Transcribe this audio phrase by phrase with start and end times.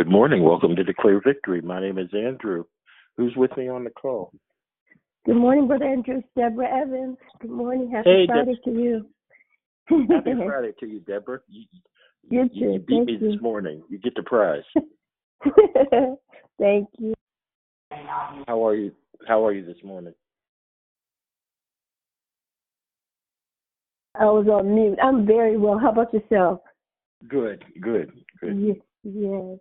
[0.00, 0.42] Good morning.
[0.42, 1.60] Welcome to Declare Victory.
[1.60, 2.64] My name is Andrew.
[3.18, 4.32] Who's with me on the call?
[5.26, 6.22] Good morning, Brother Andrew.
[6.34, 7.18] Deborah Evans.
[7.42, 7.90] Good morning.
[7.90, 9.06] Happy Hey, Deb- Friday to you.
[10.10, 11.40] Happy Friday to you, Deborah.
[11.48, 11.66] You,
[12.30, 13.32] You you, you beat Thank me you.
[13.32, 13.82] this morning.
[13.90, 14.62] You get the prize.
[16.58, 17.12] Thank you.
[18.48, 18.92] How are you?
[19.28, 20.14] How are you this morning?
[24.18, 24.98] I was on mute.
[25.02, 25.78] I'm very well.
[25.78, 26.60] How about yourself?
[27.28, 28.58] Good, good, good.
[28.58, 28.76] Yes.
[29.04, 29.58] yes.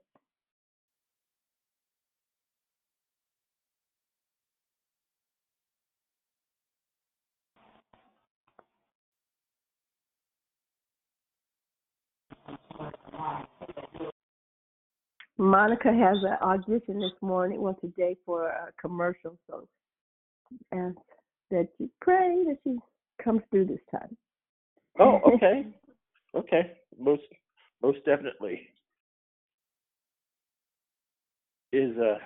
[15.39, 19.67] Monica has an audition this morning, well today for a commercial, so
[20.73, 20.95] ask
[21.49, 22.77] that you pray that she
[23.23, 24.17] comes through this time.
[24.99, 25.67] Oh, okay,
[26.35, 26.73] okay.
[26.99, 27.23] Most,
[27.81, 28.67] most definitely.
[31.71, 32.17] Is uh,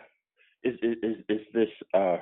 [0.63, 2.17] is is is, is this uh,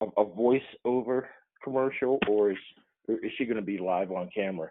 [0.00, 1.24] a, a voiceover
[1.62, 2.58] commercial, or is
[3.08, 4.68] is she going to be live on camera?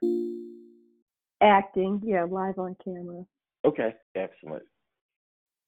[1.42, 3.24] Acting, yeah, live on camera.
[3.64, 4.64] Okay, excellent.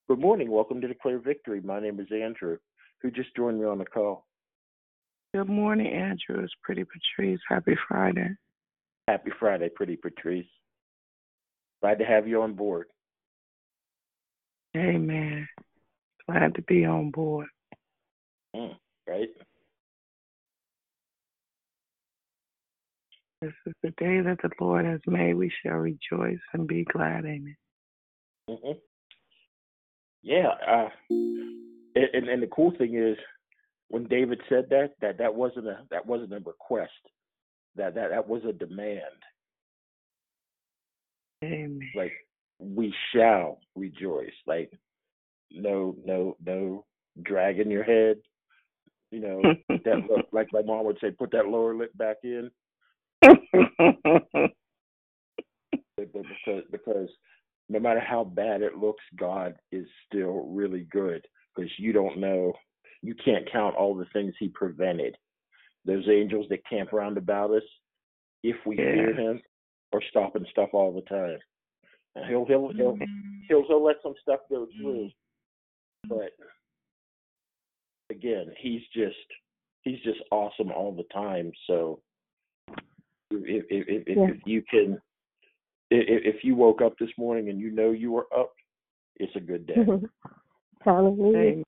[0.10, 0.52] Good morning.
[0.52, 1.62] Welcome to Declare Victory.
[1.62, 2.58] My name is Andrew.
[3.02, 4.26] Who just joined me on the call?
[5.34, 6.44] Good morning, Andrew.
[6.44, 7.40] It's Pretty Patrice.
[7.48, 8.32] Happy Friday.
[9.08, 10.46] Happy Friday, pretty Patrice.
[11.82, 12.88] Glad to have you on board.
[14.76, 15.48] Amen.
[16.30, 17.48] Glad to be on board.
[18.54, 18.76] Mm,
[19.08, 19.30] right?
[23.42, 25.34] This is the day that the Lord has made.
[25.34, 27.56] We shall rejoice and be glad in
[28.48, 28.62] it.
[28.64, 28.72] hmm
[30.22, 30.50] Yeah.
[30.68, 33.18] Uh, and, and and the cool thing is,
[33.90, 36.92] when David said that, that that wasn't a that wasn't a request.
[37.76, 39.02] That that that was a demand.
[41.44, 41.80] Amen.
[41.96, 42.14] Like
[42.60, 44.30] we shall rejoice.
[44.46, 44.72] Like
[45.52, 46.86] no no no
[47.24, 48.18] dragging your head.
[49.10, 52.52] You know that look, like my mom would say, put that lower lip back in.
[55.98, 57.10] Because because
[57.70, 62.54] no matter how bad it looks, God is still really good because you don't know,
[63.02, 65.16] you can't count all the things He prevented.
[65.86, 67.64] Those angels that camp around about us,
[68.44, 69.32] if we fear Yeah.
[69.32, 69.42] Him,
[69.94, 71.38] are stopping stuff all the time.
[72.16, 73.42] And he'll he'll he'll mm-hmm.
[73.48, 76.10] he'll, he'll let some stuff go through, mm-hmm.
[76.10, 76.32] but
[78.10, 79.16] again, He's just
[79.84, 81.52] He's just awesome all the time.
[81.68, 82.02] So
[83.32, 84.28] if if if, if, Yeah.
[84.28, 85.02] if you can
[85.90, 88.54] if, if you woke up this morning and you know you were up,
[89.18, 89.76] it's a good day.
[90.82, 91.38] Hallelujah.
[91.38, 91.64] Amen.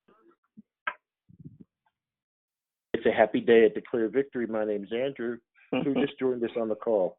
[2.94, 4.48] It's a happy day at Declare Victory.
[4.48, 5.38] My name's Andrew.
[5.84, 7.18] Who just joined us on the call?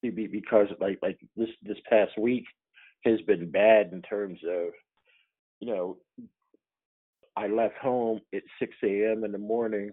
[0.00, 2.44] Be- be- Because like like this this past week
[3.04, 4.68] has been bad in terms of,
[5.60, 5.98] you know,
[7.36, 9.24] I left home at 6 a.m.
[9.24, 9.90] in the morning.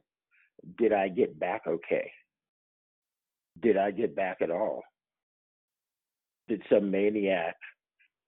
[0.77, 2.11] Did I get back okay?
[3.61, 4.83] Did I get back at all?
[6.47, 7.55] Did some maniac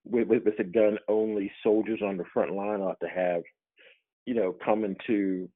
[0.05, 3.41] with, with, with a gun only soldiers on the front line ought to have,
[4.25, 5.49] you know, come into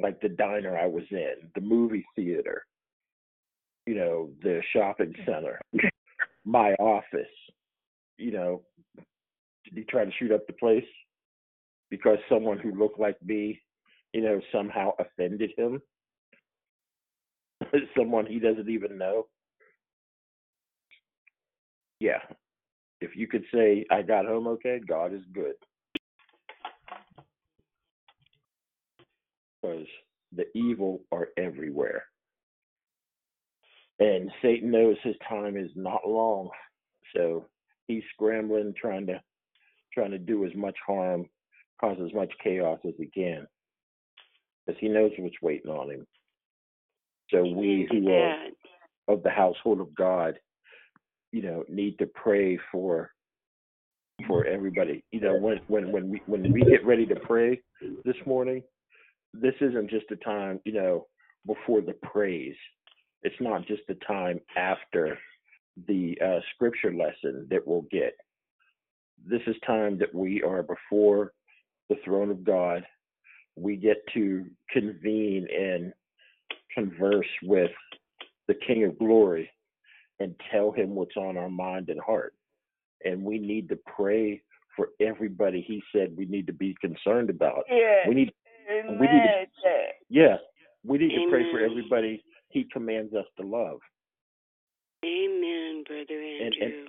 [0.00, 2.64] like the diner I was in, the movie theater,
[3.86, 5.60] you know, the shopping center,
[6.44, 7.26] my office,
[8.18, 8.62] you know,
[9.64, 10.84] did he try to shoot up the place
[11.92, 13.60] because someone who looked like me,
[14.14, 15.82] you know, somehow offended him?
[17.96, 19.26] someone he doesn't even know?
[22.00, 22.20] Yeah.
[23.02, 25.52] If you could say, I got home okay, God is good.
[29.60, 29.86] Because
[30.34, 32.04] the evil are everywhere.
[33.98, 36.48] And Satan knows his time is not long.
[37.14, 37.44] So
[37.86, 39.20] he's scrambling, trying to
[39.92, 41.26] trying to do as much harm,
[41.82, 43.46] cause as much chaos as he can.
[44.66, 46.06] Because he knows what's waiting on him.
[47.30, 48.36] So we who are
[49.08, 50.38] of the household of God,
[51.32, 53.10] you know, need to pray for
[54.28, 55.02] for everybody.
[55.10, 57.60] You know, when when when we when we get ready to pray
[58.04, 58.62] this morning,
[59.34, 61.06] this isn't just a time, you know,
[61.46, 62.56] before the praise.
[63.22, 65.18] It's not just the time after
[65.88, 68.14] the uh, scripture lesson that we'll get.
[69.24, 71.32] This is time that we are before
[71.92, 72.84] the throne of God.
[73.56, 75.92] We get to convene and
[76.74, 77.70] converse with
[78.48, 79.50] the King of Glory
[80.20, 82.34] and tell him what's on our mind and heart.
[83.04, 84.42] And we need to pray
[84.76, 87.64] for everybody he said we need to be concerned about.
[87.68, 88.08] Yeah.
[88.08, 88.32] We need
[88.70, 88.98] Amen.
[88.98, 89.22] we need
[89.64, 89.70] to
[90.08, 90.36] yeah,
[90.84, 93.80] we need to pray for everybody he commands us to love.
[95.04, 96.78] Amen, Brother And- Andrew.
[96.78, 96.88] and-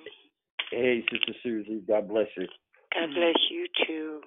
[0.71, 2.47] Hey, Sister Susie, God bless you.
[2.93, 4.21] God bless you too.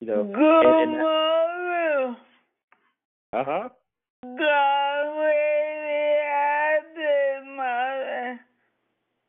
[0.00, 2.16] You know, Good and- and- morning.
[3.32, 3.68] uh huh.
[4.22, 5.56] God really
[7.56, 8.40] mother.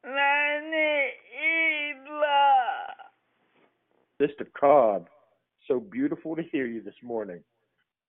[0.04, 2.94] Nani Ibla.
[4.22, 5.10] Sister Cobb,
[5.68, 7.44] so beautiful to hear you this morning.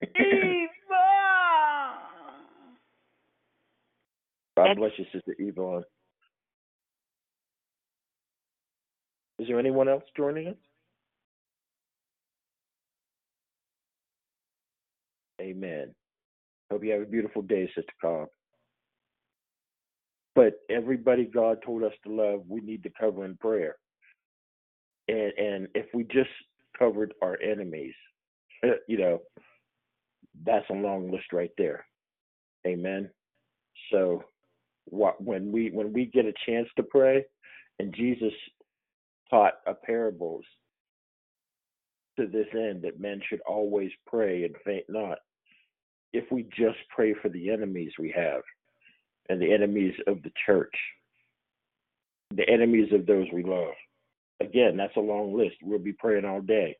[0.02, 0.68] Ibla.
[4.56, 5.84] God bless you, Sister Yvonne.
[9.38, 10.56] Is there anyone else joining us?
[15.48, 15.94] Amen.
[16.70, 18.28] Hope you have a beautiful day, Sister Cobb.
[20.34, 23.76] But everybody God told us to love, we need to cover in prayer.
[25.08, 26.28] And and if we just
[26.78, 27.94] covered our enemies,
[28.64, 29.20] uh, you know,
[30.44, 31.86] that's a long list right there.
[32.66, 33.08] Amen.
[33.90, 34.22] So
[34.84, 37.24] what when we when we get a chance to pray
[37.78, 38.32] and Jesus
[39.30, 40.44] taught a parables
[42.18, 45.18] to this end that men should always pray and faint not
[46.12, 48.42] if we just pray for the enemies we have
[49.28, 50.74] and the enemies of the church
[52.34, 53.72] the enemies of those we love.
[54.40, 55.56] Again that's a long list.
[55.62, 56.76] We'll be praying all day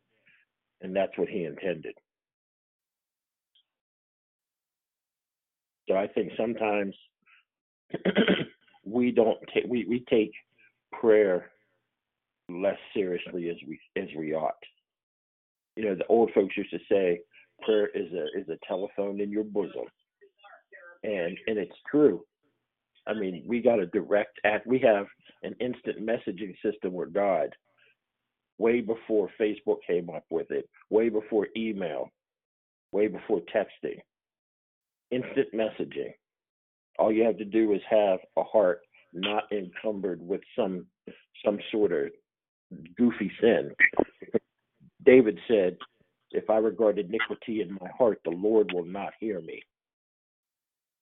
[0.80, 1.94] and that's what he intended.
[5.88, 6.94] So i think sometimes
[8.84, 10.32] we don't take we, we take
[10.92, 11.50] prayer
[12.48, 14.54] less seriously as we as we ought.
[15.76, 17.20] You know, the old folks used to say
[17.62, 19.86] prayer is a is a telephone in your bosom.
[21.04, 22.22] And and it's true.
[23.06, 25.06] I mean, we got a direct act we have
[25.42, 27.54] an instant messaging system with God
[28.58, 32.10] way before Facebook came up with it, way before email,
[32.92, 34.00] way before texting.
[35.10, 36.12] Instant messaging.
[36.98, 38.80] All you have to do is have a heart
[39.14, 40.86] not encumbered with some
[41.44, 42.08] some sort of
[42.96, 43.70] goofy sin.
[45.04, 45.78] David said,
[46.30, 49.62] If I regard iniquity in my heart, the Lord will not hear me.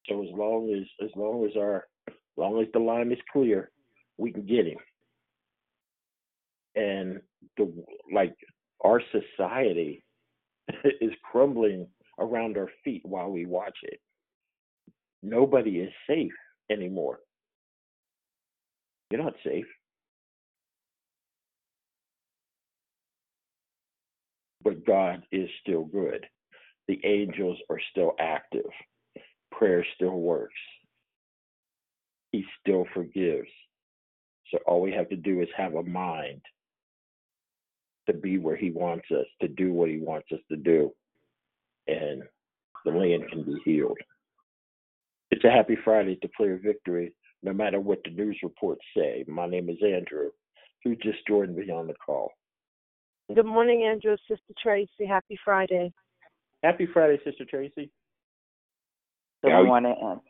[0.09, 3.71] So as long as as long as our as long as the line is clear,
[4.19, 4.79] we can get him.
[6.77, 7.21] And
[7.57, 7.73] the
[8.13, 8.37] like
[8.85, 10.05] our society
[11.01, 11.89] is crumbling
[12.19, 14.01] around our feet while we watch it.
[15.23, 16.33] Nobody is safe
[16.71, 17.19] anymore.
[19.11, 19.67] You're not safe.
[24.67, 26.27] But God is still good.
[26.89, 28.67] The angels are still active.
[29.53, 30.59] Prayer still works.
[32.33, 33.47] He still forgives.
[34.51, 36.41] So all we have to do is have a mind
[38.09, 40.93] to be where He wants us, to do what He wants us to do,
[41.87, 42.25] and
[42.85, 43.99] the land can be healed.
[45.31, 47.13] It's a happy Friday to declare victory,
[47.45, 49.25] no matter what the news reports say.
[49.29, 50.31] My name is Andrew,
[50.83, 52.33] who just joined me on the call.
[53.35, 54.17] Good morning, Andrew.
[54.29, 55.05] Sister Tracy.
[55.09, 55.93] Happy Friday.
[56.63, 57.91] Happy Friday, Sister Tracy.
[59.43, 59.95] Good Yeah, morning.
[60.01, 60.21] and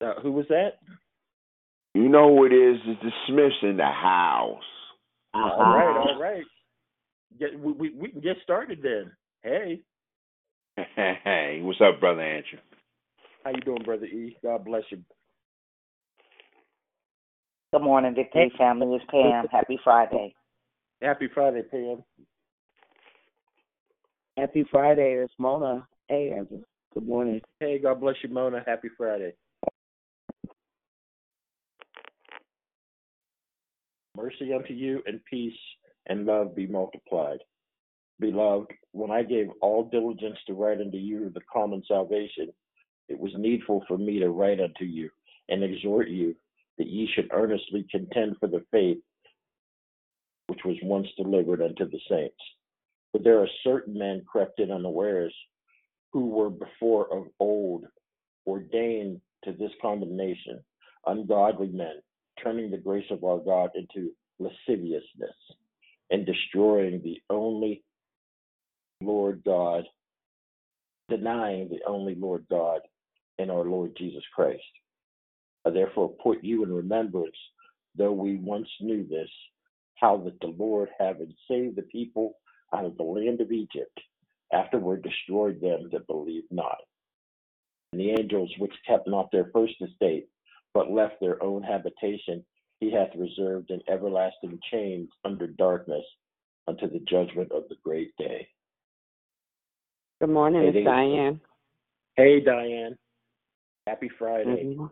[0.00, 0.74] Uh, who was that?
[1.94, 2.76] You know who it is?
[2.86, 4.62] It's the Smiths in the house.
[5.34, 6.44] All right, all right.
[7.38, 9.12] Get, we, we we can get started then.
[9.42, 9.80] Hey,
[10.76, 12.58] Hey, what's up, brother Andrew?
[13.44, 14.36] how you doing, brother E?
[14.42, 14.98] God bless you.
[17.70, 18.96] Good morning, Victory family.
[18.96, 19.46] It's Pam.
[19.52, 20.34] Happy Friday.
[21.02, 22.02] Happy Friday, Pam.
[24.38, 25.20] Happy Friday.
[25.22, 25.86] It's Mona.
[26.08, 26.62] Hey, Andrew.
[26.94, 27.42] Good morning.
[27.60, 28.62] Hey, God bless you, Mona.
[28.66, 29.34] Happy Friday.
[34.16, 35.52] Mercy unto you and peace
[36.06, 37.40] and love be multiplied.
[38.18, 42.48] Beloved, when I gave all diligence to write unto you the common salvation,
[43.10, 45.10] it was needful for me to write unto you
[45.50, 46.34] and exhort you
[46.78, 48.98] that ye should earnestly contend for the faith
[50.46, 52.36] which was once delivered unto the saints.
[53.12, 55.34] But there are certain men crept in unawares,
[56.12, 57.84] who were before of old
[58.46, 60.60] ordained to this condemnation,
[61.06, 62.00] ungodly men,
[62.42, 65.36] turning the grace of our God into lasciviousness
[66.10, 67.82] and destroying the only
[69.00, 69.84] Lord God,
[71.08, 72.80] denying the only Lord God
[73.38, 74.62] and our Lord Jesus Christ.
[75.68, 77.36] I therefore put you in remembrance,
[77.94, 79.28] though we once knew this,
[79.96, 82.38] how that the Lord, having saved the people
[82.74, 84.00] out of the land of Egypt,
[84.52, 86.78] afterward destroyed them that believed not.
[87.92, 90.28] And the angels which kept not their first estate,
[90.72, 92.44] but left their own habitation,
[92.80, 96.04] he hath reserved in everlasting chains under darkness
[96.66, 98.48] unto the judgment of the great day.
[100.20, 101.40] Good morning, Hey, it's Diane.
[102.16, 102.96] Hey, Diane.
[103.86, 104.64] Happy Friday.
[104.64, 104.90] Mhm.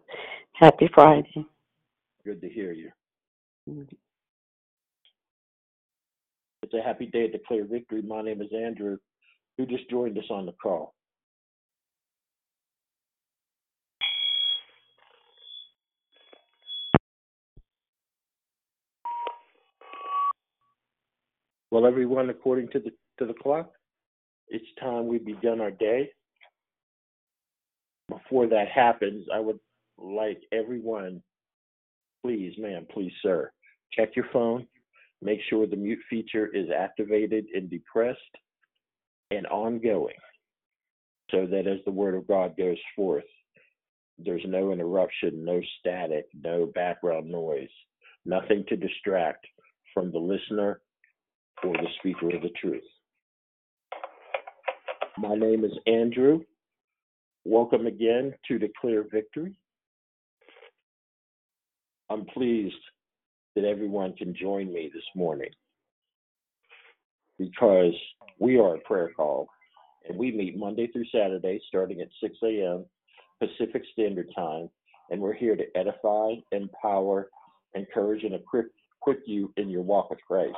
[0.59, 1.47] Happy Friday.
[2.25, 2.91] Good to hear you.
[3.69, 3.95] Mhm.
[6.63, 8.01] It's a happy day to declare victory.
[8.01, 8.99] My name is Andrew,
[9.57, 10.95] who just joined us on the call.
[21.71, 23.71] Well, everyone, according to the to the clock,
[24.49, 26.15] it's time we begun our day.
[28.09, 29.61] Before that happens, I would
[29.99, 31.23] like everyone,
[32.23, 33.51] please, ma'am, please, sir,
[33.93, 34.67] check your phone.
[35.23, 38.21] Make sure the mute feature is activated and depressed
[39.31, 40.15] and ongoing
[41.31, 43.25] so that as the word of God goes forth,
[44.19, 47.69] there's no interruption, no static, no background noise,
[48.25, 49.47] nothing to distract
[49.93, 50.81] from the listener
[51.65, 52.83] or the speaker of the truth.
[55.19, 56.43] My name is Andrew.
[57.45, 59.59] Welcome again to Declare Victory.
[62.17, 62.75] I'm pleased
[63.57, 65.51] that everyone can join me this morning
[67.39, 67.93] because
[68.39, 69.49] we are a prayer call
[70.09, 72.87] and we meet Monday through Saturday starting at 6 a.m.
[73.39, 74.71] Pacific Standard Time.
[75.11, 77.29] And we're here to edify, empower,
[77.75, 78.73] encourage, and equip,
[79.27, 80.57] you in your walk with Christ.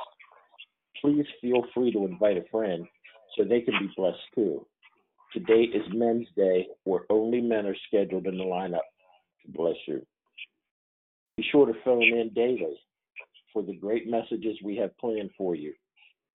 [1.01, 2.85] Please feel free to invite a friend
[3.37, 4.65] so they can be blessed too.
[5.33, 8.79] Today is Men's Day, where only men are scheduled in the lineup
[9.45, 10.05] to bless you.
[11.39, 12.77] Be sure to phone in daily
[13.53, 15.73] for the great messages we have planned for you.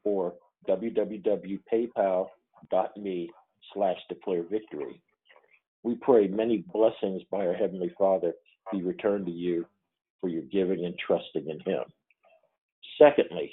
[0.04, 0.34] or
[0.68, 3.30] www.paypal.me
[3.72, 5.00] slash declarevictory.
[5.82, 8.34] We pray many blessings by our Heavenly Father
[8.72, 9.66] be returned to you
[10.20, 11.84] for your giving and trusting in Him.
[12.98, 13.50] Secondly,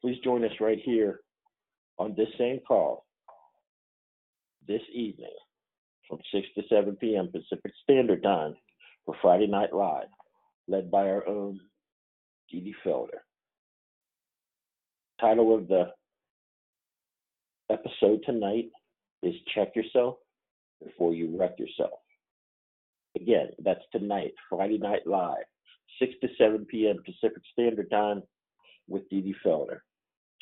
[0.00, 1.20] please join us right here
[1.98, 3.04] on this same call
[4.68, 5.34] this evening
[6.08, 7.28] from 6 to 7 p.m.
[7.32, 8.54] Pacific Standard Time
[9.04, 10.08] for Friday Night Live,
[10.68, 11.60] led by our own
[12.50, 13.20] Dee Dee Felder.
[15.20, 15.92] Title of the
[17.70, 18.70] episode tonight
[19.22, 20.16] is Check Yourself
[20.84, 22.00] Before You Wreck Yourself.
[23.16, 25.44] Again, that's tonight, Friday Night Live,
[25.98, 26.96] 6 to 7 p.m.
[27.04, 28.22] Pacific Standard Time
[28.88, 29.78] with Dee Dee Felder.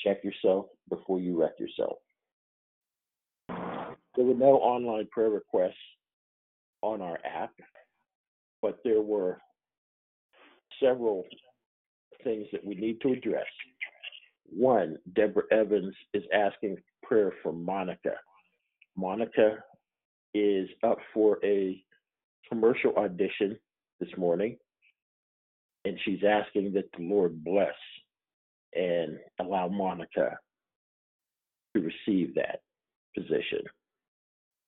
[0.00, 1.99] Check yourself before you wreck yourself.
[4.16, 5.75] There were no online prayer requests
[6.83, 7.52] on our app,
[8.61, 9.38] but there were
[10.83, 11.25] several
[12.23, 13.47] things that we need to address.
[14.47, 18.14] One, Deborah Evans is asking prayer for Monica.
[18.97, 19.59] Monica
[20.35, 21.83] is up for a
[22.49, 23.59] commercial audition
[24.00, 24.57] this morning,
[25.85, 27.75] and she's asking that the Lord bless
[28.75, 30.37] and allow Monica
[31.75, 32.61] to receive that
[33.16, 33.61] position.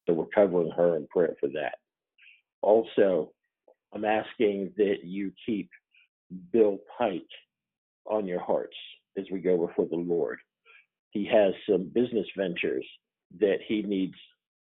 [0.07, 1.77] So we're covering her in prayer for that.
[2.63, 3.33] Also,
[3.93, 5.69] I'm asking that you keep
[6.52, 7.23] Bill Pike
[8.06, 8.76] on your hearts
[9.16, 10.38] as we go before the Lord.
[11.11, 12.87] He has some business ventures
[13.40, 14.14] that he needs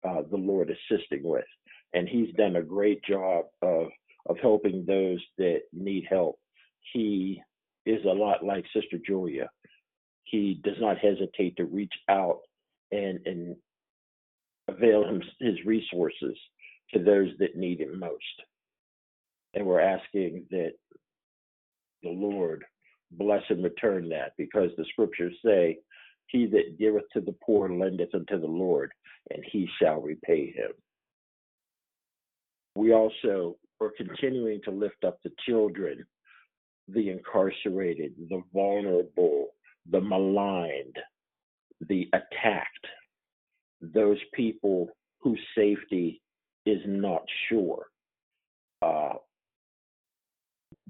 [0.07, 1.45] uh, the Lord assisting with,
[1.93, 3.87] and he's done a great job of
[4.27, 6.39] of helping those that need help.
[6.93, 7.41] He
[7.85, 9.49] is a lot like Sister Julia.
[10.23, 12.39] He does not hesitate to reach out
[12.91, 13.55] and and
[14.67, 16.37] avail him, his resources
[16.93, 18.23] to those that need it most.
[19.53, 20.71] And we're asking that
[22.03, 22.63] the Lord
[23.11, 25.77] bless and return that because the scriptures say,
[26.27, 28.91] He that giveth to the poor lendeth unto the Lord,
[29.29, 30.71] and he shall repay him.
[32.75, 36.05] We also are continuing to lift up the children
[36.89, 39.47] the incarcerated, the vulnerable,
[39.89, 40.97] the maligned,
[41.87, 42.87] the attacked,
[43.81, 44.89] those people
[45.21, 46.21] whose safety
[46.65, 47.85] is not sure.
[48.81, 49.13] Uh,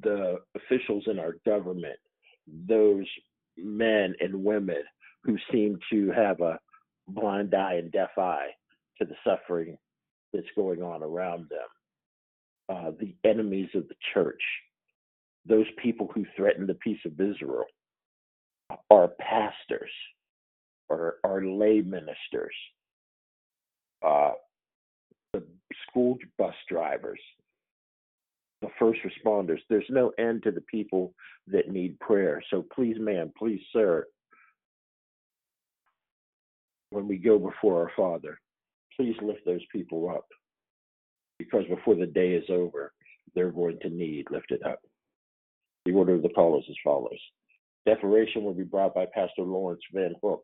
[0.01, 1.99] the officials in our government,
[2.67, 3.05] those
[3.57, 4.83] men and women
[5.23, 6.59] who seem to have a
[7.07, 8.49] blind eye and deaf eye
[8.99, 9.77] to the suffering
[10.33, 11.67] that's going on around them,
[12.69, 14.41] uh, the enemies of the church,
[15.45, 17.65] those people who threaten the peace of Israel,
[18.89, 19.91] our pastors,
[21.25, 22.55] our lay ministers,
[24.05, 24.31] uh,
[25.33, 25.43] the
[25.89, 27.19] school bus drivers,
[28.63, 29.59] the first responders.
[29.69, 31.13] There's no end to the people
[31.47, 32.41] that need prayer.
[32.49, 34.07] So please, ma'am, please, sir,
[36.91, 38.39] when we go before our Father,
[38.95, 40.25] please lift those people up
[41.37, 42.93] because before the day is over,
[43.35, 44.79] they're going to need lifted up.
[45.85, 47.19] The order of the call is as follows.
[47.85, 50.43] Declaration will be brought by Pastor Lawrence Van Hook.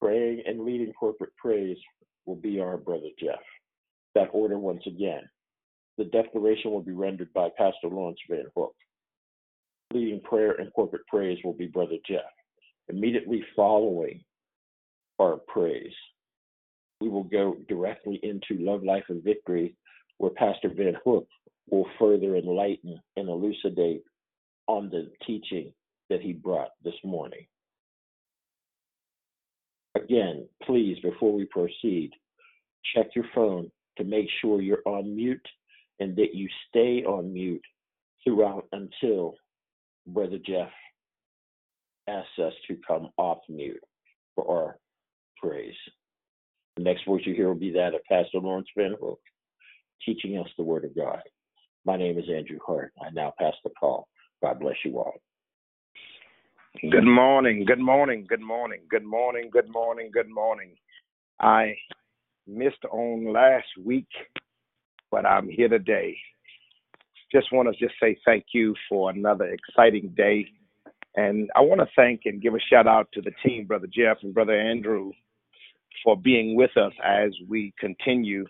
[0.00, 1.78] Praying and leading corporate praise
[2.26, 3.40] will be our brother Jeff.
[4.14, 5.22] That order once again.
[5.96, 8.74] The declaration will be rendered by Pastor Lawrence Van Hook.
[9.92, 12.22] Leading prayer and corporate praise will be brother Jeff.
[12.88, 14.24] Immediately following
[15.20, 15.92] our praise,
[17.00, 19.76] we will go directly into Love, Life, and Victory,
[20.18, 21.28] where Pastor Van Hook
[21.70, 24.02] will further enlighten and elucidate
[24.66, 25.72] on the teaching
[26.10, 27.46] that he brought this morning.
[29.94, 32.10] Again, please, before we proceed,
[32.94, 35.46] check your phone to make sure you're on mute
[36.00, 37.64] and that you stay on mute
[38.22, 39.34] throughout until
[40.06, 40.70] Brother Jeff
[42.08, 43.80] asks us to come off mute
[44.34, 44.78] for our
[45.36, 45.74] praise.
[46.76, 49.20] The next voice you hear will be that of Pastor Lawrence Van Hook,
[50.04, 51.22] teaching us the Word of God.
[51.84, 52.92] My name is Andrew Hart.
[53.00, 54.08] I now pass the call.
[54.42, 55.14] God bless you all.
[56.82, 60.74] Good morning, good morning, good morning, good morning, good morning, good morning.
[61.40, 61.76] I
[62.48, 64.08] missed on last week,
[65.14, 66.16] but I'm here today.
[67.30, 70.44] Just want to just say thank you for another exciting day.
[71.14, 74.16] And I want to thank and give a shout out to the team, Brother Jeff
[74.24, 75.12] and Brother Andrew,
[76.02, 78.44] for being with us as we continue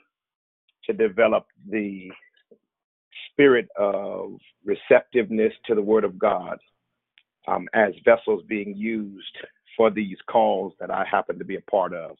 [0.87, 2.11] to develop the
[3.31, 6.59] spirit of receptiveness to the Word of God
[7.47, 9.37] um, as vessels being used
[9.77, 12.17] for these calls that I happen to be a part of.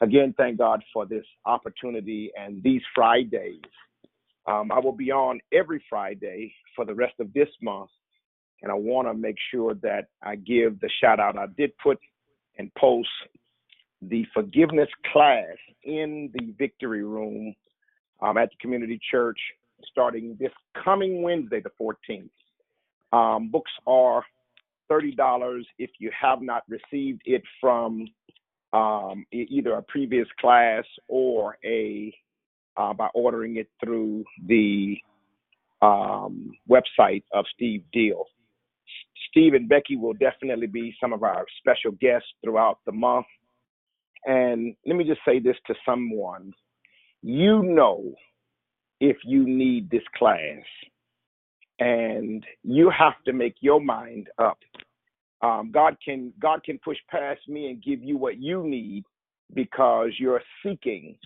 [0.00, 3.60] Again, thank God for this opportunity and these Fridays.
[4.46, 7.90] Um, I will be on every Friday for the rest of this month,
[8.62, 11.36] and I want to make sure that I give the shout out.
[11.36, 11.98] I did put
[12.58, 13.08] and post
[14.02, 17.54] the forgiveness class in the victory room
[18.20, 19.38] um, at the community church
[19.90, 20.52] starting this
[20.84, 22.30] coming Wednesday, the 14th.
[23.12, 24.24] Um, books are
[24.90, 28.06] $30 if you have not received it from
[28.72, 32.14] um, either a previous class or a
[32.76, 34.96] uh, by ordering it through the
[35.82, 38.24] um, website of Steve Deal.
[39.30, 43.26] Steve and Becky will definitely be some of our special guests throughout the month.
[44.24, 46.52] And let me just say this to someone
[47.22, 48.14] you know
[49.00, 50.62] if you need this class,
[51.78, 54.58] and you have to make your mind up.
[55.40, 59.04] Um, God can God can push past me and give you what you need
[59.54, 61.16] because you're seeking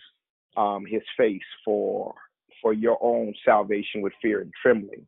[0.56, 2.14] um, His face for
[2.60, 5.06] for your own salvation with fear and trembling.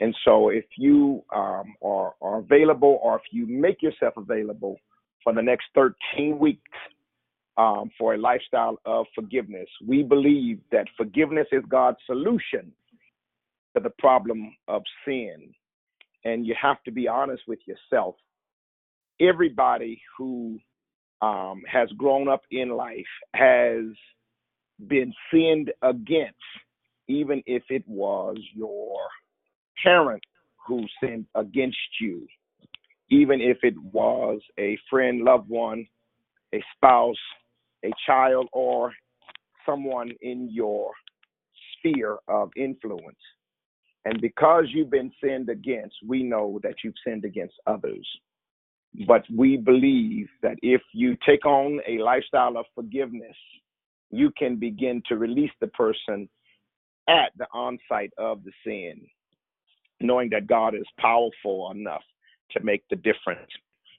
[0.00, 4.76] And so, if you um, are, are available, or if you make yourself available
[5.24, 6.60] for the next 13 weeks
[7.56, 12.72] um, for a lifestyle of forgiveness, we believe that forgiveness is God's solution
[13.74, 15.54] to the problem of sin.
[16.24, 18.16] And you have to be honest with yourself.
[19.20, 20.58] Everybody who
[21.22, 23.84] um, has grown up in life has
[24.86, 26.36] been sinned against,
[27.08, 28.98] even if it was your
[29.82, 30.22] parent
[30.66, 32.26] who sinned against you,
[33.10, 35.86] even if it was a friend, loved one,
[36.54, 37.16] a spouse,
[37.84, 38.92] a child, or
[39.64, 40.90] someone in your
[41.78, 43.16] sphere of influence.
[44.04, 48.06] And because you've been sinned against, we know that you've sinned against others.
[49.06, 53.36] But we believe that if you take on a lifestyle of forgiveness,
[54.10, 56.28] you can begin to release the person
[57.08, 59.00] at the onset of the sin,
[60.00, 62.02] knowing that God is powerful enough
[62.52, 63.50] to make the difference.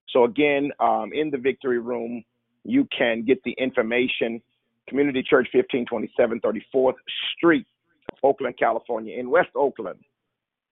[0.10, 2.24] So, again, um, in the victory room,
[2.64, 4.42] you can get the information.
[4.88, 6.94] Community Church 1527 34th
[7.36, 7.68] Street,
[8.24, 10.00] Oakland, California, in West Oakland.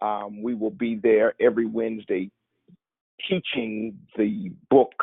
[0.02, 2.32] Um, we will be there every Wednesday
[3.28, 4.94] teaching the book,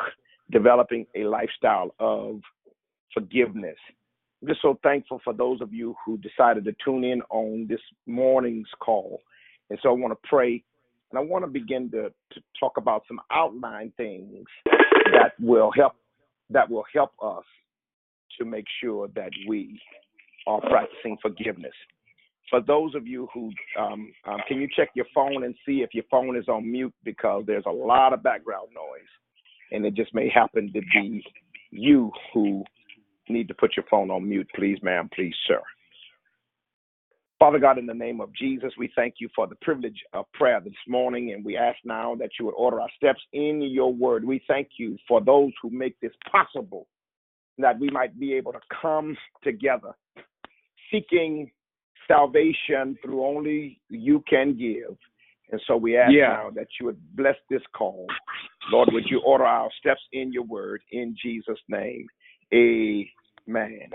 [0.51, 2.41] Developing a Lifestyle of
[3.13, 3.77] Forgiveness.
[4.41, 7.79] I'm just so thankful for those of you who decided to tune in on this
[8.05, 9.21] morning's call.
[9.69, 10.63] And so I want to pray
[11.11, 15.93] and I want to begin to, to talk about some outline things that will help
[16.49, 17.43] that will help us
[18.39, 19.79] to make sure that we
[20.47, 21.73] are practicing forgiveness.
[22.53, 25.89] For those of you who um, um, can you check your phone and see if
[25.91, 29.09] your phone is on mute because there's a lot of background noise,
[29.71, 31.23] and it just may happen to be
[31.71, 32.63] you who
[33.27, 35.59] need to put your phone on mute, please, ma'am, please, sir.
[37.39, 40.61] Father God, in the name of Jesus, we thank you for the privilege of prayer
[40.63, 44.23] this morning, and we ask now that you would order our steps in your word.
[44.23, 46.85] We thank you for those who make this possible,
[47.57, 49.95] that we might be able to come together
[50.91, 51.49] seeking
[52.07, 54.97] salvation through only you can give.
[55.51, 56.29] And so we ask Yeah.
[56.29, 58.07] now that you would bless this call.
[58.71, 62.07] Lord, would you order our steps in your word in Jesus' name?
[62.53, 63.89] Amen.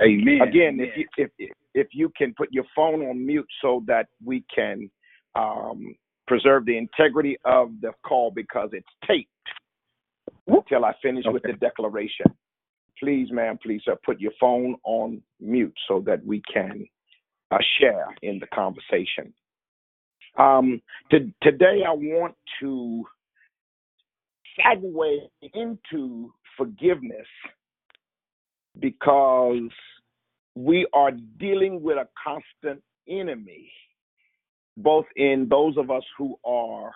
[0.00, 0.40] Amen.
[0.42, 1.30] Again, if you if
[1.74, 4.90] if you can put your phone on mute so that we can
[5.34, 5.94] um,
[6.26, 9.30] preserve the integrity of the call because it's taped
[10.46, 12.26] until I finish with the declaration.
[12.98, 16.86] Please, ma'am, please, sir, put your phone on mute so that we can
[17.52, 19.32] uh, share in the conversation.
[20.38, 23.04] Um, to, today, I want to
[24.58, 25.18] segue
[25.54, 27.26] into forgiveness
[28.78, 29.68] because
[30.54, 33.70] we are dealing with a constant enemy,
[34.76, 36.92] both in those of us who are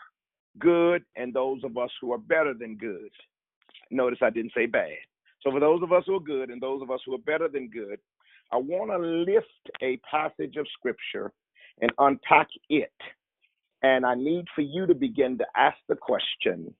[0.59, 3.11] good and those of us who are better than good.
[3.91, 4.97] Notice I didn't say bad.
[5.43, 7.49] So, for those of us who are good and those of us who are better
[7.49, 7.99] than good,
[8.53, 9.47] I want to lift
[9.83, 11.33] a passage of scripture
[11.81, 12.93] and unpack it.
[13.83, 16.75] And I need for you to begin to ask the question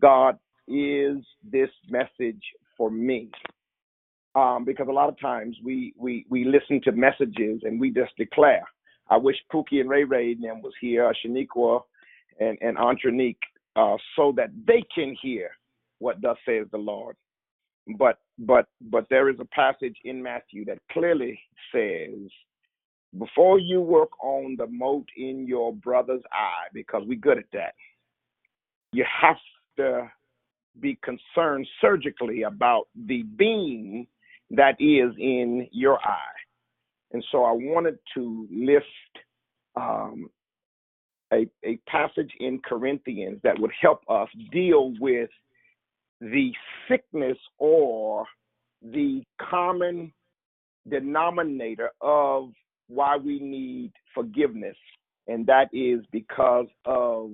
[0.00, 0.38] God,
[0.68, 2.42] is this message
[2.76, 3.30] for me?
[4.36, 8.12] um, because a lot of times we, we we listen to messages and we just
[8.18, 8.64] declare.
[9.08, 11.80] I wish Pookie and Ray Ray and them was here, Shaniqua
[12.38, 13.38] and and Antronique,
[13.76, 15.50] uh, so that they can hear
[15.98, 17.16] what thus says the Lord.
[17.98, 21.38] But but but there is a passage in Matthew that clearly
[21.72, 22.30] says,
[23.18, 27.74] before you work on the mote in your brother's eye, because we're good at that,
[28.92, 29.36] you have
[29.76, 30.10] to
[30.80, 34.06] be concerned surgically about the beam
[34.50, 36.38] that is in your eye.
[37.12, 38.84] And so I wanted to lift
[39.76, 40.28] um,
[41.32, 45.30] a, a passage in Corinthians that would help us deal with
[46.20, 46.52] the
[46.88, 48.24] sickness or
[48.82, 50.12] the common
[50.88, 52.50] denominator of
[52.88, 54.76] why we need forgiveness,
[55.26, 57.32] and that is because of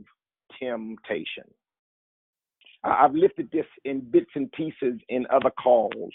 [0.58, 1.44] temptation.
[2.84, 6.12] I've lifted this in bits and pieces in other calls,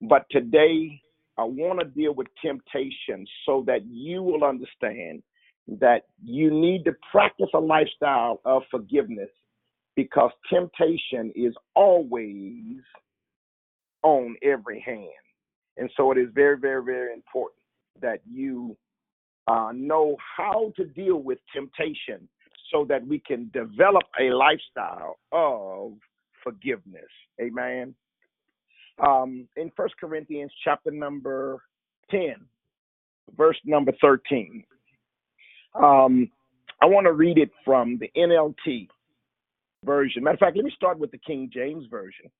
[0.00, 1.00] but today
[1.36, 5.22] I want to deal with temptation so that you will understand
[5.80, 9.28] that you need to practice a lifestyle of forgiveness
[9.98, 12.76] because temptation is always
[14.04, 15.08] on every hand.
[15.76, 17.58] And so it is very, very, very important
[18.00, 18.76] that you
[19.48, 22.28] uh, know how to deal with temptation
[22.70, 25.94] so that we can develop a lifestyle of
[26.44, 27.10] forgiveness.
[27.40, 27.92] Amen.
[29.04, 31.58] Um, in First Corinthians chapter number
[32.12, 32.36] 10,
[33.36, 34.62] verse number 13,
[35.74, 36.30] um,
[36.80, 38.86] I want to read it from the NLT
[39.84, 40.22] version.
[40.22, 42.30] Matter of fact, let me start with the King James version,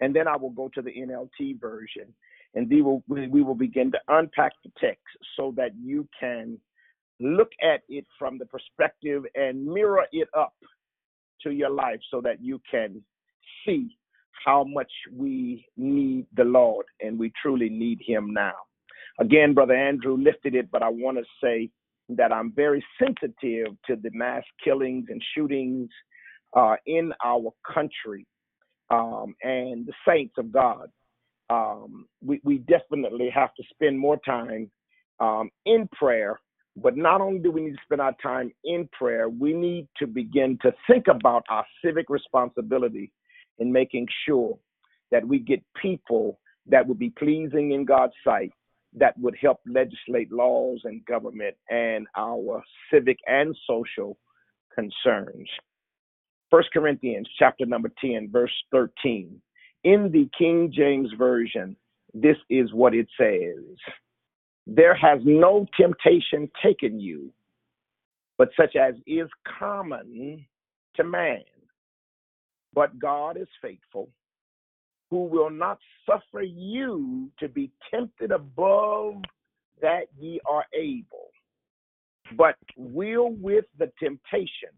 [0.00, 2.12] and then I will go to the NLT version,
[2.54, 5.04] and we will we will begin to unpack the text
[5.36, 6.58] so that you can
[7.20, 10.54] look at it from the perspective and mirror it up
[11.42, 13.02] to your life so that you can
[13.64, 13.96] see
[14.44, 18.54] how much we need the Lord and we truly need him now.
[19.20, 21.70] Again, Brother Andrew lifted it, but I want to say
[22.08, 25.90] that I'm very sensitive to the mass killings and shootings
[26.54, 28.26] uh, in our country
[28.90, 30.88] um, and the saints of God.
[31.50, 34.70] Um, we, we definitely have to spend more time
[35.20, 36.38] um, in prayer.
[36.76, 40.06] But not only do we need to spend our time in prayer, we need to
[40.06, 43.12] begin to think about our civic responsibility
[43.58, 44.58] in making sure
[45.10, 48.52] that we get people that would be pleasing in God's sight,
[48.94, 54.16] that would help legislate laws and government and our civic and social
[54.74, 55.48] concerns.
[56.52, 59.40] First Corinthians chapter number 10, verse 13.
[59.84, 61.74] In the King James Version,
[62.12, 63.64] this is what it says.
[64.66, 67.32] There has no temptation taken you,
[68.36, 70.44] but such as is common
[70.96, 71.40] to man.
[72.74, 74.10] But God is faithful,
[75.10, 79.22] who will not suffer you to be tempted above
[79.80, 81.30] that ye are able,
[82.36, 84.68] but will with the temptation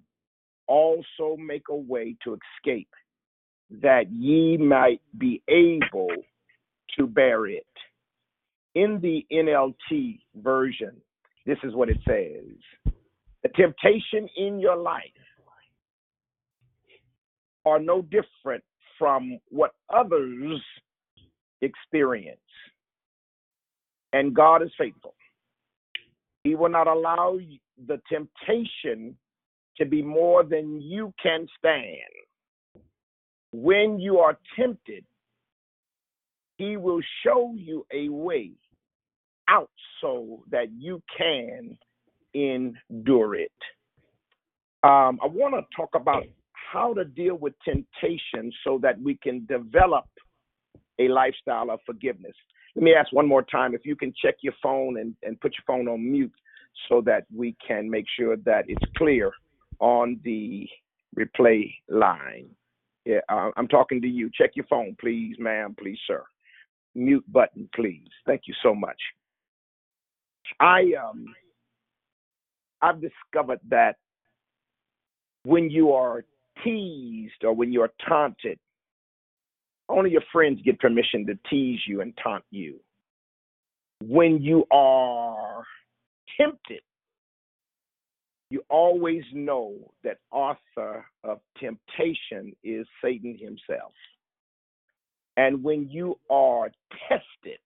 [0.66, 2.88] also make a way to escape,
[3.70, 6.08] that ye might be able
[6.98, 7.66] to bear it.
[8.74, 10.96] In the NLT version,
[11.46, 12.92] this is what it says
[13.42, 15.02] The temptation in your life
[17.64, 18.64] are no different
[18.98, 20.60] from what others
[21.62, 22.38] experience.
[24.12, 25.14] And God is faithful.
[26.44, 27.38] He will not allow
[27.86, 29.16] the temptation
[29.78, 32.82] to be more than you can stand.
[33.52, 35.04] When you are tempted,
[36.56, 38.52] He will show you a way
[39.48, 41.76] out so that you can
[42.34, 43.52] endure it.
[44.82, 49.46] Um, I want to talk about how to deal with temptation so that we can
[49.46, 50.06] develop
[50.98, 52.34] a lifestyle of forgiveness.
[52.74, 55.54] Let me ask one more time if you can check your phone and, and put
[55.56, 56.32] your phone on mute
[56.88, 59.32] so that we can make sure that it's clear
[59.80, 60.68] on the
[61.18, 62.48] replay line.
[63.04, 64.30] Yeah, uh, I'm talking to you.
[64.32, 66.22] Check your phone, please, ma'am, please, sir.
[66.94, 68.08] Mute button, please.
[68.26, 68.96] Thank you so much.
[70.60, 71.26] I um
[72.82, 73.96] I've discovered that
[75.44, 76.24] when you are
[76.62, 78.58] teased or when you're taunted,
[79.88, 82.80] only your friends get permission to tease you and taunt you.
[84.02, 85.64] When you are
[86.38, 86.80] tempted,
[88.50, 93.92] you always know that author of temptation is Satan himself.
[95.36, 96.70] And when you are
[97.08, 97.58] tested,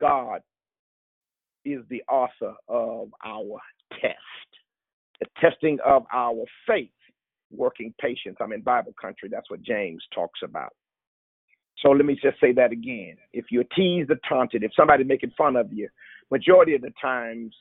[0.00, 0.40] God
[1.64, 3.60] is the author of our
[4.00, 4.16] test,
[5.20, 6.90] the testing of our faith
[7.50, 8.36] working patience.
[8.40, 9.28] I'm in Bible country.
[9.30, 10.72] That's what James talks about.
[11.78, 13.16] So let me just say that again.
[13.32, 15.88] If you're teased or taunted, if somebody's making fun of you,
[16.30, 17.54] majority of the times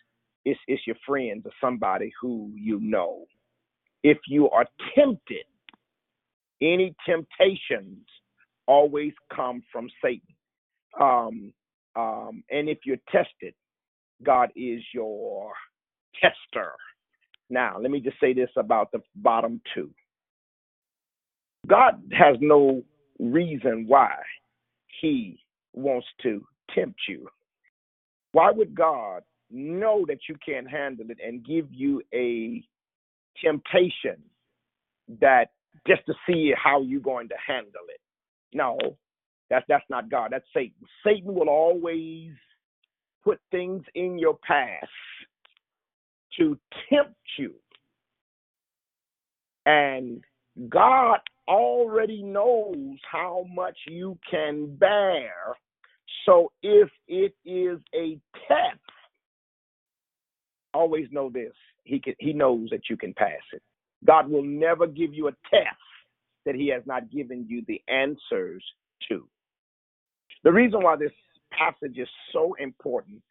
[0.45, 3.25] it's, it's your friends or somebody who you know.
[4.03, 5.45] If you are tempted,
[6.61, 8.05] any temptations
[8.67, 10.21] always come from Satan.
[10.99, 11.53] Um,
[11.95, 13.53] um, and if you're tested,
[14.23, 15.51] God is your
[16.21, 16.73] tester.
[17.49, 19.91] Now, let me just say this about the bottom two.
[21.67, 22.83] God has no
[23.19, 24.15] reason why
[24.99, 25.39] he
[25.73, 27.27] wants to tempt you.
[28.31, 32.63] Why would God know that you can't handle it and give you a
[33.43, 34.21] temptation
[35.19, 35.51] that
[35.87, 37.99] just to see how you're going to handle it?
[38.53, 38.77] No,
[39.49, 40.29] that's that's not God.
[40.31, 40.87] That's Satan.
[41.05, 42.31] Satan will always
[43.23, 44.87] put things in your past
[46.37, 46.57] to
[46.89, 47.53] tempt you.
[49.65, 50.23] And
[50.69, 55.33] God already knows how much you can bear.
[56.25, 58.79] So if it is a test,
[60.73, 61.53] always know this.
[61.83, 63.61] He can he knows that you can pass it.
[64.05, 65.77] God will never give you a test
[66.45, 68.63] that he has not given you the answers
[69.09, 69.27] to.
[70.43, 71.11] The reason why this
[71.51, 73.21] passage is so important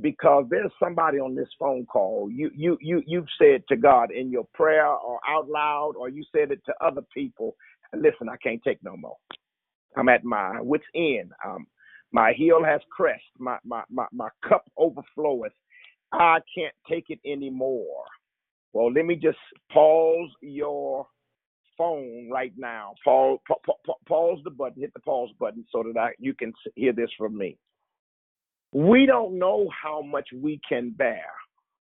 [0.00, 4.30] because there's somebody on this phone call you you you you've said to God in
[4.30, 7.56] your prayer or out loud or you said it to other people
[7.94, 9.16] listen I can't take no more
[9.96, 11.66] I'm at my wits end um
[12.12, 15.52] my heel has crest my my my, my cup overfloweth
[16.12, 18.04] I can't take it anymore
[18.72, 19.38] well let me just
[19.72, 21.06] pause your
[21.78, 23.38] phone right now pause
[24.06, 27.36] pause the button hit the pause button so that I you can hear this from
[27.36, 27.56] me
[28.72, 31.24] we don't know how much we can bear.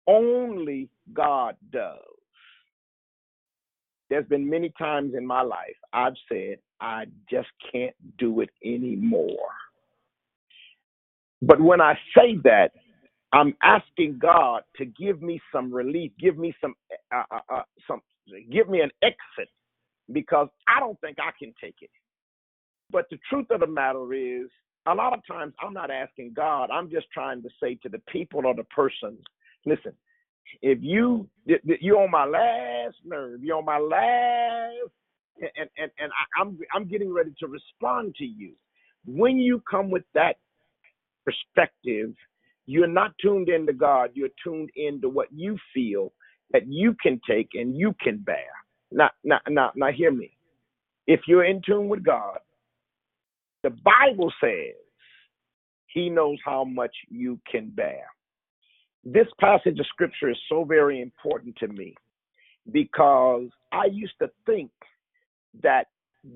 [0.08, 2.00] Only God does.
[4.10, 9.28] There's been many times in my life I've said, I just can't do it anymore.
[11.42, 12.72] But when I say that,
[13.32, 16.74] I'm asking God to give me some relief, give me some,
[17.14, 18.02] uh, uh, uh, some,
[18.52, 19.50] give me an exit,
[20.12, 21.92] because I don't think I can take it.
[22.92, 24.50] But the truth of the matter is,
[24.88, 26.70] a lot of times I'm not asking God.
[26.72, 29.20] I'm just trying to say to the people or the persons,
[29.66, 29.94] listen,
[30.62, 34.92] if you you're on my last nerve, you're on my last,
[35.40, 38.54] and and and I'm I'm getting ready to respond to you.
[39.06, 40.38] When you come with that
[41.26, 42.14] perspective,
[42.70, 44.12] you're not tuned into God.
[44.14, 46.14] You're tuned into what you feel
[46.52, 48.52] that you can take and you can bear.
[48.92, 50.38] Now, now, now, now, hear me.
[51.08, 52.38] If you're in tune with God,
[53.64, 54.76] the Bible says
[55.88, 58.04] he knows how much you can bear.
[59.04, 61.96] this passage of scripture is so very important to me
[62.72, 64.70] because I used to think
[65.64, 65.88] that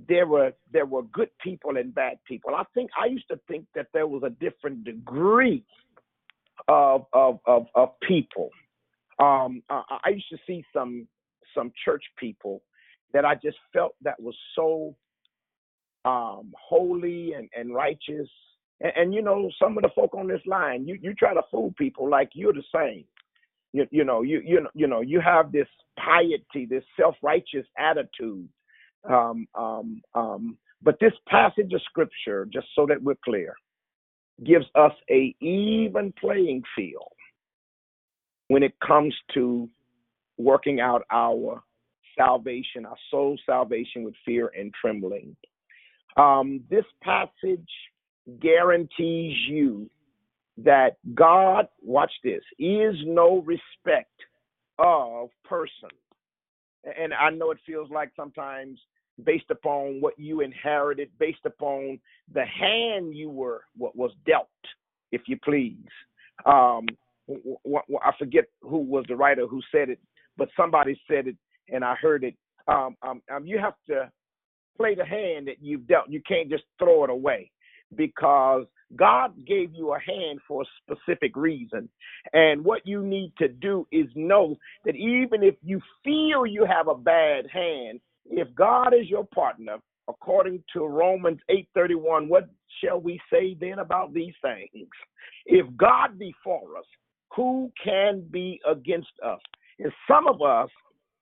[0.07, 2.55] there were there were good people and bad people.
[2.55, 5.63] I think I used to think that there was a different degree
[6.67, 8.49] of of of, of people.
[9.19, 11.07] Um, I, I used to see some
[11.55, 12.61] some church people
[13.13, 14.95] that I just felt that was so
[16.05, 18.29] um, holy and, and righteous.
[18.81, 21.41] And, and you know, some of the folk on this line, you you try to
[21.51, 23.05] fool people like you're the same.
[23.71, 25.67] You you know you you know you know you have this
[25.99, 28.47] piety, this self righteous attitude.
[29.09, 33.53] Um, um, um, but this passage of scripture, just so that we're clear,
[34.43, 37.13] gives us a even playing field
[38.47, 39.69] when it comes to
[40.37, 41.61] working out our
[42.17, 45.35] salvation, our soul salvation with fear and trembling.
[46.17, 47.69] Um, this passage
[48.39, 49.89] guarantees you
[50.57, 54.11] that God, watch this, is no respect
[54.77, 55.89] of person.
[56.83, 58.79] And I know it feels like sometimes
[59.23, 61.99] based upon what you inherited, based upon
[62.33, 64.47] the hand you were what was dealt,
[65.11, 65.77] if you please.
[66.45, 66.85] Um,
[67.29, 69.99] I forget who was the writer who said it,
[70.37, 71.37] but somebody said it,
[71.69, 72.35] and I heard it.
[72.67, 74.11] Um, um, um, you have to
[74.77, 76.09] play the hand that you've dealt.
[76.09, 77.51] You can't just throw it away
[77.95, 81.89] because God gave you a hand for a specific reason.
[82.33, 86.87] And what you need to do is know that even if you feel you have
[86.87, 92.49] a bad hand, if God is your partner, according to Romans 8:31, what
[92.81, 94.89] shall we say then about these things?
[95.45, 96.85] If God be for us,
[97.35, 99.39] who can be against us?
[99.79, 100.69] And some of us,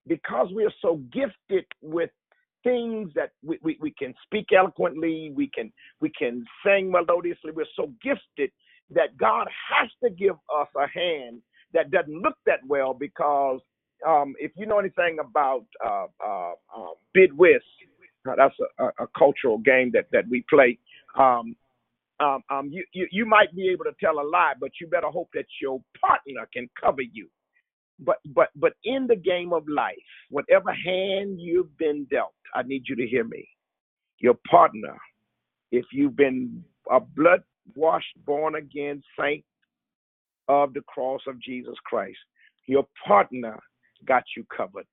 [0.06, 2.10] because we are so gifted with
[2.62, 7.66] things that we, we, we can speak eloquently, we can we can sing melodiously, we're
[7.76, 8.50] so gifted
[8.90, 11.40] that God has to give us a hand
[11.72, 13.60] that doesn't look that well because
[14.06, 17.64] um, if you know anything about uh, uh, um, bid whist,
[18.24, 20.78] that's a, a, cultural game that, that we play.
[21.18, 21.56] Um,
[22.20, 25.08] um, um, you, you you might be able to tell a lie, but you better
[25.08, 27.28] hope that your partner can cover you.
[27.98, 29.96] But but but in the game of life,
[30.30, 33.48] whatever hand you've been dealt, I need you to hear me.
[34.18, 34.96] Your partner,
[35.72, 37.42] if you've been a blood
[37.74, 39.44] washed, born again saint
[40.48, 42.18] of the cross of Jesus Christ,
[42.66, 43.58] your partner
[44.06, 44.86] got you covered.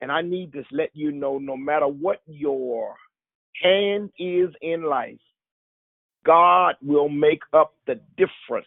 [0.00, 2.94] And I need to let you know no matter what your
[3.62, 5.18] hand is in life,
[6.24, 8.66] God will make up the difference.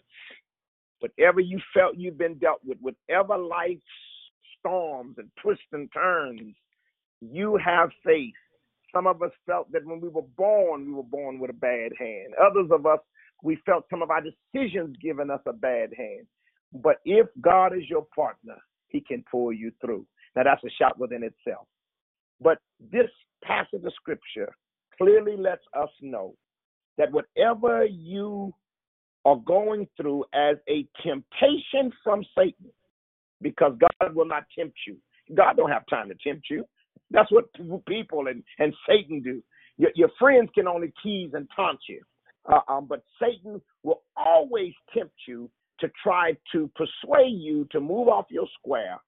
[0.99, 3.81] Whatever you felt you've been dealt with, whatever life's
[4.59, 6.55] storms and twists and turns,
[7.21, 8.33] you have faith.
[8.93, 11.91] Some of us felt that when we were born, we were born with a bad
[11.99, 12.33] hand.
[12.41, 12.99] Others of us,
[13.41, 16.27] we felt some of our decisions giving us a bad hand.
[16.73, 18.57] But if God is your partner,
[18.93, 20.05] he can pull you through.
[20.35, 21.67] Now, that's a shot within itself.
[22.39, 22.59] But
[22.91, 23.09] this
[23.43, 24.55] passage of scripture
[24.97, 26.35] clearly lets us know
[26.97, 28.53] that whatever you
[29.25, 32.69] are going through as a temptation from Satan,
[33.41, 34.97] because God will not tempt you.
[35.35, 36.65] God don't have time to tempt you.
[37.11, 37.45] That's what
[37.85, 39.41] people and, and Satan do.
[39.77, 42.01] Your, your friends can only tease and taunt you.
[42.51, 45.49] Uh, um, but Satan will always tempt you
[45.83, 48.99] to try to persuade you to move off your square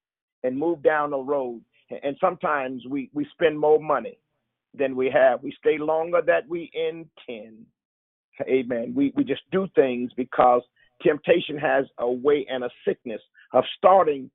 [0.44, 1.62] and move down the road.
[2.04, 4.18] And sometimes we, we spend more money
[4.78, 5.42] than we have.
[5.42, 7.66] We stay longer than we intend.
[8.42, 8.94] Amen.
[8.94, 10.64] We, we just do things because
[11.02, 13.22] temptation has a way and a sickness
[13.54, 14.30] of starting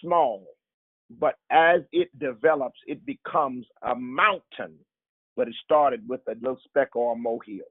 [0.00, 0.46] small.
[1.20, 4.78] But as it develops, it becomes a mountain.
[5.36, 7.66] But it started with a little speck or a molehill.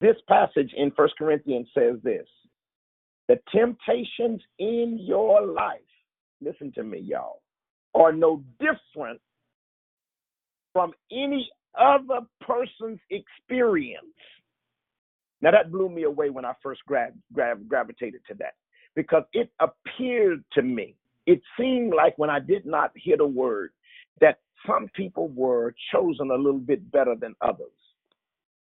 [0.00, 2.26] This passage in First Corinthians says this
[3.28, 5.80] the temptations in your life,
[6.40, 7.42] listen to me, y'all,
[7.94, 9.20] are no different
[10.72, 14.04] from any other person's experience.
[15.40, 18.54] Now, that blew me away when I first gra- gra- gravitated to that
[18.94, 20.96] because it appeared to me,
[21.26, 23.70] it seemed like when I did not hear the word,
[24.20, 27.66] that some people were chosen a little bit better than others.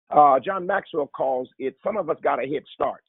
[0.10, 3.04] Uh, John Maxwell calls it, some of us got a head start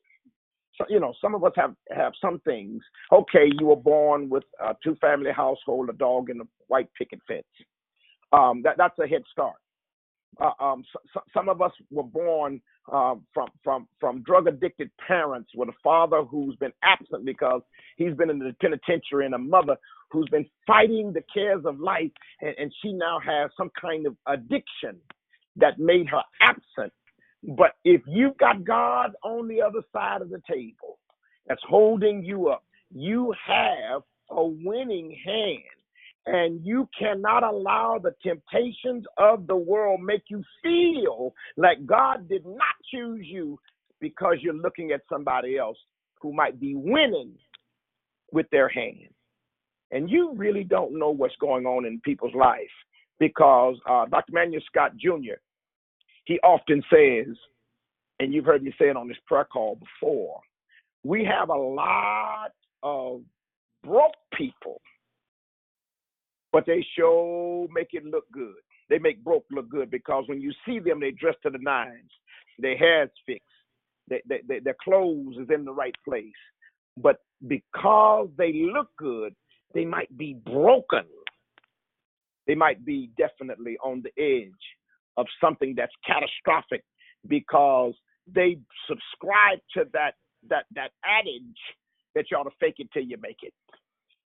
[0.89, 2.83] you know, some of us have have some things.
[3.13, 7.21] Okay, you were born with a two family household, a dog, and a white picket
[7.27, 7.45] fence.
[8.33, 9.57] Um, that that's a head start.
[10.41, 12.61] Uh, um, so, some of us were born
[12.93, 17.63] um, from from from drug addicted parents with a father who's been absent because
[17.97, 19.77] he's been in the penitentiary, and a mother
[20.11, 22.11] who's been fighting the cares of life,
[22.41, 24.97] and, and she now has some kind of addiction
[25.57, 26.93] that made her absent
[27.43, 30.99] but if you've got God on the other side of the table,
[31.47, 32.65] that's holding you up.
[32.95, 35.63] You have a winning hand.
[36.25, 42.47] And you cannot allow the temptations of the world make you feel like God did
[42.47, 43.59] not choose you
[44.01, 45.77] because you're looking at somebody else
[46.21, 47.33] who might be winning
[48.31, 49.09] with their hand.
[49.91, 52.61] And you really don't know what's going on in people's life
[53.19, 54.33] because uh, Dr.
[54.33, 55.41] Manuel Scott Jr.,
[56.25, 57.35] he often says,
[58.21, 60.41] and you've heard me say it on this prayer call before,
[61.05, 62.53] we have a lot
[62.83, 63.23] of
[63.85, 64.81] broke people
[66.53, 68.55] but they show make it look good.
[68.91, 72.11] They make broke look good because when you see them, they dress to the nines.
[72.59, 73.47] Their hair's fixed.
[74.09, 76.27] They, they, they, their clothes is in the right place.
[76.99, 77.17] But
[77.49, 79.35] because they look good,
[79.73, 81.05] they might be broken.
[82.47, 84.53] They might be definitely on the edge
[85.17, 86.83] of something that's catastrophic
[87.29, 87.95] because
[88.33, 88.59] they
[88.89, 90.15] subscribe to that
[90.49, 91.59] that that adage
[92.15, 93.53] that you ought to fake it till you make it.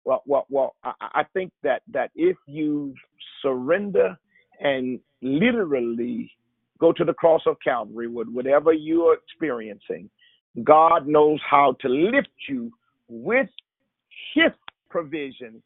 [0.03, 0.75] Well, well, well.
[0.83, 2.93] I, I think that that if you
[3.41, 4.17] surrender
[4.59, 6.31] and literally
[6.79, 10.09] go to the cross of Calvary with whatever you are experiencing,
[10.63, 12.71] God knows how to lift you
[13.07, 13.49] with
[14.33, 14.51] His
[14.89, 15.61] provision.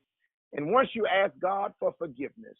[0.53, 2.55] And once you ask God for forgiveness,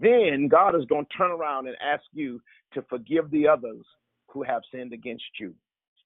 [0.00, 2.40] then God is going to turn around and ask you
[2.72, 3.84] to forgive the others
[4.28, 5.54] who have sinned against you.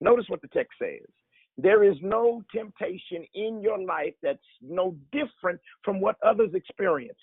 [0.01, 1.09] Notice what the text says.
[1.57, 7.19] There is no temptation in your life that's no different from what others experience.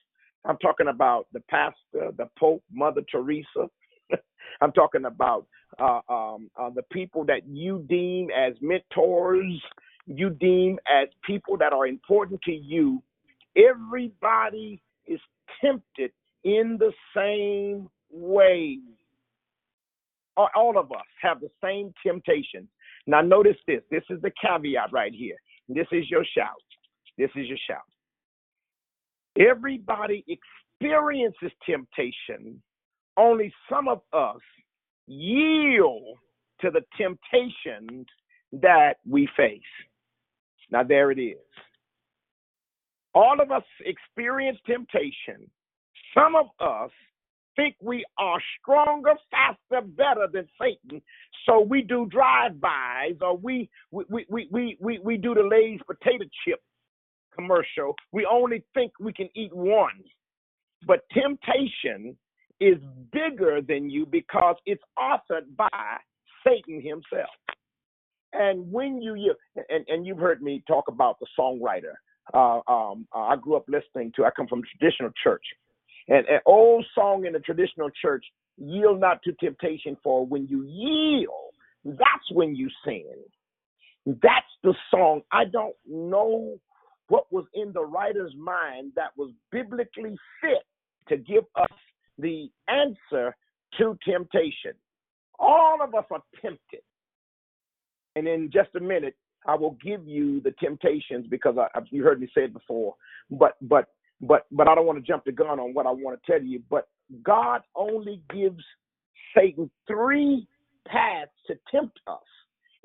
[0.45, 3.69] I'm talking about the pastor, the Pope, Mother Teresa.
[4.61, 5.45] I'm talking about
[5.79, 9.61] uh, um, uh, the people that you deem as mentors,
[10.07, 13.03] you deem as people that are important to you.
[13.55, 15.19] Everybody is
[15.61, 16.11] tempted
[16.43, 18.79] in the same way.
[20.35, 22.67] All of us have the same temptations.
[23.05, 23.81] Now, notice this.
[23.91, 25.35] This is the caveat right here.
[25.69, 26.49] This is your shout.
[27.17, 27.83] This is your shout.
[29.39, 32.61] Everybody experiences temptation.
[33.15, 34.41] Only some of us
[35.07, 36.17] yield
[36.61, 38.07] to the temptations
[38.53, 39.61] that we face.
[40.71, 41.37] Now, there it is.
[43.13, 45.49] All of us experience temptation.
[46.13, 46.91] Some of us
[47.55, 51.01] think we are stronger, faster, better than Satan.
[51.45, 56.25] So we do drive-bys or we we we we we, we do the Lay's potato
[56.45, 56.61] chip
[57.35, 57.95] commercial.
[58.11, 60.03] We only think we can eat one.
[60.85, 62.17] But temptation
[62.59, 62.77] is
[63.11, 65.97] bigger than you because it's authored by
[66.45, 67.29] Satan himself.
[68.33, 69.35] And when you, you
[69.69, 71.93] and, and you've heard me talk about the songwriter.
[72.33, 74.25] Uh, um, I grew up listening to.
[74.25, 75.43] I come from a traditional church,
[76.07, 78.25] and an old song in the traditional church,
[78.57, 81.53] yield not to temptation, for when you yield,
[81.85, 83.15] that's when you sin.
[84.05, 85.21] That's the song.
[85.31, 86.57] I don't know
[87.07, 90.63] what was in the writer's mind that was biblically fit
[91.09, 91.77] to give us
[92.17, 93.35] the answer
[93.77, 94.73] to temptation.
[95.39, 96.81] All of us are tempted.
[98.15, 99.15] And in just a minute,
[99.47, 102.95] I will give you the temptations because I, you heard me say it before.
[103.29, 103.87] But but
[104.27, 106.41] but but I don't want to jump the gun on what I want to tell
[106.41, 106.61] you.
[106.69, 106.87] But
[107.23, 108.63] God only gives
[109.35, 110.47] Satan three
[110.87, 112.19] paths to tempt us.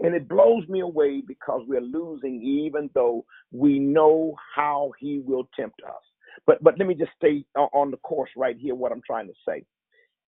[0.01, 5.49] And it blows me away because we're losing, even though we know how he will
[5.57, 6.03] tempt us.
[6.47, 8.74] But but let me just stay on the course right here.
[8.74, 9.64] What I'm trying to say,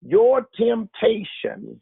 [0.03, 1.81] your temptation,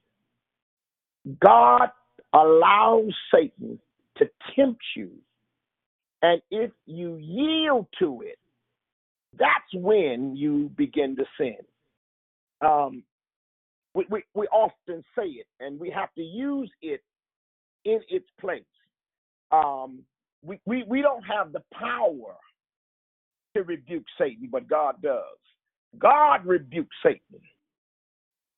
[1.44, 1.90] God
[2.32, 3.78] allows Satan
[4.18, 5.10] to tempt you,
[6.22, 8.38] and if you yield to it,
[9.38, 11.56] that's when you begin to sin.
[12.60, 13.02] Um,
[13.94, 17.02] we, we, we often say it, and we have to use it
[17.84, 18.62] in its place.
[19.52, 20.00] Um,
[20.42, 22.36] we, we, we don't have the power
[23.56, 25.22] to rebuke Satan, but God does.
[25.98, 27.40] God rebukes Satan.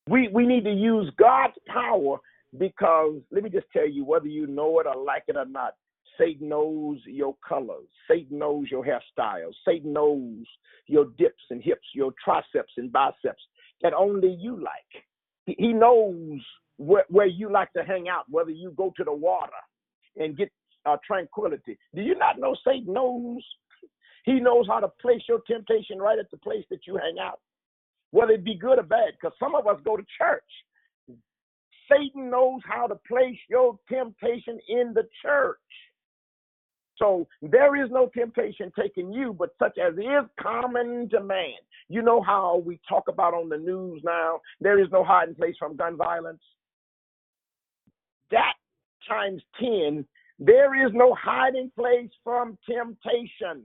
[0.08, 2.18] We, we need to use God's power
[2.58, 5.74] because, let me just tell you, whether you know it or like it or not,
[6.18, 7.86] Satan knows your colors.
[8.08, 9.54] Satan knows your hairstyles.
[9.66, 10.44] Satan knows
[10.86, 13.42] your dips and hips, your triceps and biceps
[13.82, 15.04] that only you like.
[15.46, 16.40] He knows
[16.76, 19.52] where, where you like to hang out, whether you go to the water
[20.16, 20.50] and get
[20.86, 21.78] uh, tranquility.
[21.94, 23.42] Do you not know Satan knows?
[24.24, 27.40] He knows how to place your temptation right at the place that you hang out,
[28.10, 30.42] whether it be good or bad, because some of us go to church.
[31.90, 35.56] Satan knows how to place your temptation in the church.
[36.98, 41.54] So there is no temptation taking you, but such as is common to man.
[41.88, 45.54] You know how we talk about on the news now, there is no hiding place
[45.58, 46.42] from gun violence.
[48.30, 48.54] That
[49.08, 50.04] times 10
[50.38, 53.62] There is no hiding place from temptation.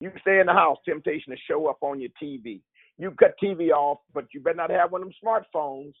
[0.00, 2.60] You stay in the house, temptation to show up on your TV.
[2.98, 5.92] You cut TV off, but you better not have one of them smartphones.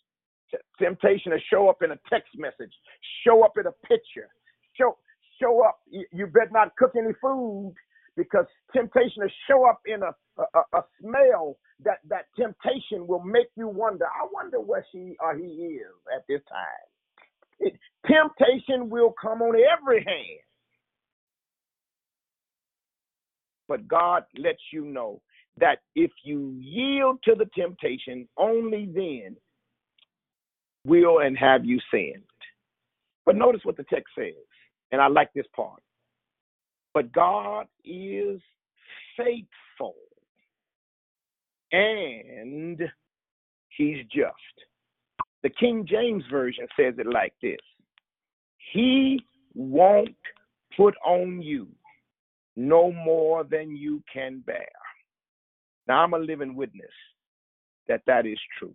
[0.50, 2.72] T- temptation to show up in a text message,
[3.26, 4.28] show up in a picture,
[4.76, 4.96] show
[5.40, 5.78] show up.
[5.90, 7.74] You, you better not cook any food
[8.16, 13.48] because temptation to show up in a, a, a smell that that temptation will make
[13.56, 14.06] you wonder.
[14.06, 16.88] I wonder where she or he is at this time.
[17.60, 17.74] It,
[18.06, 20.40] temptation will come on every hand.
[23.68, 25.20] But God lets you know
[25.58, 29.36] that if you yield to the temptation, only then
[30.84, 32.24] will and have you sinned.
[33.26, 34.34] But notice what the text says,
[34.92, 35.82] and I like this part.
[36.94, 38.40] But God is
[39.16, 39.94] faithful
[41.72, 42.80] and
[43.76, 44.34] he's just.
[45.42, 47.58] The King James Version says it like this
[48.72, 49.20] He
[49.54, 50.16] won't
[50.76, 51.68] put on you
[52.56, 54.68] no more than you can bear.
[55.86, 56.90] Now, I'm a living witness
[57.86, 58.74] that that is true.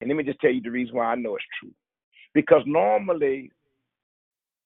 [0.00, 1.72] And let me just tell you the reason why I know it's true.
[2.34, 3.50] Because normally,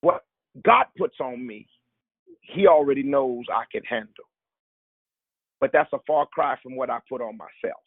[0.04, 0.24] what
[0.64, 1.66] God puts on me,
[2.42, 4.28] He already knows I can handle.
[5.60, 7.80] But that's a far cry from what I put on myself.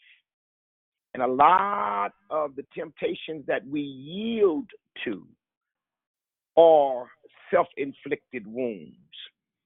[1.13, 4.65] And a lot of the temptations that we yield
[5.05, 5.25] to
[6.57, 7.07] are
[7.51, 8.95] self inflicted wounds.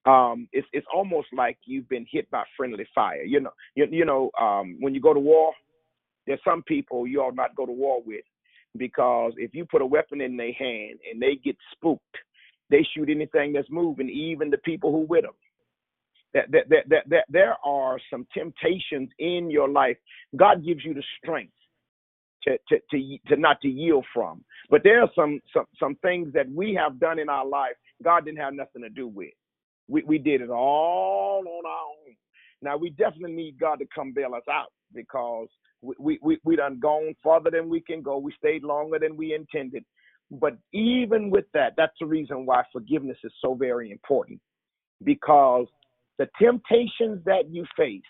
[0.04, 3.22] Um, it's it's almost like you've been hit by friendly fire.
[3.22, 5.52] You know, you, you know, um, when you go to war,
[6.26, 8.24] there's some people you ought not go to war with
[8.76, 12.16] because if you put a weapon in their hand and they get spooked,
[12.72, 15.34] they shoot anything that's moving, even the people who with them.
[16.34, 19.98] That, that, that, that, that there are some temptations in your life.
[20.34, 21.52] God gives you the strength
[22.44, 24.42] to, to, to, to not to yield from.
[24.70, 28.24] But there are some, some, some things that we have done in our life God
[28.24, 29.30] didn't have nothing to do with.
[29.88, 32.16] We, we did it all on our own.
[32.62, 35.48] Now, we definitely need God to come bail us out because
[35.80, 38.18] we, we, we done gone farther than we can go.
[38.18, 39.84] We stayed longer than we intended.
[40.32, 44.40] But even with that, that's the reason why forgiveness is so very important
[45.04, 45.66] because
[46.18, 48.00] the temptations that you face,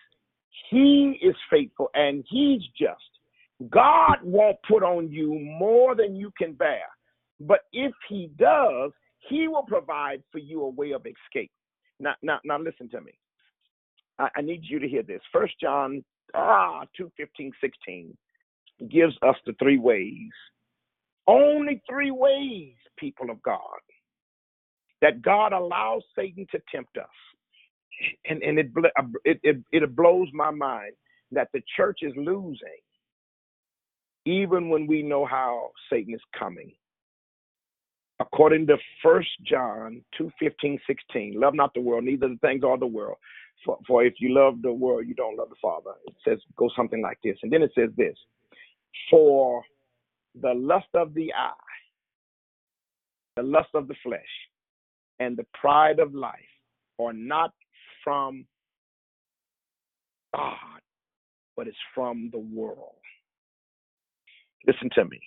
[0.70, 3.00] He is faithful and He's just.
[3.70, 6.84] God won't put on you more than you can bear.
[7.40, 8.92] But if He does,
[9.28, 11.50] He will provide for you a way of escape.
[11.98, 13.12] Now, now, now listen to me.
[14.20, 15.20] I, I need you to hear this.
[15.32, 16.04] First John
[16.34, 18.16] ah, 2 15, 16
[18.90, 20.30] gives us the three ways.
[21.26, 23.60] Only three ways, people of God,
[25.00, 27.08] that God allows Satan to tempt us
[28.28, 30.92] and and it uh, it it, it blows my mind
[31.30, 32.80] that the church is losing,
[34.26, 36.72] even when we know how Satan is coming.
[38.20, 42.78] According to First John 2, 15, 16, love not the world, neither the things of
[42.78, 43.16] the world.
[43.64, 45.92] For, for if you love the world, you don't love the Father.
[46.06, 47.36] It says, go something like this.
[47.42, 48.14] And then it says this
[49.10, 49.64] For
[50.40, 51.52] the lust of the eye,
[53.36, 54.20] the lust of the flesh,
[55.20, 56.38] and the pride of life
[56.98, 57.52] are not
[58.02, 58.46] from
[60.34, 60.80] God,
[61.56, 62.96] but it's from the world.
[64.66, 65.20] Listen to me.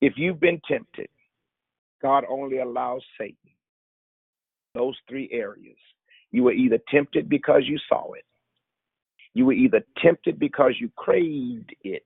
[0.00, 1.08] If you've been tempted,
[2.02, 3.36] God only allows Satan
[4.74, 5.78] those three areas.
[6.30, 8.24] You were either tempted because you saw it,
[9.32, 12.04] you were either tempted because you craved it,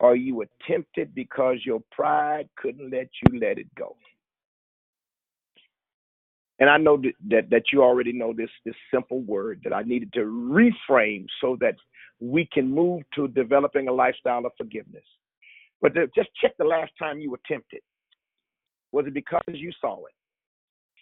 [0.00, 3.96] or you were tempted because your pride couldn't let you let it go
[6.60, 10.12] and I know that, that, you already know this this simple word that I needed
[10.12, 11.74] to reframe so that
[12.20, 15.04] we can move to developing a lifestyle of forgiveness.
[15.80, 17.80] But just check the last time you were tempted.
[18.92, 20.12] Was it because you saw it?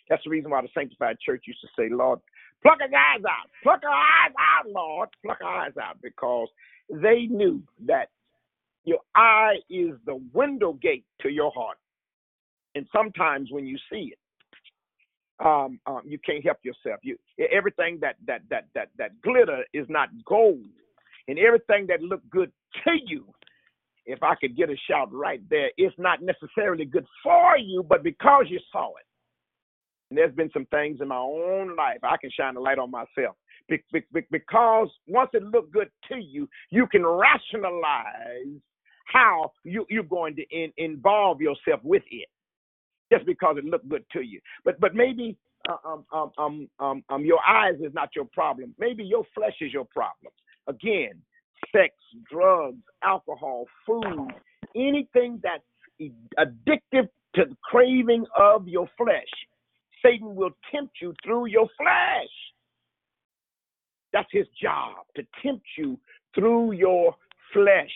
[0.08, 2.20] That's the reason why the sanctified church used to say, Lord,
[2.62, 6.48] pluck our eyes out, pluck our eyes out, Lord, pluck our eyes out, because
[6.88, 8.10] they knew that
[8.88, 11.78] your eye is the window gate to your heart.
[12.74, 14.18] And sometimes when you see it,
[15.44, 16.98] um, um, you can't help yourself.
[17.02, 17.16] You
[17.52, 20.66] everything that that that that that glitter is not gold,
[21.28, 22.50] and everything that looked good
[22.84, 23.24] to you.
[24.04, 28.02] If I could get a shout right there, it's not necessarily good for you, but
[28.02, 29.04] because you saw it.
[30.10, 32.90] And there's been some things in my own life I can shine a light on
[32.90, 33.36] myself
[33.68, 38.60] because once it looked good to you, you can rationalize
[39.12, 42.28] how you, you're going to in, involve yourself with it
[43.12, 44.40] just because it looked good to you.
[44.64, 45.36] But but maybe
[45.68, 48.74] uh, um, um, um, um, um, your eyes is not your problem.
[48.78, 50.32] Maybe your flesh is your problem.
[50.66, 51.20] Again,
[51.72, 51.94] sex,
[52.30, 54.28] drugs, alcohol, food,
[54.74, 55.62] anything that's
[56.38, 59.28] addictive to the craving of your flesh.
[60.02, 62.28] Satan will tempt you through your flesh.
[64.12, 65.98] That's his job to tempt you
[66.34, 67.14] through your
[67.52, 67.92] flesh.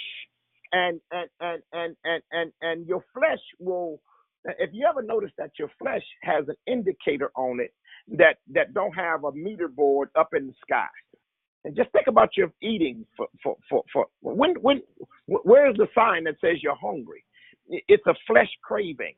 [0.73, 4.01] And and and and and and, and your flesh will
[4.59, 7.73] if you ever notice that your flesh has an indicator on it
[8.19, 10.87] that that don't have a meter board up in the sky.
[11.65, 14.83] And just think about your eating for for for, for when when
[15.27, 17.25] where's the sign that says you're hungry?
[17.69, 19.15] It's a flesh craving.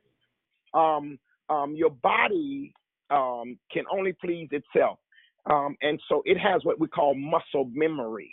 [0.74, 2.74] Um, um, your body
[3.10, 4.98] um, can only please itself.
[5.46, 8.32] Um, and so it has what we call muscle memory.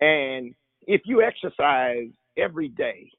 [0.00, 0.54] And
[0.86, 2.08] if you exercise
[2.38, 3.10] every day,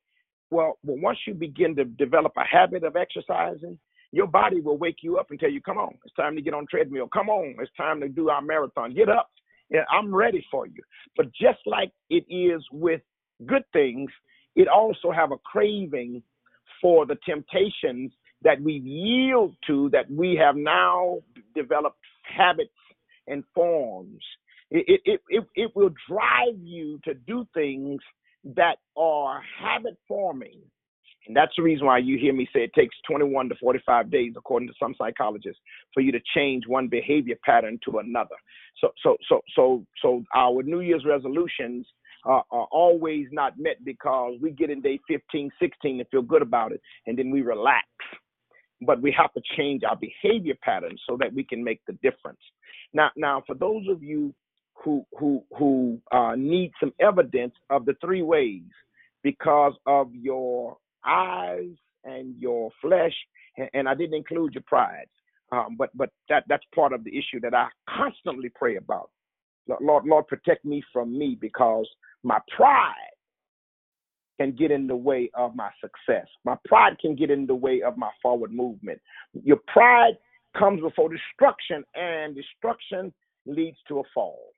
[0.52, 3.78] well, well, once you begin to develop a habit of exercising,
[4.12, 6.54] your body will wake you up and tell you, "Come on, it's time to get
[6.54, 7.08] on treadmill.
[7.10, 8.94] Come on, it's time to do our marathon.
[8.94, 9.30] Get up.
[9.70, 10.82] Yeah, I'm ready for you."
[11.16, 13.02] But just like it is with
[13.46, 14.10] good things,
[14.56, 16.24] it also have a craving
[16.82, 18.12] for the temptations
[18.42, 21.20] that we yield to that we have now
[21.56, 22.72] developed habits
[23.28, 24.24] and forms.
[24.72, 28.02] It, it, it, it will drive you to do things
[28.44, 30.62] that are habit forming.
[31.28, 34.34] And that's the reason why you hear me say it takes 21 to 45 days,
[34.36, 35.62] according to some psychologists,
[35.94, 38.36] for you to change one behavior pattern to another.
[38.80, 41.86] So, so, so, so, so our New Year's resolutions
[42.26, 46.42] uh, are always not met because we get in day 15, 16 and feel good
[46.42, 47.86] about it, and then we relax
[48.82, 52.40] but we have to change our behavior patterns so that we can make the difference.
[52.94, 54.34] Now, now for those of you
[54.84, 58.64] who who who uh, need some evidence of the three ways
[59.24, 61.72] because of your eyes
[62.06, 63.14] and your flesh,
[63.74, 65.08] and, I didn't include your pride,
[65.52, 69.10] um, but but that that's part of the issue that I constantly pray about.
[69.82, 71.88] Lord, Lord, protect me from me because
[72.24, 72.94] my pride
[74.40, 76.26] can get in the way of my success.
[76.46, 79.00] My pride can get in the way of my forward movement.
[79.44, 80.14] Your pride
[80.58, 83.14] comes before destruction, and destruction
[83.46, 84.54] leads to a fall.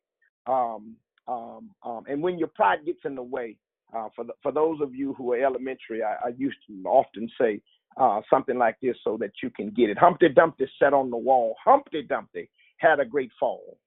[0.48, 0.96] Um,
[1.28, 3.58] um, um, and when your pride gets in the way,
[3.96, 7.30] uh, for the, for those of you who are elementary, I, I used to often
[7.40, 7.62] say
[7.98, 9.98] uh, something like this so that you can get it.
[9.98, 11.56] Humpty Dumpty sat on the wall.
[11.64, 13.78] Humpty Dumpty had a great fall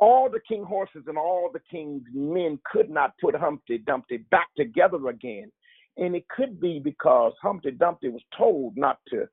[0.00, 4.48] all the king horses and all the king's men could not put Humpty Dumpty back
[4.56, 5.52] together again.
[5.98, 9.28] And it could be because Humpty Dumpty was told not to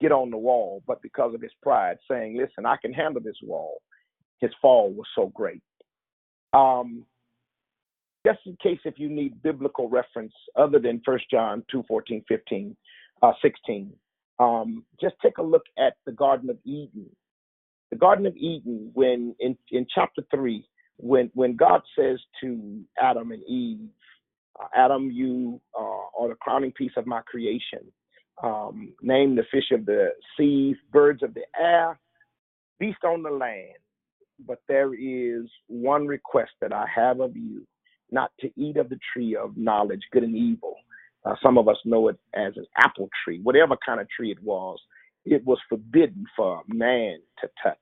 [0.00, 3.36] get on the wall, but because of his pride, saying, Listen, I can handle this
[3.42, 3.82] wall.
[4.40, 5.62] His fall was so great.
[6.52, 7.04] Um,
[8.26, 12.76] just in case if you need biblical reference other than 1 John 2 14, 15,
[13.22, 13.92] uh, 16,
[14.38, 17.06] um, just take a look at the Garden of Eden
[17.90, 23.32] the Garden of Eden, when in, in chapter three, when when God says to Adam
[23.32, 23.88] and Eve,
[24.60, 27.80] uh, Adam, you uh, are the crowning piece of my creation.
[28.42, 31.98] Um, name the fish of the sea, birds of the air,
[32.78, 33.78] beast on the land.
[34.46, 37.66] But there is one request that I have of you,
[38.10, 40.76] not to eat of the tree of knowledge, good and evil.
[41.24, 44.42] Uh, some of us know it as an apple tree, whatever kind of tree it
[44.42, 44.78] was
[45.24, 47.76] it was forbidden for man to touch.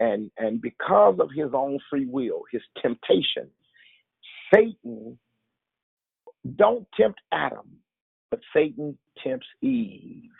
[0.00, 3.48] And and because of his own free will, his temptation,
[4.52, 5.18] Satan
[6.56, 7.78] don't tempt Adam,
[8.30, 10.30] but Satan tempts Eve.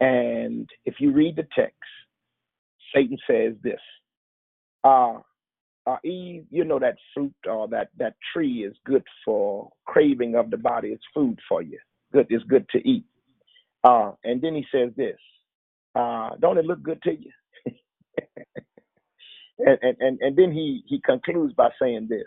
[0.00, 1.78] And if you read the text,
[2.94, 3.80] Satan says this.
[4.84, 5.18] Uh,
[5.86, 10.50] uh, Eve, you know that fruit or that that tree is good for craving of
[10.50, 10.88] the body.
[10.88, 11.78] It's food for you.
[12.12, 13.04] Good it's good to eat.
[13.84, 15.18] Uh, and then he says this,
[15.94, 17.30] uh, don't it look good to you?
[19.58, 22.26] and, and, and, and then he, he concludes by saying this.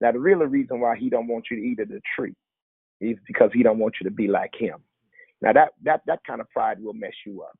[0.00, 2.34] Now, the real reason why he don't want you to eat of the tree
[3.00, 4.78] is because he don't want you to be like him.
[5.42, 7.58] Now, that, that, that kind of pride will mess you up.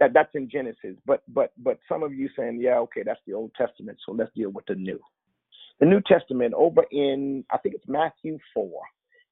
[0.00, 0.96] That, that's in Genesis.
[1.06, 4.32] But, but, but some of you saying, yeah, okay, that's the Old Testament, so let's
[4.34, 5.00] deal with the New.
[5.80, 8.70] The New Testament over in, I think it's Matthew 4,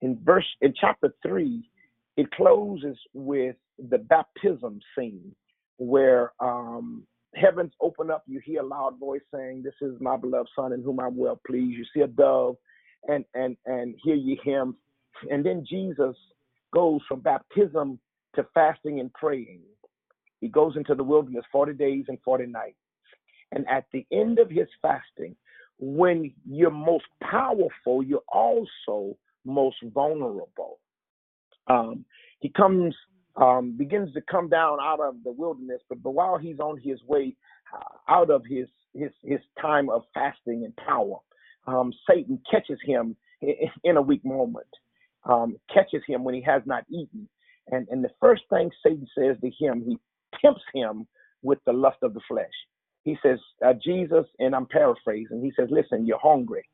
[0.03, 1.69] in verse, in chapter 3,
[2.16, 3.57] it closes with
[3.91, 5.35] the baptism scene
[5.79, 7.05] where um,
[7.35, 8.25] heavens open up.
[8.27, 11.41] You hear a loud voice saying, "This is my beloved son, in whom I'm well
[11.47, 12.57] pleased." You see a dove,
[13.09, 14.77] and and and hear you him,
[15.31, 16.16] and then Jesus
[16.73, 17.99] goes from baptism
[18.35, 19.62] to fasting and praying.
[20.41, 22.76] He goes into the wilderness 40 days and 40 nights.
[23.53, 25.36] And at the end of his fasting,
[25.78, 30.78] when you're most powerful, you're also most vulnerable
[31.68, 32.05] um,
[32.41, 32.95] he comes,
[33.36, 37.03] um, begins to come down out of the wilderness, but, but while he's on his
[37.05, 37.36] way
[37.74, 41.16] uh, out of his, his, his time of fasting and power,
[41.66, 43.16] um, Satan catches him
[43.84, 44.66] in, a weak moment,
[45.24, 47.28] um, catches him when he has not eaten.
[47.70, 49.99] And and the first thing Satan says to him, he
[50.41, 51.07] tempts him
[51.43, 52.47] with the lust of the flesh.
[53.05, 56.68] He says, uh, Jesus, and I'm paraphrasing, he says, listen, you're hungry.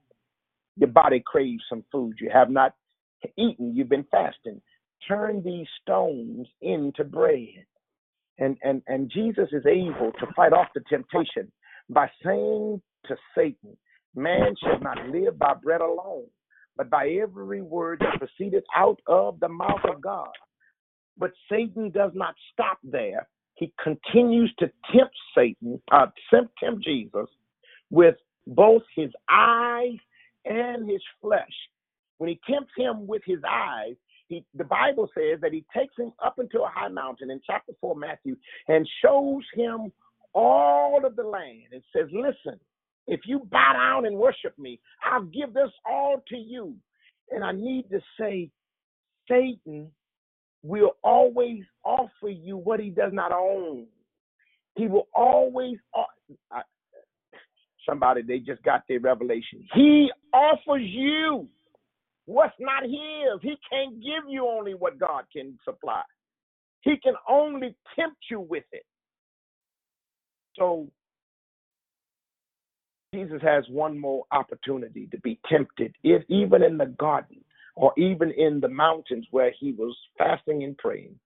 [0.77, 2.15] Your body craves some food.
[2.21, 2.75] You have not
[3.39, 3.75] eaten.
[3.75, 4.61] You've been fasting.
[5.07, 7.67] Turn these stones into bread.
[8.39, 11.53] And, and, and Jesus is able to fight off the temptation
[11.89, 13.77] by saying to Satan,
[14.17, 16.27] Man shall not live by bread alone,
[16.77, 20.31] but by every word that proceedeth out of the mouth of God.
[21.17, 23.29] But Satan does not stop there.
[23.55, 27.29] He continues to tempt Satan, uh, tempt, tempt Jesus
[27.91, 29.97] with both his eyes
[30.45, 31.53] and his flesh.
[32.19, 33.95] When he tempts him with his eyes,
[34.29, 37.73] he, the Bible says that he takes him up into a high mountain in chapter
[37.81, 38.37] 4, Matthew,
[38.69, 39.93] and shows him
[40.33, 42.59] all of the land and says, Listen,
[43.07, 46.75] if you bow down and worship me, I'll give this all to you.
[47.31, 48.51] And I need to say,
[49.29, 49.91] Satan
[50.65, 53.87] will always offer you what he does not own.
[54.77, 56.05] He will always, uh,
[56.51, 56.63] I,
[57.89, 59.65] somebody, they just got their revelation.
[59.75, 61.47] He offers you
[62.25, 63.41] what's not his.
[63.43, 66.03] He can't give you only what God can supply,
[66.81, 68.85] he can only tempt you with it.
[70.59, 70.89] So,
[73.13, 77.44] Jesus has one more opportunity to be tempted, if even in the garden
[77.77, 81.17] or even in the mountains where he was fasting and praying.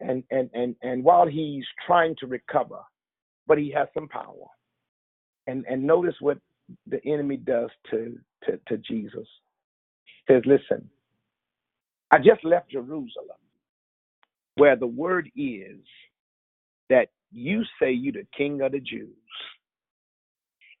[0.00, 2.80] And and and and while he's trying to recover,
[3.46, 4.46] but he has some power.
[5.46, 6.38] And and notice what
[6.88, 9.28] the enemy does to to, to Jesus.
[10.28, 10.88] He says, Listen,
[12.10, 13.38] I just left Jerusalem,
[14.56, 15.80] where the word is
[16.90, 19.16] that you say you're the king of the Jews.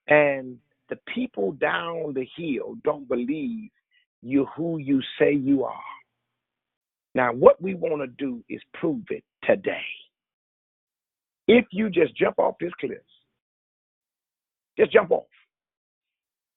[0.08, 0.58] And
[0.90, 3.70] the people down the hill don't believe
[4.24, 5.80] you who you say you are.
[7.14, 9.84] Now, what we want to do is prove it today.
[11.46, 12.98] If you just jump off this cliff,
[14.78, 15.26] just jump off.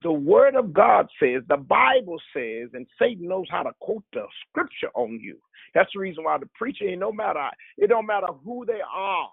[0.04, 4.26] The Word of God says, the Bible says, and Satan knows how to quote the
[4.48, 5.38] scripture on you.
[5.74, 9.30] That's the reason why the preacher, no matter, it don't matter who they are.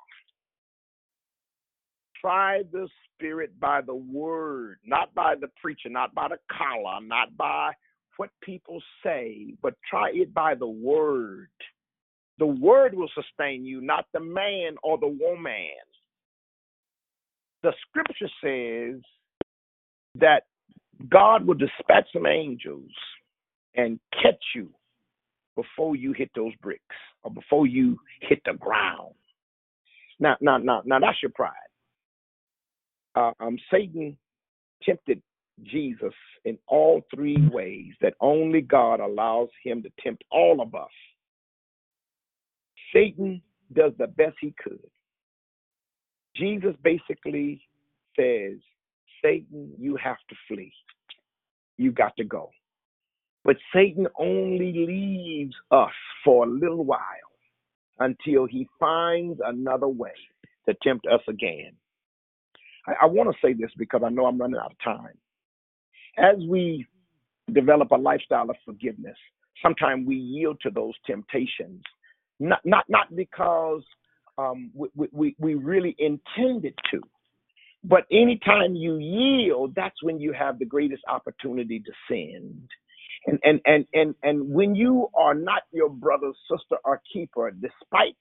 [2.21, 7.37] Try the spirit by the word, not by the preacher, not by the collar, not
[7.37, 7.73] by
[8.17, 11.49] what people say, but try it by the word.
[12.39, 15.71] The word will sustain you, not the man or the woman.
[17.63, 19.01] The scripture says
[20.17, 20.43] that
[21.09, 22.91] God will dispatch some angels
[23.75, 24.71] and catch you
[25.57, 26.83] before you hit those bricks
[27.23, 29.15] or before you hit the ground.
[30.21, 31.53] Now, now, now, now that's your pride.
[33.15, 34.17] Uh, um, Satan
[34.83, 35.23] tempted
[35.63, 36.13] Jesus
[36.45, 40.91] in all three ways that only God allows him to tempt all of us.
[42.93, 43.41] Satan
[43.73, 44.81] does the best he could.
[46.37, 47.63] Jesus basically
[48.19, 48.59] says,
[49.23, 50.73] Satan, you have to flee.
[51.77, 52.51] You got to go.
[53.45, 55.93] But Satan only leaves us
[56.25, 57.01] for a little while
[58.01, 60.15] until he finds another way
[60.69, 61.73] to tempt us again.
[62.87, 65.15] I, I want to say this because I know I'm running out of time
[66.19, 66.87] as we
[67.53, 69.17] develop a lifestyle of forgiveness,
[69.63, 71.83] sometimes we yield to those temptations,
[72.41, 73.83] not not not because
[74.39, 77.01] um, we, we we really intended to,
[77.85, 82.69] but anytime you yield, that's when you have the greatest opportunity to sin.
[83.27, 88.17] And and and and and when you are not your brother's sister or keeper, despite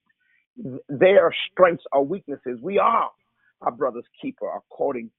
[0.89, 3.09] their strengths or weaknesses, we are
[3.61, 5.09] our brother's keeper according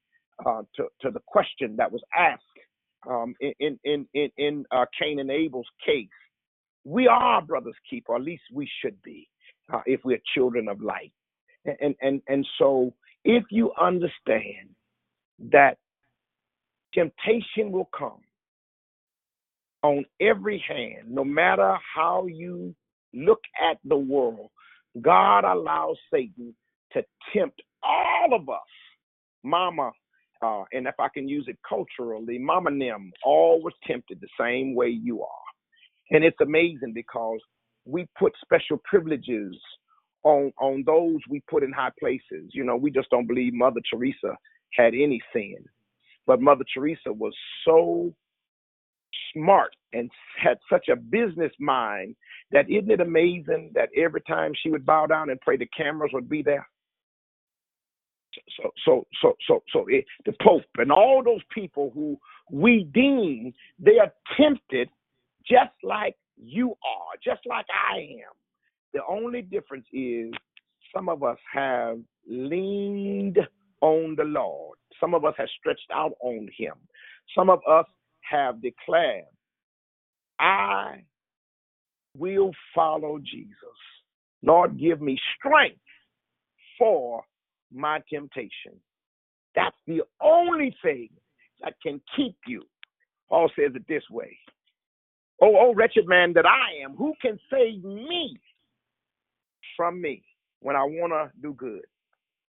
[0.46, 2.44] uh, to to the question that was asked
[3.09, 6.09] um, in in in in uh, Cain and Abel's case,
[6.84, 9.28] we are brother's keeper, or at least we should be,
[9.72, 11.12] uh, if we're children of light.
[11.64, 12.92] And and and so,
[13.24, 14.70] if you understand
[15.50, 15.78] that
[16.94, 18.20] temptation will come
[19.82, 22.74] on every hand, no matter how you
[23.12, 23.40] look
[23.70, 24.50] at the world,
[25.00, 26.55] God allows Satan
[26.92, 28.61] to tempt all of us.
[29.42, 29.92] Mama,
[30.45, 34.74] uh, and if I can use it culturally, Mama Nim all was tempted the same
[34.74, 35.45] way you are.
[36.11, 37.40] And it's amazing because
[37.86, 39.57] we put special privileges
[40.22, 42.51] on on those we put in high places.
[42.53, 44.36] You know, we just don't believe Mother Teresa
[44.74, 45.57] had any sin.
[46.26, 47.34] But Mother Teresa was
[47.66, 48.14] so
[49.32, 50.11] smart and
[50.42, 52.16] had such a business mind
[52.51, 56.11] that isn't it amazing that every time she would bow down and pray, the cameras
[56.12, 56.66] would be there?
[58.57, 62.18] So so so so so it, the Pope and all those people who
[62.51, 64.89] we deem they are tempted
[65.47, 68.35] just like you are, just like I am.
[68.93, 70.32] The only difference is
[70.95, 73.39] some of us have leaned
[73.80, 74.78] on the Lord.
[75.01, 76.74] Some of us have stretched out on Him.
[77.37, 77.87] Some of us
[78.20, 79.24] have declared,
[80.39, 81.05] I
[82.16, 83.55] will follow Jesus.
[84.43, 85.80] Lord, give me strength
[86.78, 87.24] for
[87.74, 88.72] my temptation.
[89.54, 91.10] That's the only thing
[91.62, 92.62] that can keep you.
[93.28, 94.36] Paul says it this way
[95.40, 98.38] Oh, oh, wretched man that I am, who can save me
[99.76, 100.22] from me
[100.60, 101.84] when I want to do good?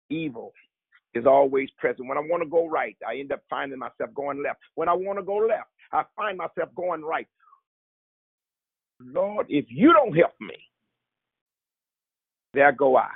[0.09, 0.53] Evil
[1.13, 2.07] is always present.
[2.07, 4.59] When I want to go right, I end up finding myself going left.
[4.75, 7.27] When I want to go left, I find myself going right.
[8.99, 10.55] Lord, if you don't help me,
[12.53, 13.09] there go I.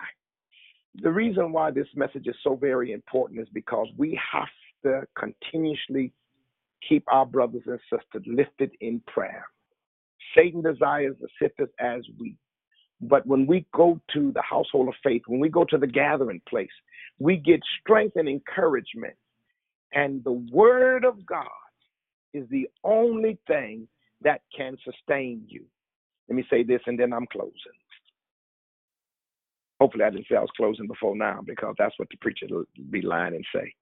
[0.95, 4.47] The reason why this message is so very important is because we have
[4.83, 6.11] to continuously
[6.87, 9.45] keep our brothers and sisters lifted in prayer.
[10.35, 12.37] Satan desires to sift us as wheat.
[13.01, 16.41] But when we go to the household of faith, when we go to the gathering
[16.47, 16.69] place,
[17.19, 19.15] we get strength and encouragement.
[19.93, 21.47] And the word of God
[22.33, 23.87] is the only thing
[24.21, 25.65] that can sustain you.
[26.29, 27.80] Let me say this and then I'm closing.
[29.81, 32.65] Hopefully, I didn't say I was closing before now because that's what the preacher will
[32.91, 33.73] be lying and say.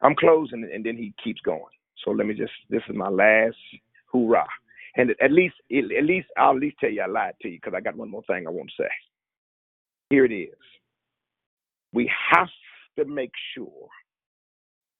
[0.00, 1.60] I'm closing and then he keeps going.
[2.02, 3.58] So let me just, this is my last
[4.06, 4.46] hoorah.
[4.96, 7.74] And at least, at least, I'll at least tell you I lied to you because
[7.76, 8.88] I got one more thing I want to say.
[10.08, 10.56] Here it is.
[11.92, 12.48] We have
[12.98, 13.88] to make sure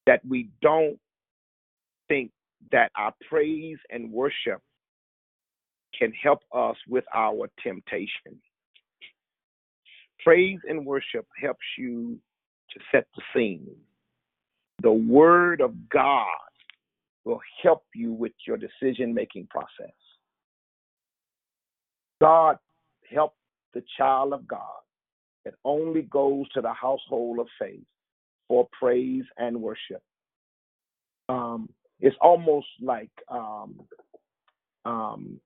[0.05, 0.99] that we don't
[2.09, 2.31] think
[2.73, 4.61] that our praise and worship
[5.99, 8.39] can help us with our temptation.
[10.25, 12.19] Praise and worship helps you
[12.71, 13.67] to set the scene.
[14.83, 16.27] The Word of God
[17.25, 19.95] will help you with your decision making process.
[22.21, 22.57] God
[23.13, 23.35] help
[23.75, 24.61] the child of God
[25.45, 27.85] that only goes to the household of faith
[28.49, 30.03] for praise and worship.
[31.29, 31.69] Um,
[32.01, 33.81] it's almost like um,
[34.85, 35.41] um,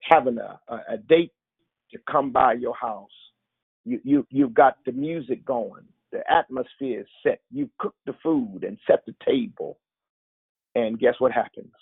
[0.00, 1.32] having a, a, a date
[1.92, 3.10] to come by your house.
[3.84, 7.40] You you you've got the music going, the atmosphere is set.
[7.50, 9.78] You cook the food and set the table,
[10.74, 11.72] and guess what happens?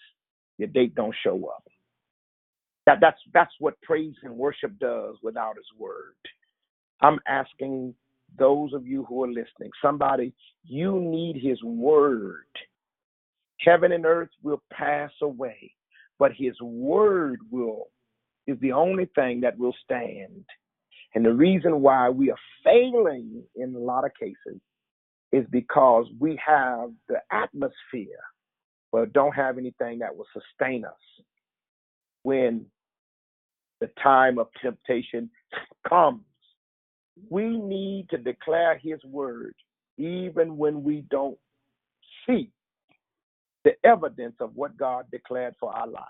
[0.58, 1.64] Your date don't show up.
[2.86, 6.14] That that's that's what praise and worship does without His word.
[7.00, 7.94] I'm asking
[8.38, 10.32] those of you who are listening, somebody,
[10.64, 12.46] you need His word.
[13.60, 15.72] Heaven and earth will pass away,
[16.18, 17.88] but His word will
[18.46, 20.44] is the only thing that will stand.
[21.16, 24.60] And the reason why we are failing in a lot of cases
[25.32, 28.20] is because we have the atmosphere,
[28.92, 31.24] but don't have anything that will sustain us
[32.22, 32.66] when
[33.80, 35.30] the time of temptation
[35.88, 36.20] comes.
[37.30, 39.54] We need to declare his word
[39.96, 41.38] even when we don't
[42.26, 42.50] see
[43.64, 46.06] the evidence of what God declared for our lives.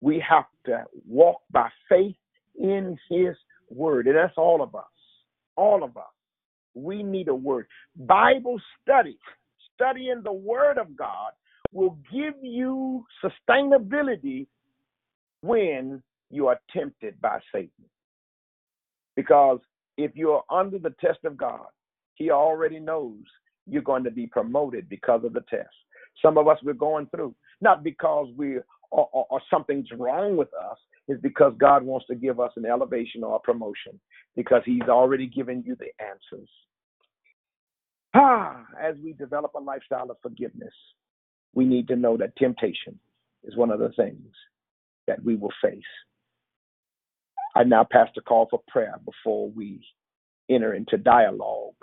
[0.00, 2.16] We have to walk by faith
[2.58, 3.36] in his
[3.74, 4.06] word.
[4.06, 4.84] And that's all of us.
[5.56, 6.04] All of us.
[6.74, 7.66] We need a word.
[7.96, 9.18] Bible study,
[9.74, 11.32] studying the word of God
[11.72, 14.46] will give you sustainability
[15.42, 17.70] when you are tempted by Satan.
[19.16, 19.60] Because
[19.96, 21.66] if you're under the test of God,
[22.14, 23.18] he already knows
[23.66, 25.68] you're going to be promoted because of the test.
[26.22, 28.58] Some of us we're going through, not because we
[28.90, 32.64] or, or, or something's wrong with us, is because God wants to give us an
[32.64, 34.00] elevation or a promotion
[34.36, 36.48] because He's already given you the answers.
[38.14, 40.72] Ah, as we develop a lifestyle of forgiveness,
[41.52, 42.98] we need to know that temptation
[43.42, 44.32] is one of the things
[45.06, 45.82] that we will face.
[47.54, 49.80] I now pass the call for prayer before we
[50.50, 51.74] enter into dialogue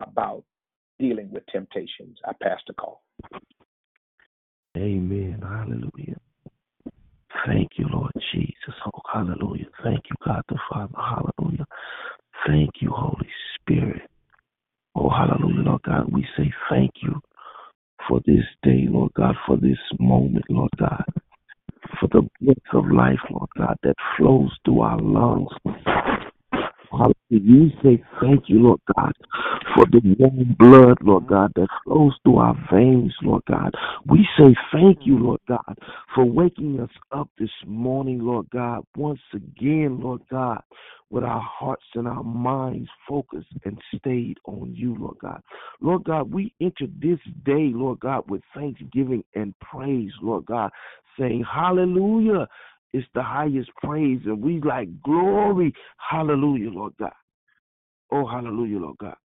[0.00, 0.44] about
[0.98, 2.18] dealing with temptations.
[2.24, 3.02] I pass the call.
[4.76, 5.40] Amen.
[5.42, 6.18] Hallelujah.
[7.46, 8.74] Thank you, Lord Jesus.
[8.86, 9.66] Oh, hallelujah.
[9.82, 10.94] Thank you, God the Father.
[10.96, 11.66] Hallelujah.
[12.46, 13.28] Thank you, Holy
[13.60, 14.02] Spirit.
[14.94, 16.12] Oh, hallelujah, Lord God.
[16.12, 17.20] We say thank you
[18.08, 21.04] for this day, Lord God, for this moment, Lord God,
[22.00, 25.50] for the breath of life, Lord God, that flows through our lungs.
[26.90, 27.14] Hallelujah.
[27.30, 29.12] We say thank you, Lord God,
[29.74, 33.74] for the warm blood, Lord God, that flows through our veins, Lord God.
[34.06, 35.78] We say thank you, Lord God,
[36.14, 40.62] for waking us up this morning, Lord God, once again, Lord God,
[41.10, 45.42] with our hearts and our minds focused and stayed on you, Lord God.
[45.80, 50.70] Lord God, we enter this day, Lord God, with thanksgiving and praise, Lord God,
[51.18, 52.48] saying, Hallelujah.
[52.92, 55.72] Is the highest praise, and we like glory.
[55.98, 57.12] Hallelujah, Lord God.
[58.10, 59.16] Oh, hallelujah, Lord God.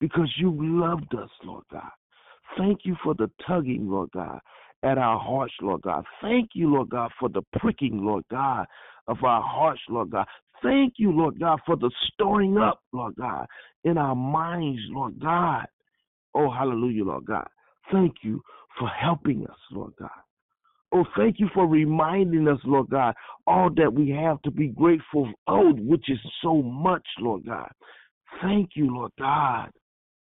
[0.00, 1.90] Because you loved us, Lord God.
[2.58, 4.40] Thank you for the tugging, Lord God,
[4.82, 6.04] at our hearts, Lord God.
[6.22, 8.66] Thank you, Lord God, for the pricking, Lord God,
[9.08, 10.26] of our hearts, Lord God.
[10.62, 13.46] Thank you, Lord God, for the storing up, Lord God,
[13.84, 15.66] in our minds, Lord God.
[16.34, 17.46] Oh, hallelujah, Lord God.
[17.92, 18.42] Thank you
[18.78, 20.10] for helping us, Lord God.
[20.92, 23.14] Oh, thank you for reminding us, Lord God,
[23.46, 27.70] all that we have to be grateful oh, which is so much, Lord God.
[28.42, 29.70] Thank you, Lord God.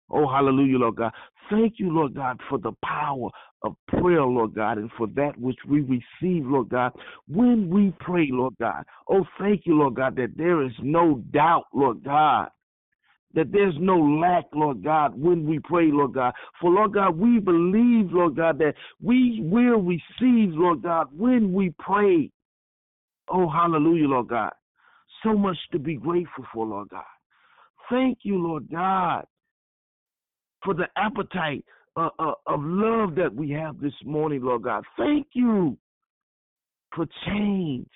[0.09, 1.11] Oh, hallelujah, Lord God.
[1.49, 3.29] Thank you, Lord God, for the power
[3.63, 6.93] of prayer, Lord God, and for that which we receive, Lord God,
[7.27, 8.83] when we pray, Lord God.
[9.09, 12.49] Oh, thank you, Lord God, that there is no doubt, Lord God,
[13.34, 16.34] that there's no lack, Lord God, when we pray, Lord God.
[16.59, 21.73] For, Lord God, we believe, Lord God, that we will receive, Lord God, when we
[21.80, 22.32] pray.
[23.30, 24.51] Oh, hallelujah, Lord God.
[25.23, 27.03] So much to be grateful for, Lord God.
[27.89, 29.25] Thank you, Lord God,
[30.63, 31.65] for the appetite
[31.95, 34.84] uh, uh, of love that we have this morning, Lord God.
[34.97, 35.77] Thank you
[36.95, 37.89] for change.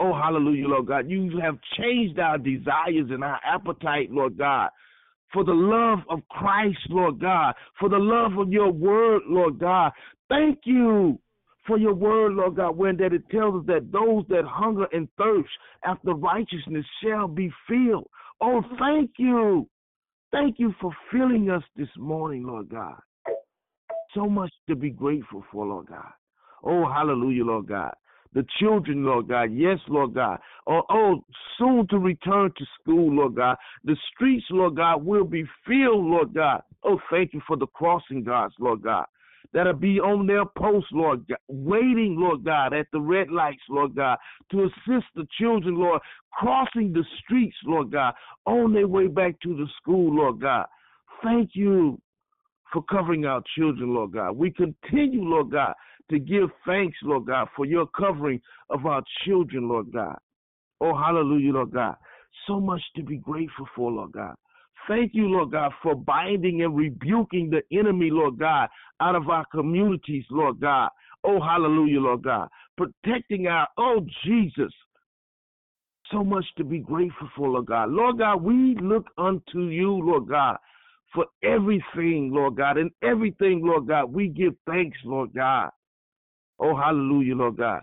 [0.00, 1.10] Oh, hallelujah, Lord God.
[1.10, 4.70] You have changed our desires and our appetite, Lord God,
[5.30, 9.92] for the love of Christ, Lord God, for the love of your word, Lord God.
[10.30, 11.18] Thank you
[11.66, 15.06] for your word, Lord God, when that it tells us that those that hunger and
[15.18, 15.50] thirst
[15.84, 18.08] after righteousness shall be filled.
[18.40, 19.68] Oh, thank you.
[20.32, 22.96] Thank you for filling us this morning, Lord God.
[24.14, 26.10] So much to be grateful for, Lord God.
[26.64, 27.92] Oh, hallelujah, Lord God
[28.34, 29.52] the children, Lord God.
[29.52, 30.38] Yes, Lord God.
[30.66, 31.24] Oh, oh,
[31.58, 33.56] soon to return to school, Lord God.
[33.84, 36.62] The streets, Lord God, will be filled, Lord God.
[36.84, 39.06] Oh, thank you for the crossing guards, Lord God.
[39.52, 43.96] That'll be on their post, Lord God, waiting, Lord God, at the red lights, Lord
[43.96, 44.16] God,
[44.52, 46.00] to assist the children, Lord,
[46.32, 48.14] crossing the streets, Lord God,
[48.46, 50.66] on their way back to the school, Lord God.
[51.24, 52.00] Thank you
[52.72, 54.36] for covering our children, Lord God.
[54.36, 55.74] We continue, Lord God,
[56.10, 60.18] to give thanks, Lord God, for your covering of our children, Lord God.
[60.80, 61.96] Oh, hallelujah, Lord God.
[62.46, 64.34] So much to be grateful for, Lord God.
[64.88, 68.68] Thank you, Lord God, for binding and rebuking the enemy, Lord God,
[69.00, 70.88] out of our communities, Lord God.
[71.22, 72.48] Oh, hallelujah, Lord God.
[72.76, 74.72] Protecting our, oh, Jesus.
[76.10, 77.90] So much to be grateful for, Lord God.
[77.90, 80.56] Lord God, we look unto you, Lord God,
[81.14, 84.12] for everything, Lord God, and everything, Lord God.
[84.12, 85.70] We give thanks, Lord God.
[86.60, 87.82] Oh, hallelujah, Lord God.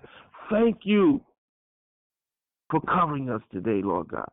[0.52, 1.20] Thank you
[2.70, 4.30] for covering us today, Lord God.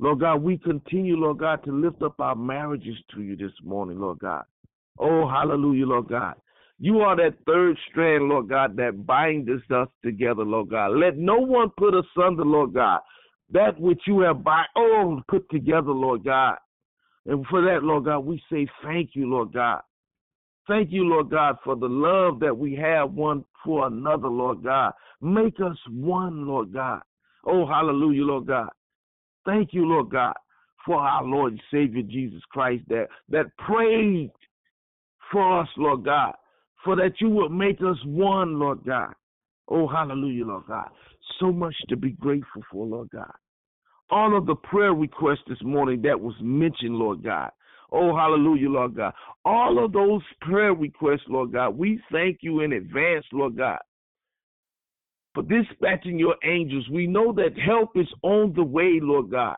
[0.00, 4.00] Lord God, we continue, Lord God, to lift up our marriages to you this morning,
[4.00, 4.44] Lord God.
[4.98, 6.34] Oh, hallelujah, Lord God.
[6.80, 10.96] You are that third strand, Lord God, that binds us together, Lord God.
[10.96, 13.00] Let no one put asunder, Lord God,
[13.50, 16.56] that which you have bind, oh, put together, Lord God.
[17.26, 19.80] And for that, Lord God, we say thank you, Lord God.
[20.68, 24.92] Thank you, Lord God, for the love that we have one for another, Lord God.
[25.22, 27.00] Make us one, Lord God.
[27.46, 28.68] Oh, hallelujah, Lord God.
[29.46, 30.34] Thank you, Lord God,
[30.84, 34.30] for our Lord and Savior Jesus Christ that, that prayed
[35.32, 36.34] for us, Lord God,
[36.84, 39.14] for that you would make us one, Lord God.
[39.68, 40.88] Oh, hallelujah, Lord God.
[41.40, 43.32] So much to be grateful for, Lord God.
[44.10, 47.50] All of the prayer requests this morning that was mentioned, Lord God.
[47.90, 49.14] Oh, hallelujah, Lord God.
[49.44, 53.78] All of those prayer requests, Lord God, we thank you in advance, Lord God,
[55.34, 56.86] for dispatching your angels.
[56.90, 59.56] We know that help is on the way, Lord God.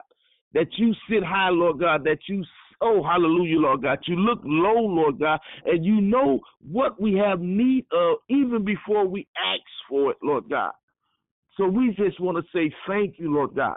[0.53, 2.45] That you sit high, Lord God, that you
[2.83, 3.99] Oh, hallelujah, Lord God.
[4.07, 9.07] You look low, Lord God, and you know what we have need of even before
[9.07, 10.72] we ask for it, Lord God.
[11.59, 13.76] So we just want to say thank you, Lord God,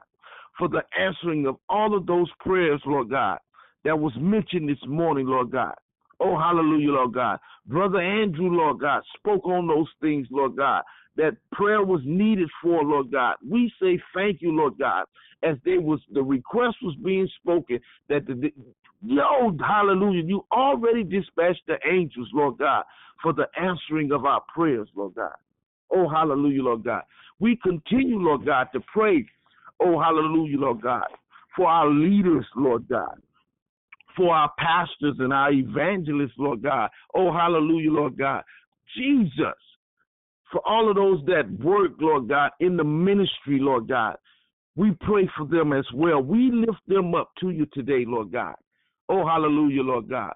[0.57, 3.39] for the answering of all of those prayers, Lord God
[3.83, 5.73] that was mentioned this morning, Lord God.
[6.19, 7.39] Oh, hallelujah, Lord God.
[7.65, 10.83] Brother Andrew, Lord God, spoke on those things, Lord God,
[11.17, 13.35] that prayer was needed for, Lord God.
[13.47, 15.05] We say thank you, Lord God,
[15.43, 17.79] as there was the request was being spoken
[18.09, 18.53] that the, the
[19.03, 22.83] yo, hallelujah, you already dispatched the angels, Lord God,
[23.21, 25.35] for the answering of our prayers, Lord God.
[25.93, 27.03] Oh, hallelujah, Lord God.
[27.39, 29.25] We continue, Lord God, to pray,
[29.81, 31.07] oh, hallelujah, Lord God,
[31.55, 33.21] for our leaders, Lord God
[34.15, 36.89] for our pastors and our evangelists, Lord God.
[37.15, 38.43] Oh, hallelujah, Lord God.
[38.97, 39.55] Jesus,
[40.51, 44.15] for all of those that work, Lord God, in the ministry, Lord God.
[44.75, 46.21] We pray for them as well.
[46.21, 48.55] We lift them up to you today, Lord God.
[49.09, 50.33] Oh, hallelujah, Lord God.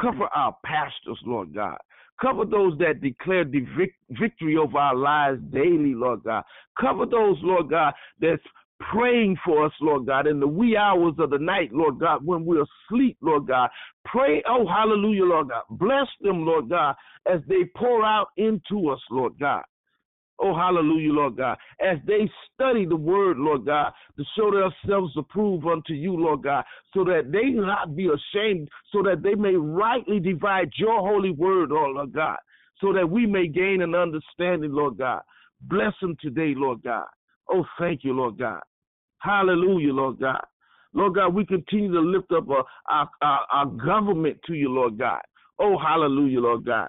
[0.00, 1.78] Cover our pastors, Lord God.
[2.20, 6.42] Cover those that declare the vic- victory over our lives daily, Lord God.
[6.80, 8.42] Cover those, Lord God, that's
[8.80, 12.44] praying for us, Lord God, in the wee hours of the night, Lord God, when
[12.44, 13.70] we're asleep, Lord God.
[14.04, 15.62] Pray, oh, hallelujah, Lord God.
[15.70, 16.94] Bless them, Lord God,
[17.26, 19.62] as they pour out into us, Lord God.
[20.40, 21.58] Oh, hallelujah, Lord God.
[21.80, 26.64] As they study the word, Lord God, to show themselves approved unto you, Lord God,
[26.94, 31.72] so that they not be ashamed, so that they may rightly divide your holy word,
[31.72, 32.36] oh, Lord God,
[32.80, 35.22] so that we may gain an understanding, Lord God.
[35.62, 37.06] Bless them today, Lord God.
[37.50, 38.60] Oh, thank you, Lord God.
[39.18, 40.44] Hallelujah, Lord God.
[40.92, 44.98] Lord God, we continue to lift up our, our, our, our government to you, Lord
[44.98, 45.20] God.
[45.58, 46.88] Oh, hallelujah, Lord God.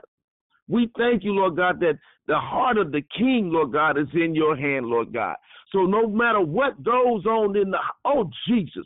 [0.67, 1.97] We thank you, Lord God, that
[2.27, 5.35] the heart of the king, Lord God, is in your hand, Lord God.
[5.71, 8.85] So no matter what goes on in the, oh, Jesus,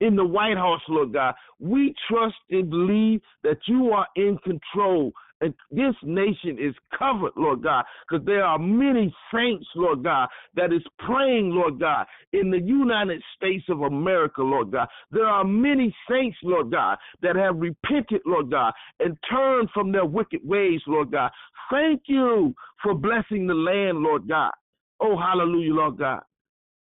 [0.00, 5.12] in the White House, Lord God, we trust and believe that you are in control
[5.42, 10.72] and this nation is covered, Lord God, because there are many saints, Lord God, that
[10.72, 14.86] is praying, Lord God, in the United States of America, Lord God.
[15.10, 20.06] There are many saints, Lord God, that have repented, Lord God, and turned from their
[20.06, 21.32] wicked ways, Lord God.
[21.70, 24.52] Thank you for blessing the land, Lord God.
[25.00, 26.20] Oh, hallelujah, Lord God.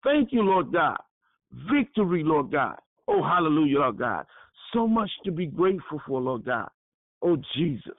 [0.05, 0.99] Thank you, Lord God.
[1.73, 2.77] Victory, Lord God.
[3.09, 4.27] Oh, hallelujah, Lord God.
[4.73, 6.69] So much to be grateful for, Lord God.
[7.21, 7.95] Oh, Jesus.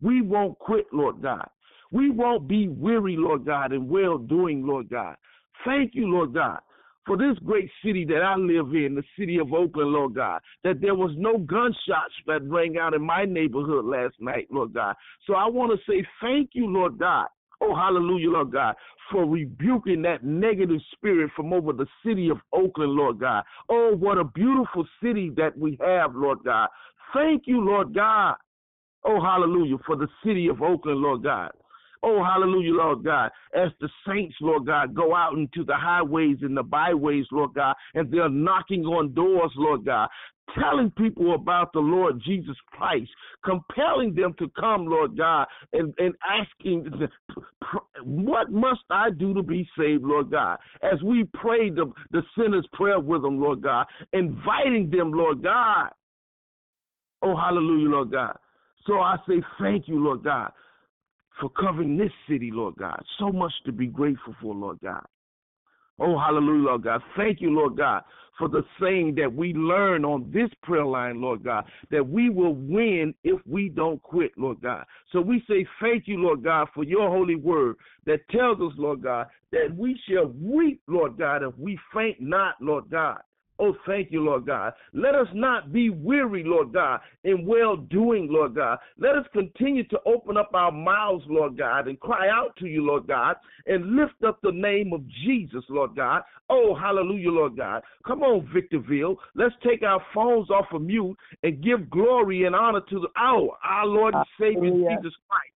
[0.00, 1.48] We won't quit, Lord God.
[1.90, 5.16] We won't be weary, Lord God, in well doing, Lord God.
[5.64, 6.58] Thank you, Lord God,
[7.06, 10.80] for this great city that I live in, the city of Oakland, Lord God, that
[10.80, 14.94] there was no gunshots that rang out in my neighborhood last night, Lord God.
[15.26, 17.28] So I want to say thank you, Lord God.
[17.60, 18.74] Oh, hallelujah, Lord God,
[19.10, 23.44] for rebuking that negative spirit from over the city of Oakland, Lord God.
[23.68, 26.68] Oh, what a beautiful city that we have, Lord God.
[27.14, 28.34] Thank you, Lord God.
[29.04, 31.52] Oh, hallelujah, for the city of Oakland, Lord God.
[32.02, 33.30] Oh, hallelujah, Lord God.
[33.54, 37.74] As the saints, Lord God, go out into the highways and the byways, Lord God,
[37.94, 40.08] and they're knocking on doors, Lord God,
[40.54, 43.10] telling people about the Lord Jesus Christ,
[43.42, 46.90] compelling them to come, Lord God, and, and asking,
[48.02, 50.58] what must I do to be saved, Lord God?
[50.82, 55.88] As we pray the, the sinner's prayer with them, Lord God, inviting them, Lord God.
[57.22, 58.36] Oh, hallelujah, Lord God
[58.86, 60.52] so I say thank you, Lord God,
[61.40, 63.02] for covering this city, Lord God.
[63.18, 65.04] So much to be grateful for, Lord God.
[65.98, 67.02] Oh, hallelujah, Lord God.
[67.16, 68.02] Thank you, Lord God,
[68.36, 72.54] for the saying that we learn on this prayer line, Lord God, that we will
[72.54, 74.84] win if we don't quit, Lord God.
[75.12, 77.76] So we say thank you, Lord God, for your holy word
[78.06, 82.56] that tells us, Lord God, that we shall reap, Lord God, if we faint not,
[82.60, 83.20] Lord God.
[83.60, 84.72] Oh, thank you, Lord God.
[84.92, 88.78] Let us not be weary, Lord God, in well doing, Lord God.
[88.98, 92.84] Let us continue to open up our mouths, Lord God, and cry out to you,
[92.84, 93.36] Lord God,
[93.66, 96.22] and lift up the name of Jesus, Lord God.
[96.50, 97.82] Oh, hallelujah, Lord God.
[98.04, 99.16] Come on, Victorville.
[99.36, 103.56] Let's take our phones off of mute and give glory and honor to the, our,
[103.64, 105.53] our Lord and Savior, Jesus Christ.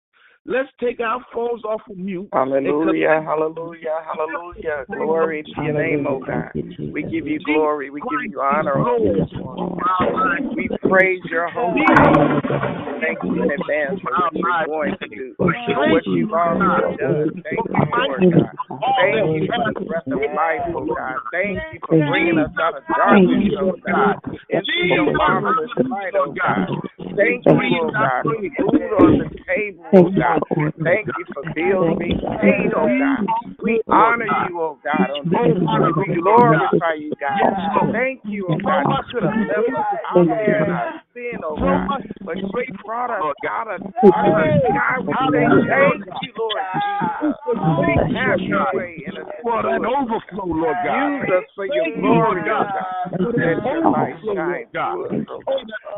[0.49, 2.29] Let's take our phones off of mute.
[2.31, 4.85] Hallelujah, hallelujah, hallelujah.
[4.87, 6.51] Glory to your name, oh God.
[6.55, 7.89] We give you glory.
[7.89, 8.79] We give you honor.
[8.79, 9.77] Oh
[10.55, 12.41] we praise your holy name.
[13.01, 15.53] Thank you in advance for what you're going to do, for
[15.91, 17.43] what you've already done.
[17.43, 18.55] Thank you, Lord God.
[18.97, 21.19] Thank you for the breath of life, oh God.
[21.31, 24.17] Thank you for bringing us out of darkness, oh God,
[24.49, 26.69] into your marvelous light, oh God.
[27.15, 30.41] Thank you, oh God, for food on the table, oh God.
[30.83, 33.25] Thank you for bills being paid, oh God.
[33.63, 35.93] We honor you, oh God, on this morning.
[35.97, 37.91] We glorify you, God.
[37.91, 38.85] Thank you, oh God.
[38.89, 43.81] You could have left us out there our sin, oh God, but us out of
[44.03, 44.63] darkness.
[44.73, 47.35] God, we say thank you, Lord Jesus.
[48.15, 49.27] Have your way in us.
[49.41, 51.13] For an overflow, Lord God.
[51.13, 52.69] Use us for your glory, God.
[53.19, 55.43] Let your light shine through us, oh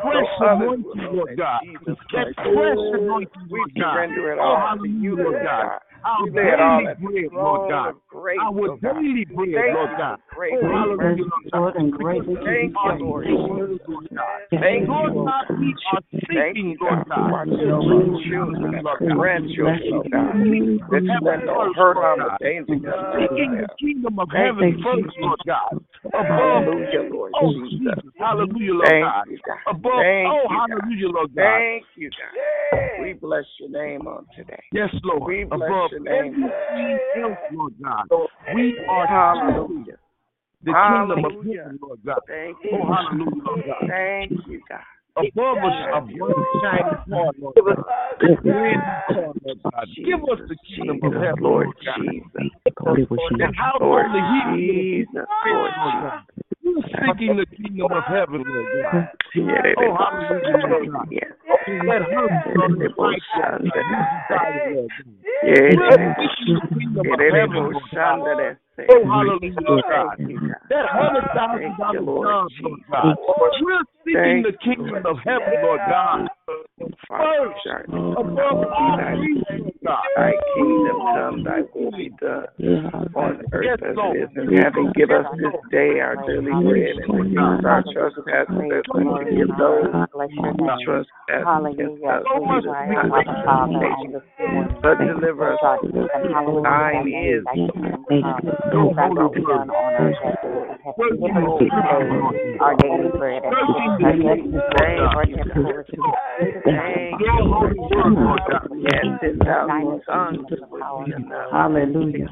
[0.01, 1.61] Fresh anointing, Lord God.
[1.85, 3.93] That fresh anointing, We Lord God.
[3.93, 5.80] surrender it Oh, all to you, Lord God.
[6.06, 7.96] Our lay daily bread, Lord God.
[8.40, 8.94] Our oh God.
[8.94, 10.18] daily bread, Thank Lord God.
[10.18, 11.50] for grace Oh, and hallelujah.
[11.54, 11.92] Lord God.
[11.98, 13.68] Thank you, Lord
[14.00, 14.20] Jesus.
[14.52, 15.60] Thank you, Lord oh God, God.
[15.60, 17.32] we are Thank seeking, Lord God, for God.
[17.32, 18.84] watching over our children
[19.16, 20.36] grandchildren, oh God.
[20.90, 22.76] That you let no hurt, harm, or danger
[23.20, 25.80] Seeking the kingdom of heaven first, Lord God.
[26.06, 27.54] Above, Hallelujah, Lord oh.
[27.54, 29.28] Jesus, hallelujah, Lord God.
[29.68, 31.60] Above, oh hallelujah, Lord God.
[31.60, 32.80] Thank you, God.
[33.02, 34.64] We bless your name on today.
[34.72, 35.24] Yes, Lord.
[35.24, 36.44] We bless Above your name.
[36.70, 38.07] everything else, Lord God.
[38.53, 39.98] We are Hallelujah.
[40.64, 42.20] the kingdom of heaven, Lord God.
[42.28, 42.94] Thank Oh, you.
[42.94, 43.88] hallelujah, Lord God.
[43.88, 44.80] Thank you, God.
[45.20, 46.02] Above us a
[46.62, 47.86] shining star, Lord God.
[48.22, 49.88] A grand star, Lord God.
[49.96, 53.12] Give us the kingdom of heaven, Lord Lord Jesus.
[53.40, 54.22] And how Lord only
[54.56, 55.28] He can Jesus.
[55.46, 55.72] Lord
[57.04, 59.08] seeking the kingdom of heaven, Lord God.
[59.34, 59.54] Jesus.
[59.78, 61.10] Oh, hallelujah, Lord God.
[61.88, 63.86] Let her son the right side, Lord
[64.30, 64.48] God.
[65.44, 65.76] Yes.
[65.78, 68.58] We're seeking the kingdom of heaven, Lord God.
[68.89, 70.18] Oh, hallelujah, Lord God.
[70.69, 72.49] That hundred thousand dollar Lord
[72.91, 73.15] God.
[73.61, 76.27] We're seeking the kingdom of heaven, Lord God.
[77.07, 77.65] First,
[77.95, 79.78] above all things, Lord God.
[80.16, 82.45] Thy kingdom come, thy will be done
[83.16, 84.94] on earth as it is in heaven.
[84.94, 89.49] Give us this day our daily bread and forgive us our trespasses as we forgive
[89.57, 91.41] those who trespass
[91.74, 92.22] against us.
[92.38, 94.14] Lead us not into temptation,
[94.82, 96.61] but deliver us from evil.
[96.61, 97.66] Thine is the
[98.10, 100.69] kingdom, the power, the
[111.52, 112.28] Hallelujah.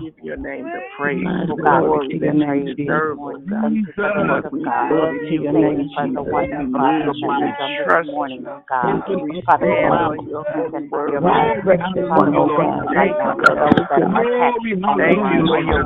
[14.98, 15.84] Thank you, for your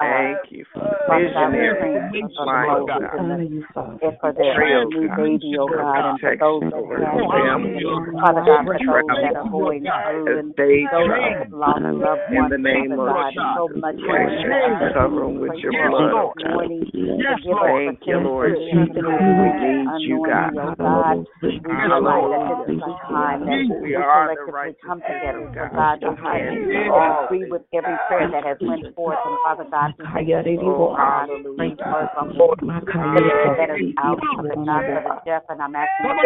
[0.00, 1.78] Thank you for God, we visionary
[2.22, 3.18] for the mind, oh Moses God.
[3.18, 3.98] and, honor the, you, Father.
[4.02, 5.16] and for the Trail, new God.
[5.18, 7.98] baby, oh God, and for those that over have the Oh, family, hallelujah.
[7.98, 12.22] oh Father God, for those that are going through and those that have lost loved
[12.30, 14.94] In ones, the name of God, so Jesus, much we ask more that you God.
[14.94, 16.38] cover them with your blood, this oh Lord.
[16.38, 16.54] God.
[16.54, 17.82] morning Yes, to give us Lord.
[17.88, 19.02] Thank you, Lord protection, Jesus.
[19.02, 20.50] strength, We need you, God.
[20.78, 21.26] oh.
[21.42, 25.66] We realize that this is a time that we are the collectively come together, so
[25.74, 25.98] God.
[25.98, 29.18] We pray can we do all all agree with every prayer that has went forth,
[29.24, 31.76] and Father God, thank you, Oh, God, hallelujah.
[31.78, 33.56] for from Hallelujah.
[33.58, 36.24] that is out, Father God, for the deaf, and I'm asking Come you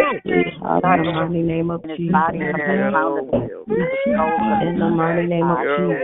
[0.65, 0.83] on.
[0.83, 2.11] In the mighty name of Jesus.
[2.11, 2.57] body from the Your
[2.91, 3.65] crown of his will.
[3.65, 6.01] to the soles of his In the mighty name of Jesus.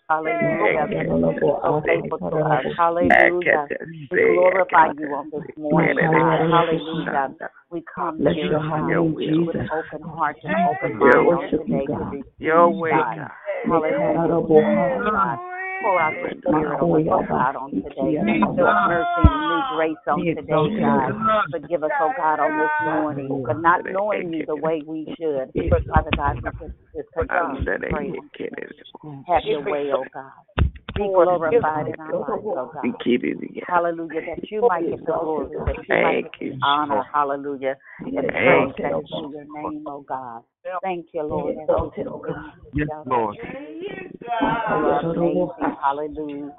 [0.09, 1.41] Hallelujah.
[1.63, 2.65] So faithful to us.
[2.77, 3.69] Hallelujah.
[4.11, 5.97] We glorify you on this morning.
[5.99, 7.35] Hallelujah.
[7.71, 9.69] We come Bless here, your God, name, with Jesus.
[9.73, 12.91] open hearts and open Your minds worship on you, today to receive Your way.
[12.91, 13.31] God.
[13.69, 15.39] Hallelujah.
[15.83, 18.19] Pour out your spirit on us, oh God, on today.
[18.23, 21.13] New mercy and new grace on today, God.
[21.51, 25.53] Forgive us, oh God, on this morning for not knowing you the way we should.
[25.95, 26.51] Father God, we
[26.95, 28.13] just, to pray.
[29.27, 30.33] Have your way, oh God.
[30.99, 32.83] Be glorified in our lives, oh God.
[33.67, 38.29] Hallelujah, that you might get the glory, that you might get the honor, hallelujah, and
[38.29, 40.43] praise that is to your name, oh God.
[40.83, 41.55] Thank you, Lord.
[42.75, 43.37] Yes, Lord.
[45.17, 45.49] Amazing,
[45.81, 46.53] hallelujah.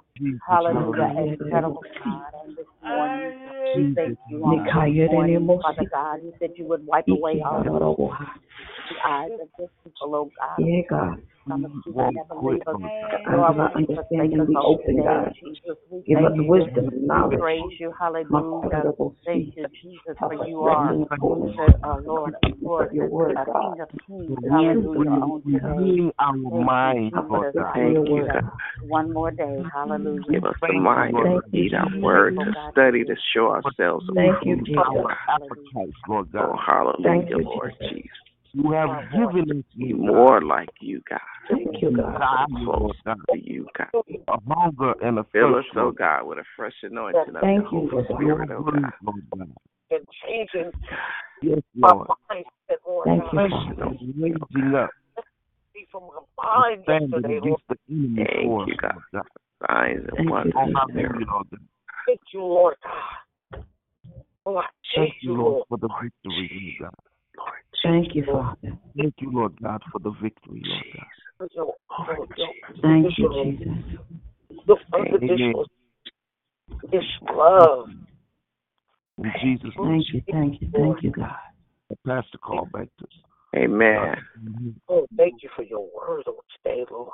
[0.48, 2.32] Hallelujah, incredible God.
[2.46, 3.34] And this morning,
[3.76, 6.20] we thank you on this morning, Father God.
[6.24, 7.62] You said you would wipe away all
[8.90, 10.66] the eyes of this people, oh God.
[10.66, 11.22] Yeah, God.
[11.46, 15.04] Promise you would never leave us, Eyes nor of will our you understanding be open,
[15.04, 15.34] God.
[16.06, 17.40] Give us wisdom and knowledge.
[17.40, 18.94] praise you, hallelujah.
[19.26, 21.06] Thank you, Jesus, for you are the
[21.84, 23.62] uh, Lord of Lord, your word, God.
[23.62, 25.68] King of Kings, The hallelujah, on your today.
[25.78, 27.74] Renew our Thank you, minds, Lord God.
[27.74, 28.28] Thank you.
[28.32, 28.52] God.
[28.88, 30.24] One more day, hallelujah.
[30.32, 31.54] Give us the mind to God.
[31.54, 34.88] eat our word, to oh study, to show ourselves oh, Thank you, Jesus.
[36.38, 38.10] Oh, hallelujah, Lord Jesus.
[38.54, 38.66] Jesus.
[38.66, 41.20] You have given us Be Lord more like you, God.
[41.50, 42.14] Thank you, God.
[42.14, 43.88] desire, God, To you, God.
[44.28, 47.64] a hunger and a Fill thirst, us, oh God, with a fresh anointing of Thank
[47.64, 48.22] your you, Holy oh Lord.
[48.22, 48.92] Spirit, oh God.
[49.34, 49.52] word,
[49.92, 50.72] and changing
[51.42, 52.08] Yes, my Lord.
[52.32, 53.86] mindset, Lord Thank you, Fresh Father.
[53.86, 54.90] Oh raising up,
[55.92, 56.04] from
[56.38, 57.44] my mind yesterday, Lord.
[57.44, 59.02] against the enemy Thank for you, God.
[59.14, 59.24] God.
[59.68, 60.76] Signs and Thank you, wonders Oh, Jesus.
[60.76, 61.60] hallelujah, God.
[62.06, 63.64] Thank you, Lord God.
[64.46, 64.66] Oh, I
[64.96, 65.66] Thank thank you, you, Lord, Lord.
[65.70, 67.00] for the victory, Lord God.
[67.90, 68.78] Thank you, Father.
[68.96, 71.06] Thank you, Lord God, for the victory, Lord God.
[71.38, 71.74] For your,
[72.06, 72.28] for
[72.82, 73.68] Thank you, Jesus.
[74.68, 75.66] your unconditional,
[76.92, 77.04] this
[77.34, 77.90] love.
[79.18, 79.88] In Jesus' name.
[79.88, 81.36] Thank you, thank you, thank you, God.
[82.06, 83.12] Pastor call back to us.
[83.56, 84.16] Amen.
[84.88, 87.10] Oh, thank you for your word on today, Lord.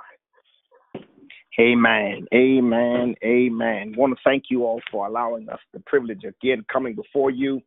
[1.58, 2.28] Amen.
[2.34, 3.16] Amen.
[3.24, 3.94] Amen.
[3.98, 7.62] want to thank you all for allowing us the privilege again coming before you.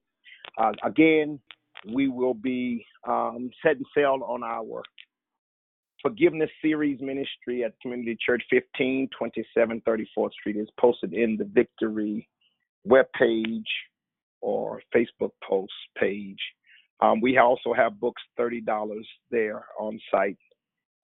[0.59, 1.41] Uh, again,
[1.87, 4.83] we will be um, setting sail on our
[6.03, 12.29] forgiveness series ministry at Community Church 15, 34th Street is posted in the Victory
[12.87, 13.65] webpage
[14.41, 16.39] or Facebook post page.
[17.01, 20.39] Um, we also have books $30 there on site.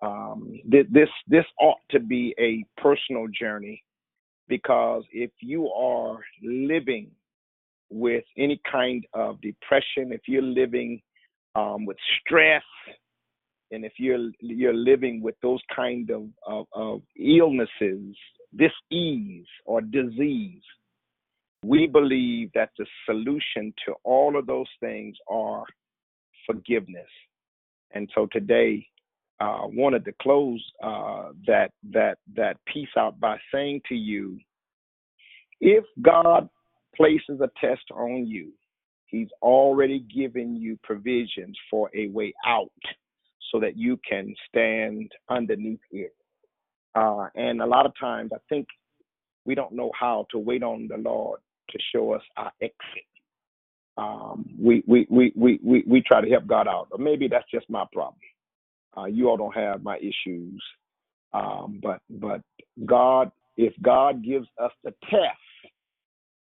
[0.02, 3.82] Um, th- this this ought to be a personal journey
[4.48, 7.10] because if you are living
[7.94, 11.00] with any kind of depression, if you're living
[11.54, 12.64] um, with stress,
[13.70, 18.16] and if you're you're living with those kind of, of, of illnesses,
[18.56, 20.62] disease or disease,
[21.64, 25.64] we believe that the solution to all of those things are
[26.46, 27.08] forgiveness.
[27.92, 28.86] And so today,
[29.40, 34.38] uh, wanted to close uh, that that that piece out by saying to you,
[35.60, 36.48] if God
[36.96, 38.52] places a test on you,
[39.06, 42.72] He's already given you provisions for a way out,
[43.52, 46.14] so that you can stand underneath it.
[46.96, 48.66] Uh, and a lot of times, I think
[49.44, 51.40] we don't know how to wait on the Lord
[51.70, 53.06] to show us our exit.
[53.96, 57.50] Um, we, we, we, we, we, we try to help God out, or maybe that's
[57.52, 58.20] just my problem.
[58.96, 60.62] Uh, you all don't have my issues,
[61.32, 62.42] um, but but
[62.86, 65.38] God, if God gives us the test,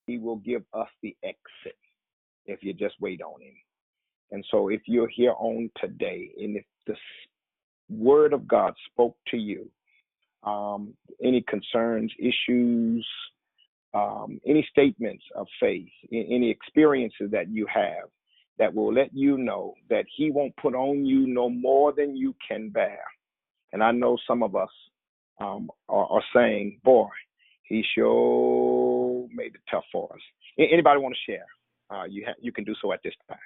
[0.06, 1.78] He will give us the exit.
[2.46, 3.56] If you just wait on Him,
[4.32, 6.96] and so if you're here on today, and if the
[7.90, 9.70] Word of God spoke to you,
[10.44, 13.08] um, any concerns, issues,
[13.94, 18.10] um, any statements of faith, any experiences that you have
[18.60, 22.36] that will let you know that He won't put on you no more than you
[22.48, 23.00] can bear.
[23.74, 24.70] And I know some of us
[25.40, 27.08] um, are, are, saying, "Boy,
[27.64, 28.06] He sure
[29.36, 30.22] made it tough for us."
[30.60, 31.46] Anybody want to share?
[31.92, 33.40] Uh, you ha- you can do so at this time.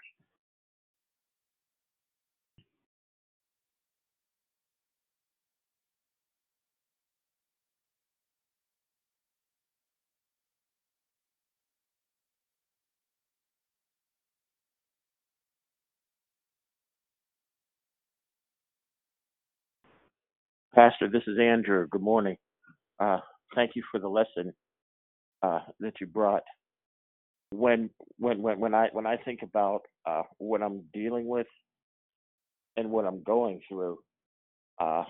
[20.75, 21.87] Pastor, this is Andrew.
[21.89, 22.37] Good morning.
[22.99, 23.19] Uh,
[23.55, 24.53] thank you for the lesson
[25.41, 26.43] uh, that you brought.
[27.51, 31.47] When when when when I when I think about uh, what I'm dealing with
[32.77, 33.97] and what I'm going through,
[34.79, 35.03] uh,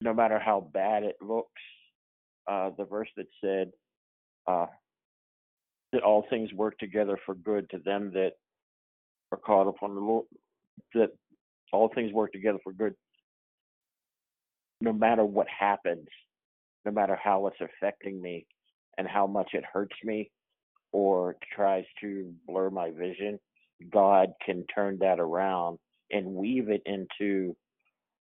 [0.00, 1.48] no matter how bad it looks,
[2.46, 3.72] uh, the verse that said
[4.46, 4.66] uh,
[5.92, 8.32] that all things work together for good to them that
[9.32, 10.26] are caught upon the Lord,
[10.94, 11.10] that
[11.72, 12.94] all things work together for good
[14.80, 16.06] no matter what happens,
[16.84, 18.46] no matter how it's affecting me
[18.98, 20.30] and how much it hurts me
[20.92, 23.38] or tries to blur my vision,
[23.92, 25.78] God can turn that around
[26.10, 27.56] and weave it into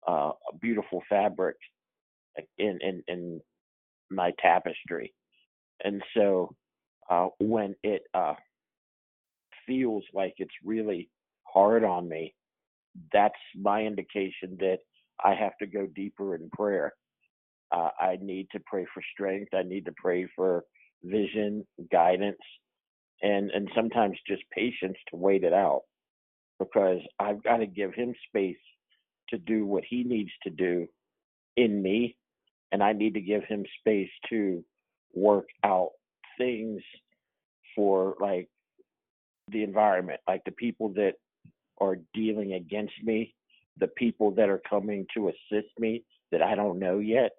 [0.07, 1.55] uh, a beautiful fabric
[2.57, 3.41] in, in, in
[4.09, 5.13] my tapestry.
[5.83, 6.55] And so
[7.09, 8.33] uh, when it uh,
[9.67, 11.09] feels like it's really
[11.43, 12.33] hard on me,
[13.13, 14.79] that's my indication that
[15.23, 16.93] I have to go deeper in prayer.
[17.71, 19.53] Uh, I need to pray for strength.
[19.53, 20.63] I need to pray for
[21.03, 22.37] vision, guidance,
[23.21, 25.81] and and sometimes just patience to wait it out
[26.59, 28.57] because I've got to give him space
[29.29, 30.87] to do what he needs to do
[31.57, 32.15] in me,
[32.71, 34.63] and I need to give him space to
[35.13, 35.91] work out
[36.37, 36.81] things
[37.75, 38.49] for like
[39.51, 41.13] the environment, like the people that
[41.79, 43.33] are dealing against me
[43.79, 47.31] the people that are coming to assist me that I don't know yet,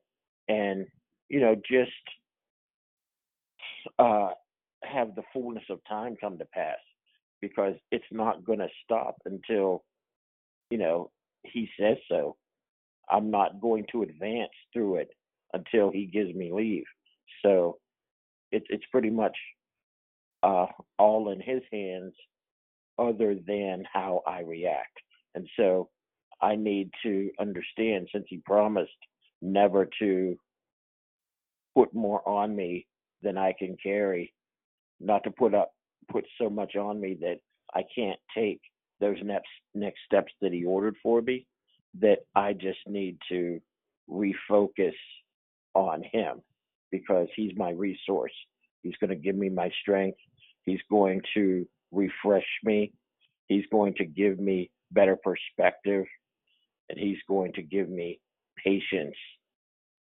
[0.48, 0.86] and
[1.28, 1.90] you know just
[3.98, 4.31] uh,
[4.82, 6.78] have the fullness of time come to pass
[7.40, 9.85] because it's not going to stop until
[10.70, 11.10] you know
[11.43, 12.36] he says so.
[13.09, 15.10] I'm not going to advance through it
[15.52, 16.85] until he gives me leave.
[17.44, 17.78] So
[18.51, 19.36] it's it's pretty much
[20.43, 20.66] uh,
[20.98, 22.14] all in his hands,
[22.98, 24.98] other than how I react.
[25.35, 25.89] And so
[26.40, 28.90] I need to understand since he promised
[29.42, 30.36] never to
[31.74, 32.86] put more on me
[33.22, 34.32] than I can carry,
[35.00, 35.72] not to put up
[36.10, 37.38] put so much on me that
[37.74, 38.60] I can't take
[39.00, 41.46] those next next steps that he ordered for me
[42.00, 43.60] that I just need to
[44.10, 44.94] refocus
[45.74, 46.42] on him
[46.90, 48.32] because he's my resource.
[48.82, 50.18] He's going to give me my strength.
[50.64, 52.92] He's going to refresh me
[53.48, 56.04] He's going to give me better perspective
[56.88, 58.20] and he's going to give me
[58.66, 59.16] patience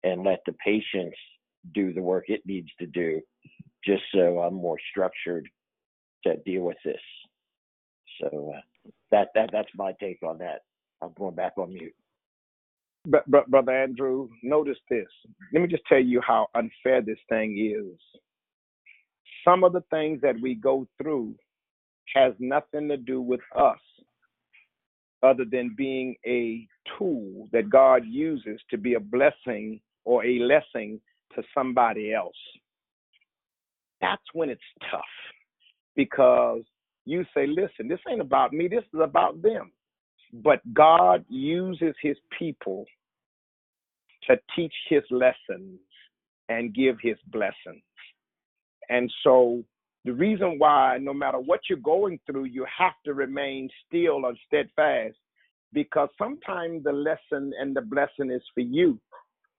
[0.04, 1.14] and let the patience
[1.74, 3.20] do the work it needs to do
[3.84, 5.48] just so I'm more structured
[6.24, 7.00] to deal with this.
[8.20, 10.60] So uh, that that that's my take on that.
[11.02, 11.94] I'm going back on mute.
[13.04, 15.08] But, but brother Andrew, notice this.
[15.52, 17.98] Let me just tell you how unfair this thing is.
[19.44, 21.34] Some of the things that we go through
[22.14, 23.78] has nothing to do with us
[25.22, 26.66] other than being a
[26.98, 31.00] tool that God uses to be a blessing or a blessing
[31.34, 32.36] to somebody else.
[34.00, 35.02] That's when it's tough
[35.94, 36.62] because
[37.04, 39.72] you say, listen, this ain't about me, this is about them.
[40.32, 42.84] But God uses his people
[44.28, 45.78] to teach his lessons
[46.48, 47.82] and give his blessings.
[48.88, 49.64] And so
[50.04, 54.38] the reason why, no matter what you're going through, you have to remain still and
[54.46, 55.16] steadfast
[55.72, 58.98] because sometimes the lesson and the blessing is for you.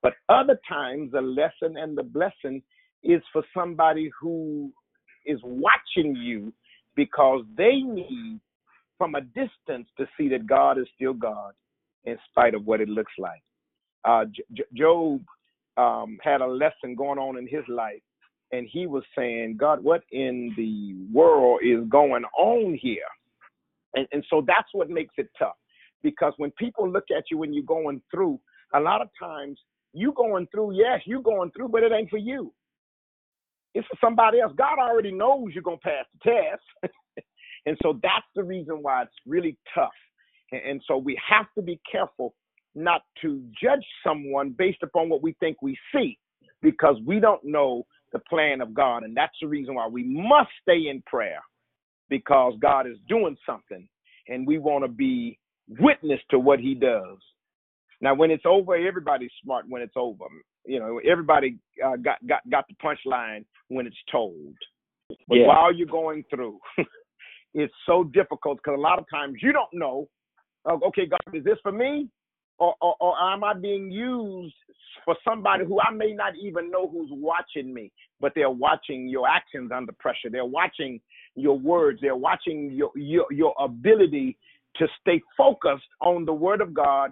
[0.02, 2.62] But other times, the lesson and the blessing
[3.04, 4.72] is for somebody who
[5.26, 6.54] is watching you
[6.96, 8.40] because they need
[8.98, 11.54] from a distance to see that God is still God
[12.06, 13.42] in spite of what it looks like.
[14.06, 15.22] Uh, J- Job
[15.78, 18.02] um, had a lesson going on in his life,
[18.54, 23.02] and he was saying, God, what in the world is going on here?
[23.96, 25.56] And, and so that's what makes it tough
[26.04, 28.40] because when people look at you when you're going through,
[28.76, 29.58] a lot of times
[29.94, 32.54] you going through, yes, you going through, but it ain't for you.
[33.74, 34.54] It's for somebody else.
[34.56, 36.94] God already knows you're gonna pass the test.
[37.66, 39.90] and so that's the reason why it's really tough.
[40.52, 42.36] And, and so we have to be careful
[42.76, 46.20] not to judge someone based upon what we think we see,
[46.62, 49.04] because we don't know the plan of God.
[49.04, 51.42] And that's the reason why we must stay in prayer
[52.10, 53.88] because God is doing something
[54.28, 55.38] and we want to be
[55.80, 57.18] witness to what he does.
[58.02, 60.26] Now, when it's over, everybody's smart when it's over.
[60.66, 64.54] You know, everybody uh, got got got the punchline when it's told.
[65.28, 65.48] But yeah.
[65.48, 66.60] while you're going through,
[67.54, 70.08] it's so difficult because a lot of times you don't know.
[70.66, 72.10] Uh, okay, God, is this for me,
[72.64, 74.56] or, or or am I being used
[75.06, 79.28] for somebody who I may not even know who's watching me, but they're watching your
[79.28, 80.30] actions under pressure.
[80.32, 81.02] They're watching
[81.36, 82.00] your words.
[82.02, 84.38] They're watching your your your ability
[84.78, 87.12] to stay focused on the word of God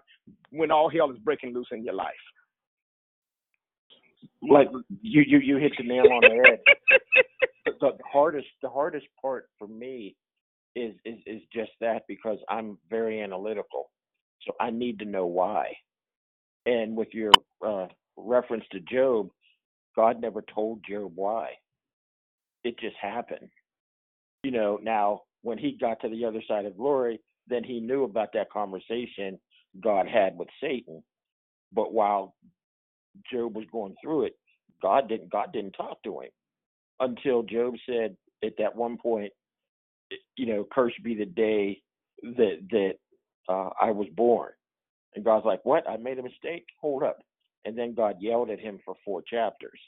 [0.52, 2.14] when all hell is breaking loose in your life.
[4.42, 4.70] Like
[5.02, 6.60] you, you, you hit the nail on the head.
[7.66, 10.16] the, the hardest, the hardest part for me
[10.76, 13.92] is, is is just that because I'm very analytical,
[14.46, 15.76] so I need to know why.
[16.66, 17.32] And with your
[17.66, 17.88] uh,
[18.18, 19.30] reference to Job,
[19.96, 21.52] God never told Job why.
[22.64, 23.50] It just happened.
[24.44, 28.04] You know, now when he got to the other side of glory, then he knew
[28.04, 29.40] about that conversation
[29.82, 31.04] God had with Satan.
[31.74, 32.36] But while
[33.32, 34.38] Job was going through it,
[34.82, 36.30] God didn't God didn't talk to him
[37.00, 39.32] until Job said at that one point,
[40.38, 41.82] you know, cursed be the day
[42.24, 42.94] that that
[43.50, 44.52] uh, I was born.
[45.16, 45.90] And God's like, what?
[45.90, 46.66] I made a mistake.
[46.80, 47.20] Hold up.
[47.66, 49.80] And then God yelled at him for four chapters.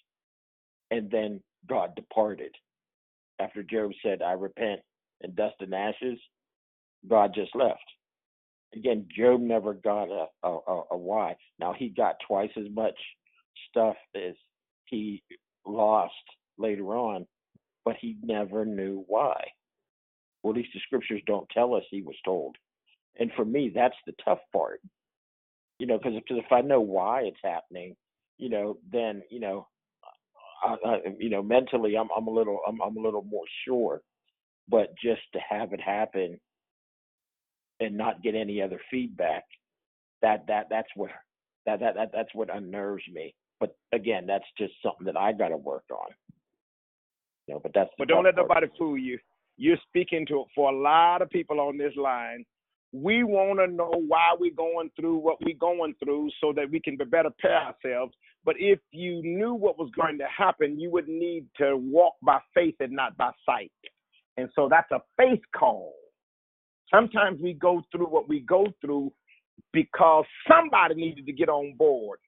[0.91, 2.53] And then God departed.
[3.39, 4.81] After Job said, I repent
[5.21, 6.19] in dust and ashes,
[7.07, 7.83] God just left.
[8.75, 11.35] Again, Job never got a, a, a why.
[11.59, 12.97] Now he got twice as much
[13.69, 14.33] stuff as
[14.85, 15.23] he
[15.65, 16.13] lost
[16.57, 17.25] later on,
[17.85, 19.43] but he never knew why.
[20.41, 22.55] Well, at least the scriptures don't tell us he was told.
[23.19, 24.81] And for me, that's the tough part.
[25.79, 27.95] You know, because if, if I know why it's happening,
[28.37, 29.67] you know, then you know,
[30.63, 34.01] I, I, you know, mentally, I'm I'm a little I'm I'm a little more sure.
[34.69, 36.39] But just to have it happen
[37.79, 39.43] and not get any other feedback,
[40.21, 41.11] that that that's what
[41.65, 43.35] that that, that that's what unnerves me.
[43.59, 46.09] But again, that's just something that I got to work on.
[47.47, 47.89] You know, but that's.
[47.97, 49.19] But don't let nobody fool you.
[49.57, 52.45] You're speaking to for a lot of people on this line.
[52.93, 56.79] We want to know why we're going through what we're going through so that we
[56.79, 58.13] can better prepare ourselves.
[58.45, 62.39] But if you knew what was going to happen, you would need to walk by
[62.53, 63.71] faith and not by sight.
[64.37, 65.93] And so that's a faith call.
[66.93, 69.11] Sometimes we go through what we go through
[69.71, 72.19] because somebody needed to get on board,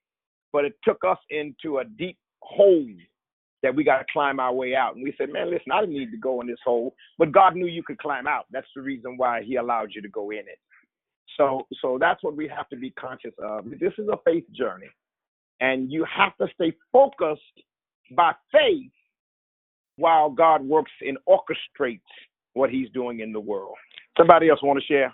[0.52, 2.88] but it took us into a deep hole
[3.66, 4.94] that we got to climb our way out.
[4.94, 7.56] And we said, man, listen, I didn't need to go in this hole, but God
[7.56, 8.46] knew you could climb out.
[8.52, 10.60] That's the reason why He allowed you to go in it.
[11.36, 13.66] So, so that's what we have to be conscious of.
[13.80, 14.90] This is a faith journey,
[15.62, 17.42] and you have to stay focused
[18.16, 18.92] by faith
[19.96, 22.02] while God works and orchestrates
[22.54, 23.76] what He's doing in the world.
[24.16, 25.12] Somebody else want to share?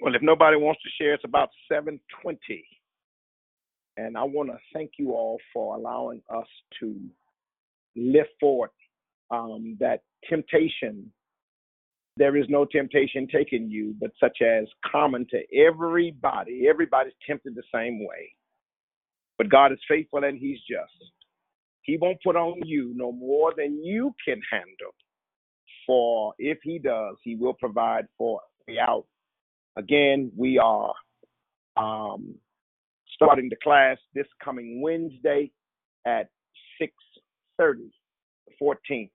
[0.00, 2.64] Well, if nobody wants to share, it's about 720.
[3.96, 6.46] And I want to thank you all for allowing us
[6.80, 6.96] to
[7.96, 8.70] lift forward
[9.30, 11.12] um, that temptation.
[12.16, 16.66] There is no temptation taking you, but such as common to everybody.
[16.68, 18.34] Everybody's tempted the same way.
[19.36, 21.12] But God is faithful and He's just.
[21.82, 24.94] He won't put on you no more than you can handle.
[25.86, 29.06] For if He does, He will provide for the out
[29.80, 30.92] Again, we are
[31.78, 32.34] um,
[33.14, 35.50] starting the class this coming Wednesday
[36.06, 36.28] at
[36.80, 37.90] 6:30,
[38.46, 39.10] the 14th.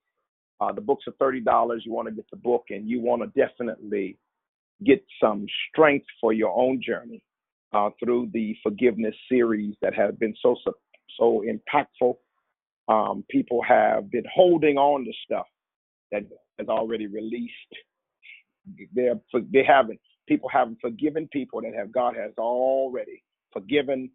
[0.60, 1.84] Uh, the books are thirty dollars.
[1.86, 4.18] You want to get the book, and you want to definitely
[4.84, 7.22] get some strength for your own journey
[7.74, 10.74] uh, through the forgiveness series that has been so so,
[11.20, 12.16] so impactful.
[12.88, 15.48] Um, people have been holding on to stuff
[16.12, 16.24] that
[16.58, 17.54] has already released.
[18.94, 19.20] They're
[19.54, 24.10] they haven't people haven't forgiven people that have God has already forgiven,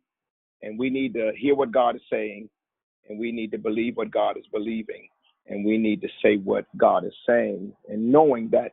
[0.62, 2.48] and we need to hear what God is saying,
[3.08, 5.08] and we need to believe what God is believing,
[5.46, 8.72] and we need to say what God is saying, and knowing that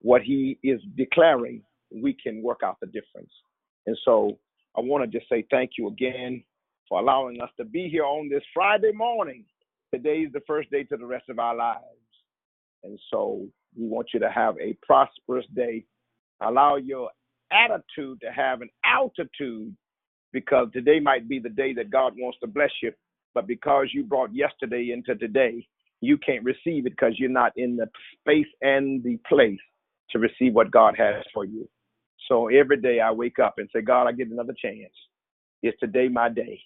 [0.00, 3.30] what He is declaring, we can work out the difference.
[3.86, 4.38] And so
[4.76, 6.42] I want to just say thank you again
[6.88, 9.44] for allowing us to be here on this Friday morning.
[9.92, 11.80] Today is the first day to the rest of our lives.
[12.82, 13.46] And so
[13.76, 15.84] we want you to have a prosperous day
[16.40, 17.10] Allow your
[17.52, 19.74] attitude to have an altitude
[20.32, 22.92] because today might be the day that God wants to bless you.
[23.34, 25.66] But because you brought yesterday into today,
[26.00, 27.88] you can't receive it because you're not in the
[28.20, 29.60] space and the place
[30.10, 31.68] to receive what God has for you.
[32.28, 34.92] So every day I wake up and say, God, I get another chance.
[35.62, 36.60] Is today my day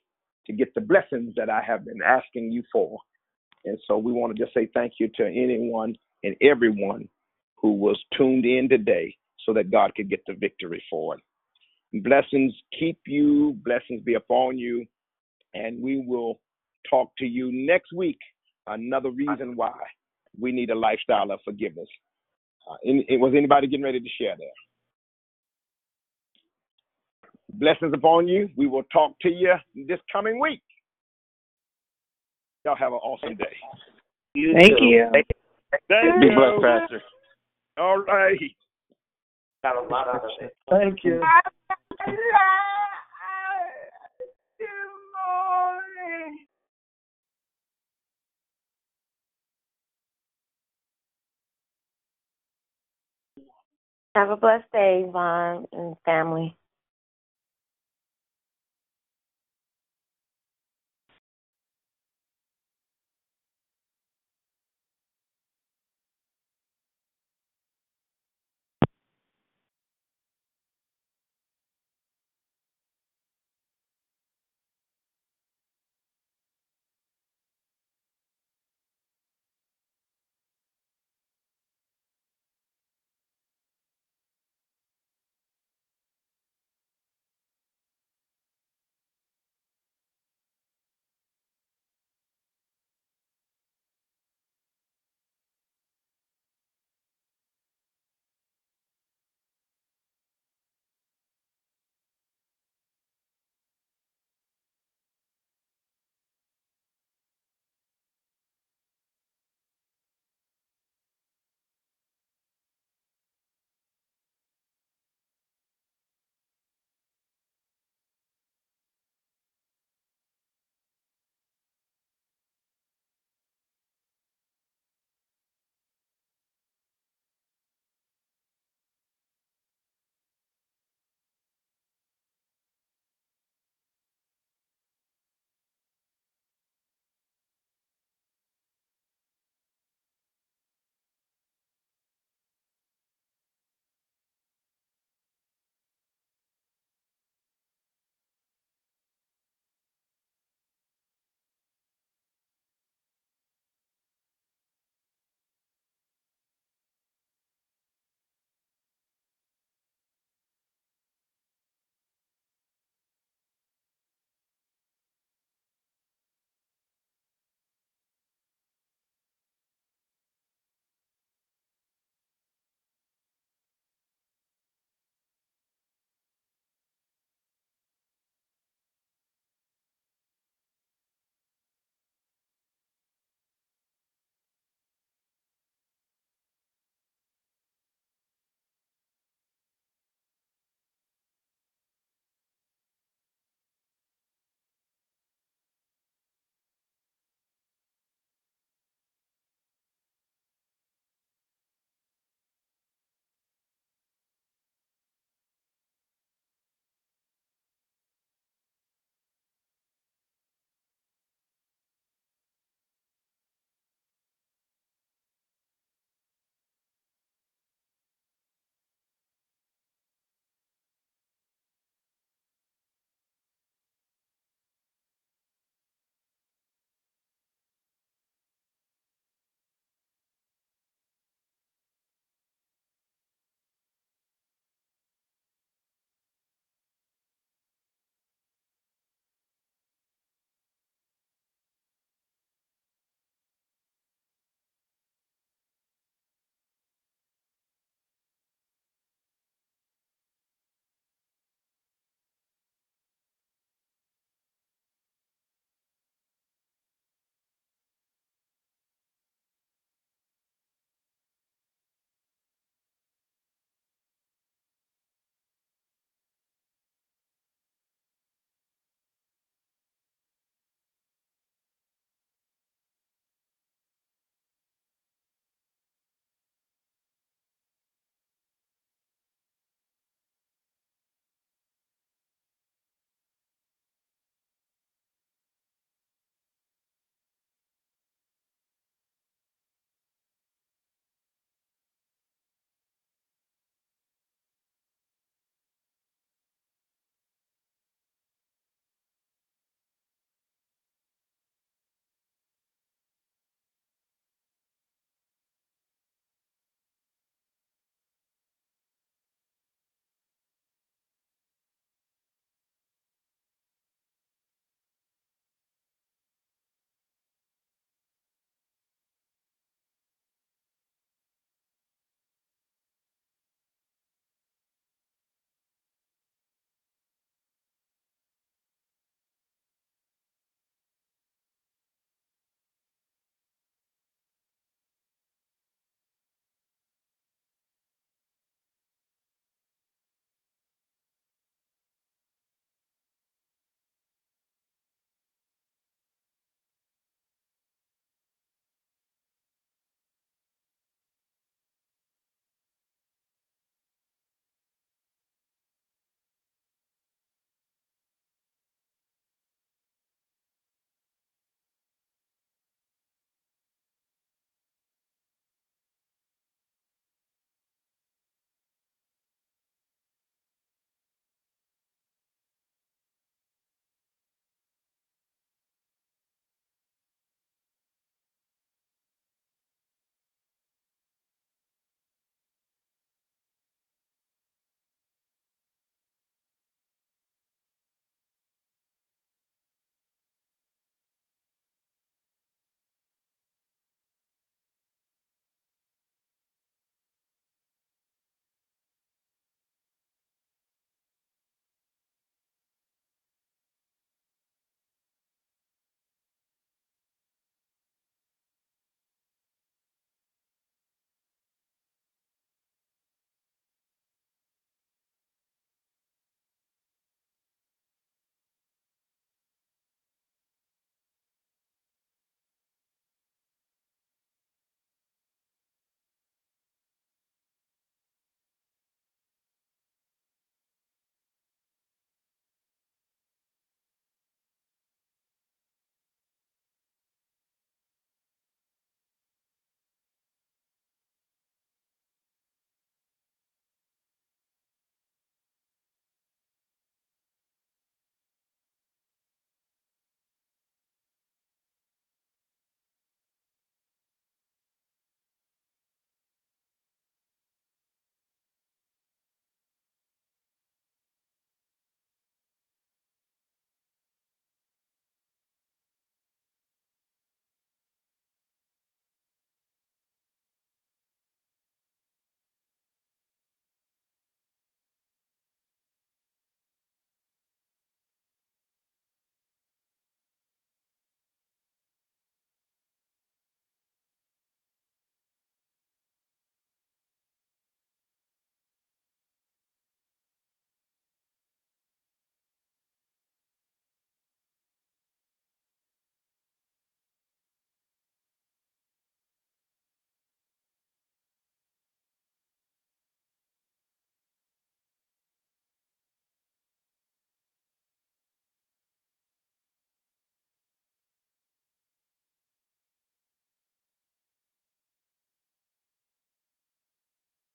[0.46, 2.98] to get the blessings that I have been asking you for?
[3.64, 7.08] And so we want to just say thank you to anyone and everyone
[7.56, 11.20] who was tuned in today so that God could get the victory for it.
[12.02, 14.84] Blessings keep you, blessings be upon you,
[15.54, 16.38] and we will
[16.88, 18.18] talk to you next week.
[18.66, 19.72] Another reason why
[20.38, 21.88] we need a lifestyle of forgiveness.
[22.70, 24.48] Uh, in, was anybody getting ready to share there?
[27.54, 28.50] Blessings upon you.
[28.56, 30.60] We will talk to you this coming week.
[32.66, 33.56] Y'all have an awesome day.
[34.34, 34.84] You Thank too.
[34.84, 35.08] you.
[35.10, 35.26] Thank
[36.02, 36.20] you.
[36.20, 37.02] Be blessed, Pastor.
[37.78, 38.38] All right
[39.72, 40.52] got a lot of it.
[40.70, 41.20] Thank you.
[54.14, 56.57] Have a blessed day, Vaughn and family.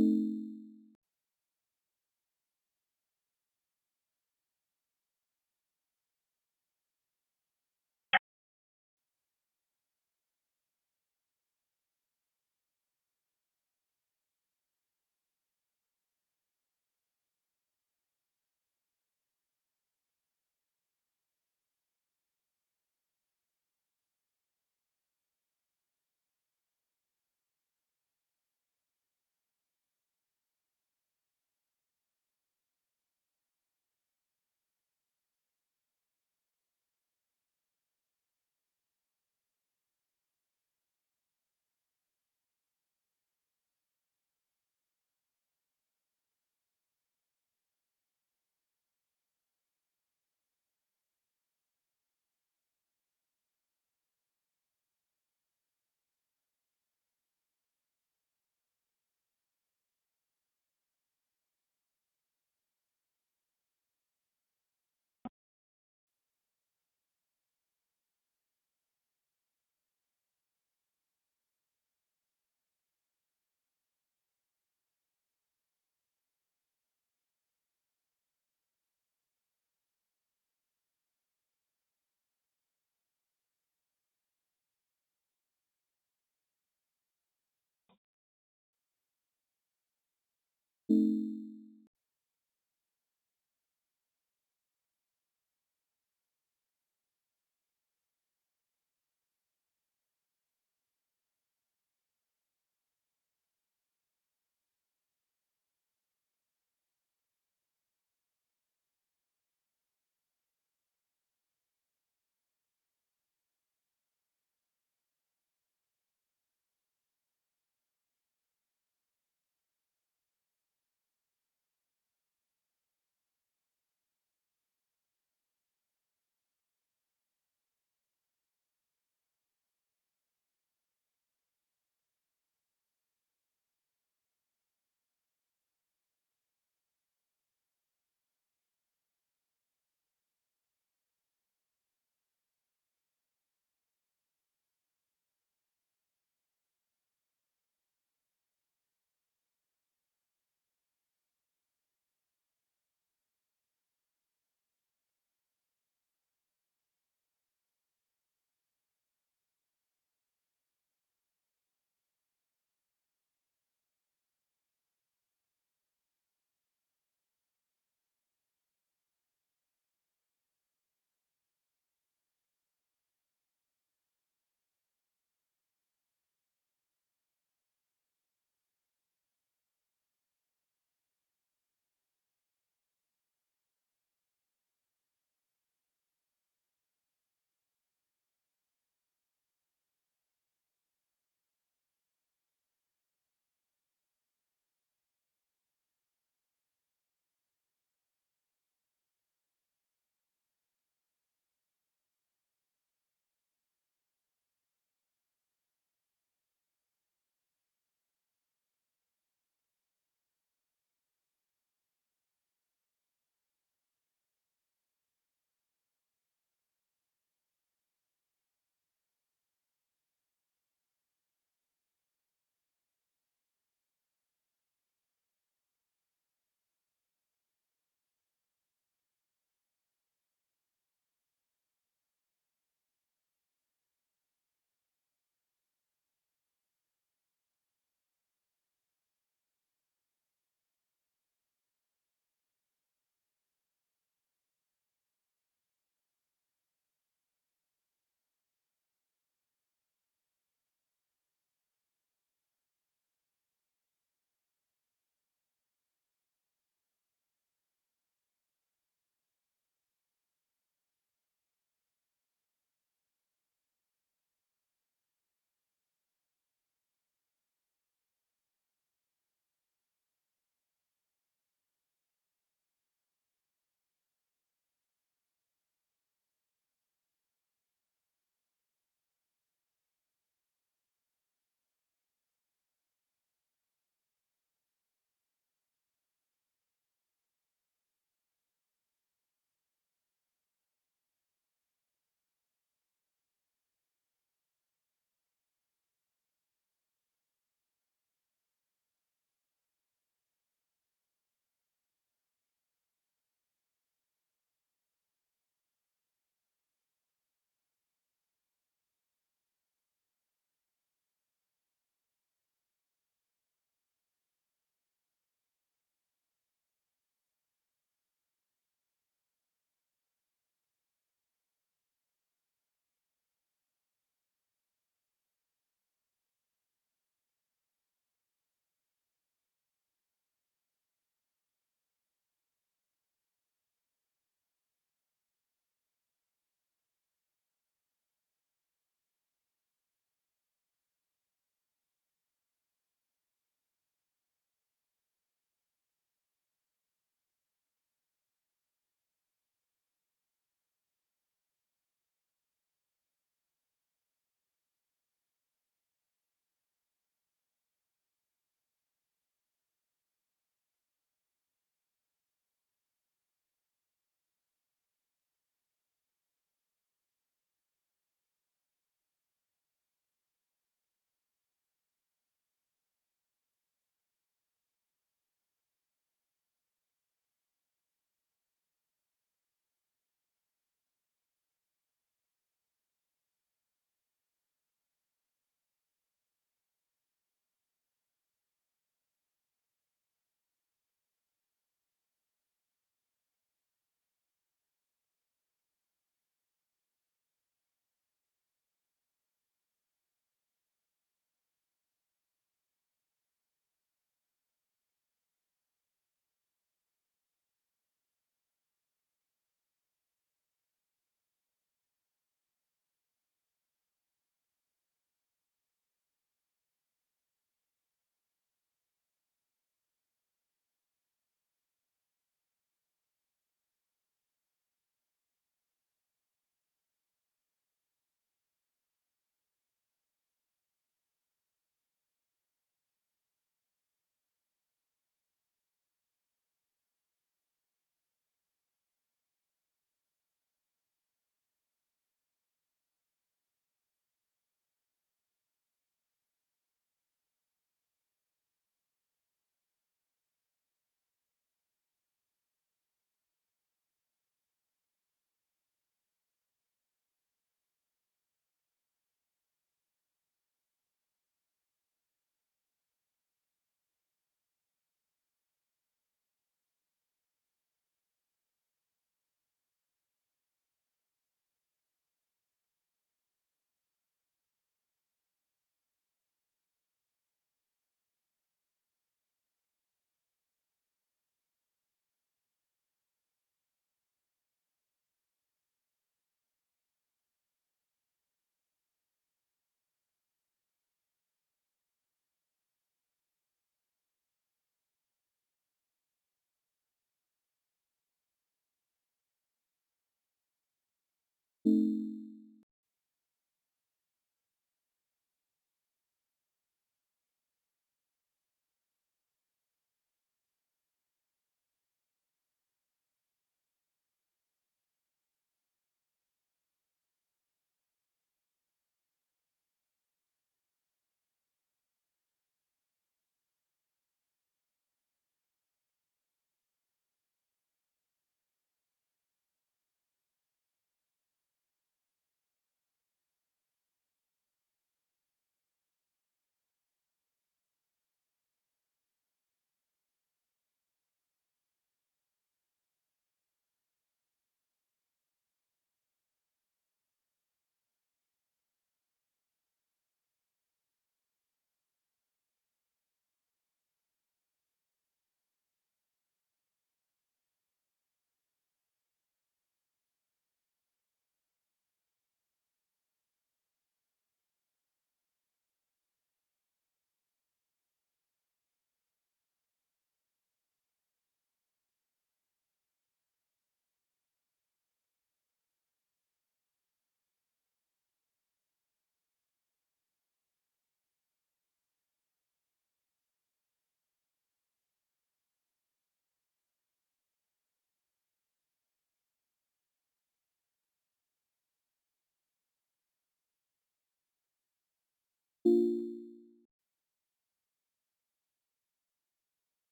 [0.00, 0.39] You.